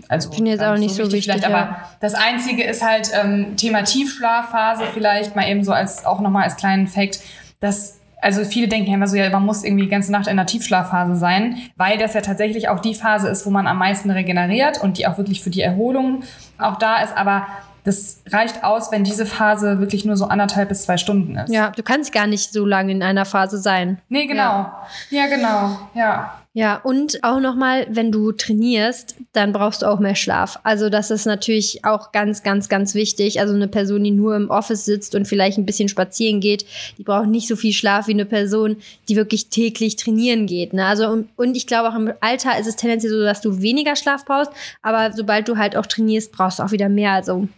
also 0.08 0.30
finde 0.30 0.52
jetzt 0.52 0.62
auch 0.62 0.76
nicht 0.76 0.94
so 0.94 1.04
wichtig, 1.04 1.28
wichtig 1.28 1.42
ja. 1.42 1.48
aber 1.48 1.76
das 2.00 2.14
einzige 2.14 2.62
ist 2.64 2.82
halt 2.82 3.10
ähm, 3.14 3.56
Thema 3.56 3.82
Tiefschlafphase 3.82 4.84
vielleicht 4.92 5.36
mal 5.36 5.48
eben 5.48 5.64
so 5.64 5.72
als 5.72 6.04
auch 6.04 6.20
nochmal 6.20 6.44
als 6.44 6.56
kleinen 6.56 6.86
Fakt, 6.86 7.20
dass 7.60 7.98
also 8.20 8.44
viele 8.44 8.66
denken 8.66 8.88
ja 8.88 8.96
immer 8.96 9.06
so, 9.06 9.16
ja, 9.16 9.28
man 9.30 9.44
muss 9.44 9.62
irgendwie 9.62 9.84
die 9.84 9.90
ganze 9.90 10.10
Nacht 10.10 10.26
in 10.26 10.36
der 10.36 10.46
Tiefschlafphase 10.46 11.16
sein, 11.16 11.58
weil 11.76 11.98
das 11.98 12.14
ja 12.14 12.22
tatsächlich 12.22 12.68
auch 12.68 12.80
die 12.80 12.94
Phase 12.94 13.28
ist, 13.28 13.46
wo 13.46 13.50
man 13.50 13.66
am 13.66 13.78
meisten 13.78 14.10
regeneriert 14.10 14.82
und 14.82 14.98
die 14.98 15.06
auch 15.06 15.18
wirklich 15.18 15.42
für 15.42 15.50
die 15.50 15.60
Erholung 15.60 16.22
auch 16.58 16.76
da 16.76 17.02
ist. 17.02 17.16
Aber 17.16 17.46
das 17.84 18.22
reicht 18.32 18.64
aus, 18.64 18.90
wenn 18.90 19.04
diese 19.04 19.26
Phase 19.26 19.78
wirklich 19.78 20.04
nur 20.04 20.16
so 20.16 20.26
anderthalb 20.26 20.70
bis 20.70 20.82
zwei 20.82 20.96
Stunden 20.96 21.36
ist. 21.36 21.52
Ja, 21.52 21.70
du 21.70 21.84
kannst 21.84 22.12
gar 22.12 22.26
nicht 22.26 22.52
so 22.52 22.66
lange 22.66 22.90
in 22.90 23.02
einer 23.02 23.24
Phase 23.24 23.58
sein. 23.58 23.98
Nee, 24.08 24.26
genau. 24.26 24.42
Ja, 24.42 24.86
ja 25.10 25.26
genau. 25.28 25.78
Ja. 25.94 26.34
Ja, 26.56 26.76
und 26.76 27.22
auch 27.22 27.38
nochmal, 27.38 27.86
wenn 27.90 28.10
du 28.10 28.32
trainierst, 28.32 29.14
dann 29.34 29.52
brauchst 29.52 29.82
du 29.82 29.86
auch 29.86 30.00
mehr 30.00 30.14
Schlaf. 30.14 30.58
Also 30.62 30.88
das 30.88 31.10
ist 31.10 31.26
natürlich 31.26 31.84
auch 31.84 32.12
ganz, 32.12 32.42
ganz, 32.42 32.70
ganz 32.70 32.94
wichtig. 32.94 33.40
Also 33.40 33.52
eine 33.52 33.68
Person, 33.68 34.02
die 34.02 34.10
nur 34.10 34.34
im 34.34 34.48
Office 34.48 34.86
sitzt 34.86 35.14
und 35.14 35.28
vielleicht 35.28 35.58
ein 35.58 35.66
bisschen 35.66 35.90
spazieren 35.90 36.40
geht, 36.40 36.64
die 36.96 37.02
braucht 37.02 37.26
nicht 37.26 37.46
so 37.46 37.56
viel 37.56 37.74
Schlaf 37.74 38.06
wie 38.06 38.14
eine 38.14 38.24
Person, 38.24 38.76
die 39.06 39.16
wirklich 39.16 39.48
täglich 39.48 39.96
trainieren 39.96 40.46
geht. 40.46 40.72
Ne? 40.72 40.86
Also 40.86 41.26
und 41.36 41.56
ich 41.58 41.66
glaube 41.66 41.90
auch 41.90 41.94
im 41.94 42.10
Alter 42.22 42.58
ist 42.58 42.66
es 42.66 42.76
tendenziell 42.76 43.12
so, 43.12 43.22
dass 43.22 43.42
du 43.42 43.60
weniger 43.60 43.94
Schlaf 43.94 44.24
brauchst, 44.24 44.50
aber 44.80 45.12
sobald 45.12 45.48
du 45.48 45.58
halt 45.58 45.76
auch 45.76 45.84
trainierst, 45.84 46.32
brauchst 46.32 46.58
du 46.58 46.62
auch 46.62 46.72
wieder 46.72 46.88
mehr. 46.88 47.12
Also 47.12 47.48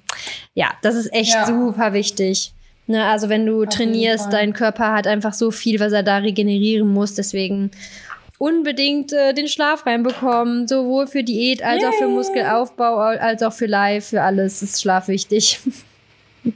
ja, 0.54 0.72
das 0.82 0.96
ist 0.96 1.12
echt 1.12 1.34
ja. 1.34 1.46
super 1.46 1.92
wichtig. 1.92 2.52
Ne? 2.88 3.04
Also 3.04 3.28
wenn 3.28 3.46
du 3.46 3.62
Auf 3.62 3.68
trainierst, 3.68 4.32
dein 4.32 4.54
Körper 4.54 4.92
hat 4.92 5.06
einfach 5.06 5.34
so 5.34 5.52
viel, 5.52 5.78
was 5.78 5.92
er 5.92 6.02
da 6.02 6.16
regenerieren 6.16 6.88
muss. 6.88 7.14
Deswegen 7.14 7.70
unbedingt 8.38 9.12
äh, 9.12 9.34
den 9.34 9.48
Schlaf 9.48 9.84
reinbekommen, 9.84 10.68
sowohl 10.68 11.06
für 11.06 11.24
Diät 11.24 11.62
als 11.62 11.82
Yay. 11.82 11.90
auch 11.90 11.94
für 11.94 12.08
Muskelaufbau, 12.08 12.96
als 12.96 13.42
auch 13.42 13.52
für 13.52 13.66
Live, 13.66 14.06
für 14.06 14.22
alles 14.22 14.62
ist 14.62 14.80
Schlaf 14.80 15.08
wichtig. 15.08 15.60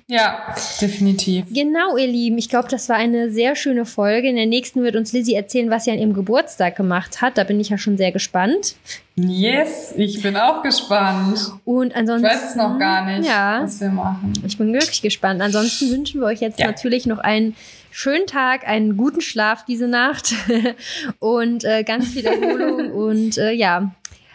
Ja, 0.06 0.54
definitiv. 0.80 1.46
Genau, 1.50 1.96
ihr 1.96 2.06
Lieben. 2.06 2.38
Ich 2.38 2.48
glaube, 2.48 2.68
das 2.68 2.88
war 2.88 2.96
eine 2.96 3.30
sehr 3.30 3.56
schöne 3.56 3.84
Folge. 3.84 4.28
In 4.28 4.36
der 4.36 4.46
nächsten 4.46 4.82
wird 4.82 4.96
uns 4.96 5.12
Lizzie 5.12 5.34
erzählen, 5.34 5.70
was 5.70 5.84
sie 5.84 5.90
an 5.90 5.98
ihrem 5.98 6.14
Geburtstag 6.14 6.76
gemacht 6.76 7.20
hat. 7.20 7.36
Da 7.36 7.44
bin 7.44 7.60
ich 7.60 7.68
ja 7.68 7.78
schon 7.78 7.96
sehr 7.96 8.12
gespannt. 8.12 8.76
Yes, 9.16 9.92
ich 9.96 10.22
bin 10.22 10.36
auch 10.36 10.62
gespannt. 10.62 11.52
Und 11.64 11.94
ansonsten. 11.94 12.26
Ich 12.26 12.32
weiß 12.32 12.50
es 12.50 12.56
noch 12.56 12.78
gar 12.78 13.04
nicht, 13.04 13.28
ja, 13.28 13.60
was 13.62 13.80
wir 13.80 13.90
machen. 13.90 14.32
Ich 14.46 14.56
bin 14.56 14.72
wirklich 14.72 15.02
gespannt. 15.02 15.42
Ansonsten 15.42 15.90
wünschen 15.90 16.20
wir 16.20 16.28
euch 16.28 16.40
jetzt 16.40 16.58
ja. 16.58 16.66
natürlich 16.66 17.06
noch 17.06 17.18
einen 17.18 17.54
schönen 17.92 18.26
Tag, 18.26 18.66
einen 18.66 18.96
guten 18.96 19.20
Schlaf 19.20 19.64
diese 19.64 19.86
Nacht 19.86 20.34
und 21.20 21.64
äh, 21.64 21.84
ganz 21.84 22.08
viel 22.08 22.26
Erholung 22.26 22.90
und 22.92 23.38
äh, 23.38 23.52
ja, 23.52 23.94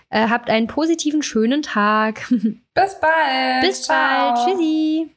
äh, 0.10 0.30
habt 0.30 0.50
einen 0.50 0.68
positiven, 0.68 1.22
schönen 1.24 1.64
Tag. 1.64 2.22
Bis 2.30 3.00
bald. 3.00 3.62
Bis 3.62 3.82
Ciao. 3.84 4.34
bald. 4.34 4.48
Tschüssi. 4.48 5.17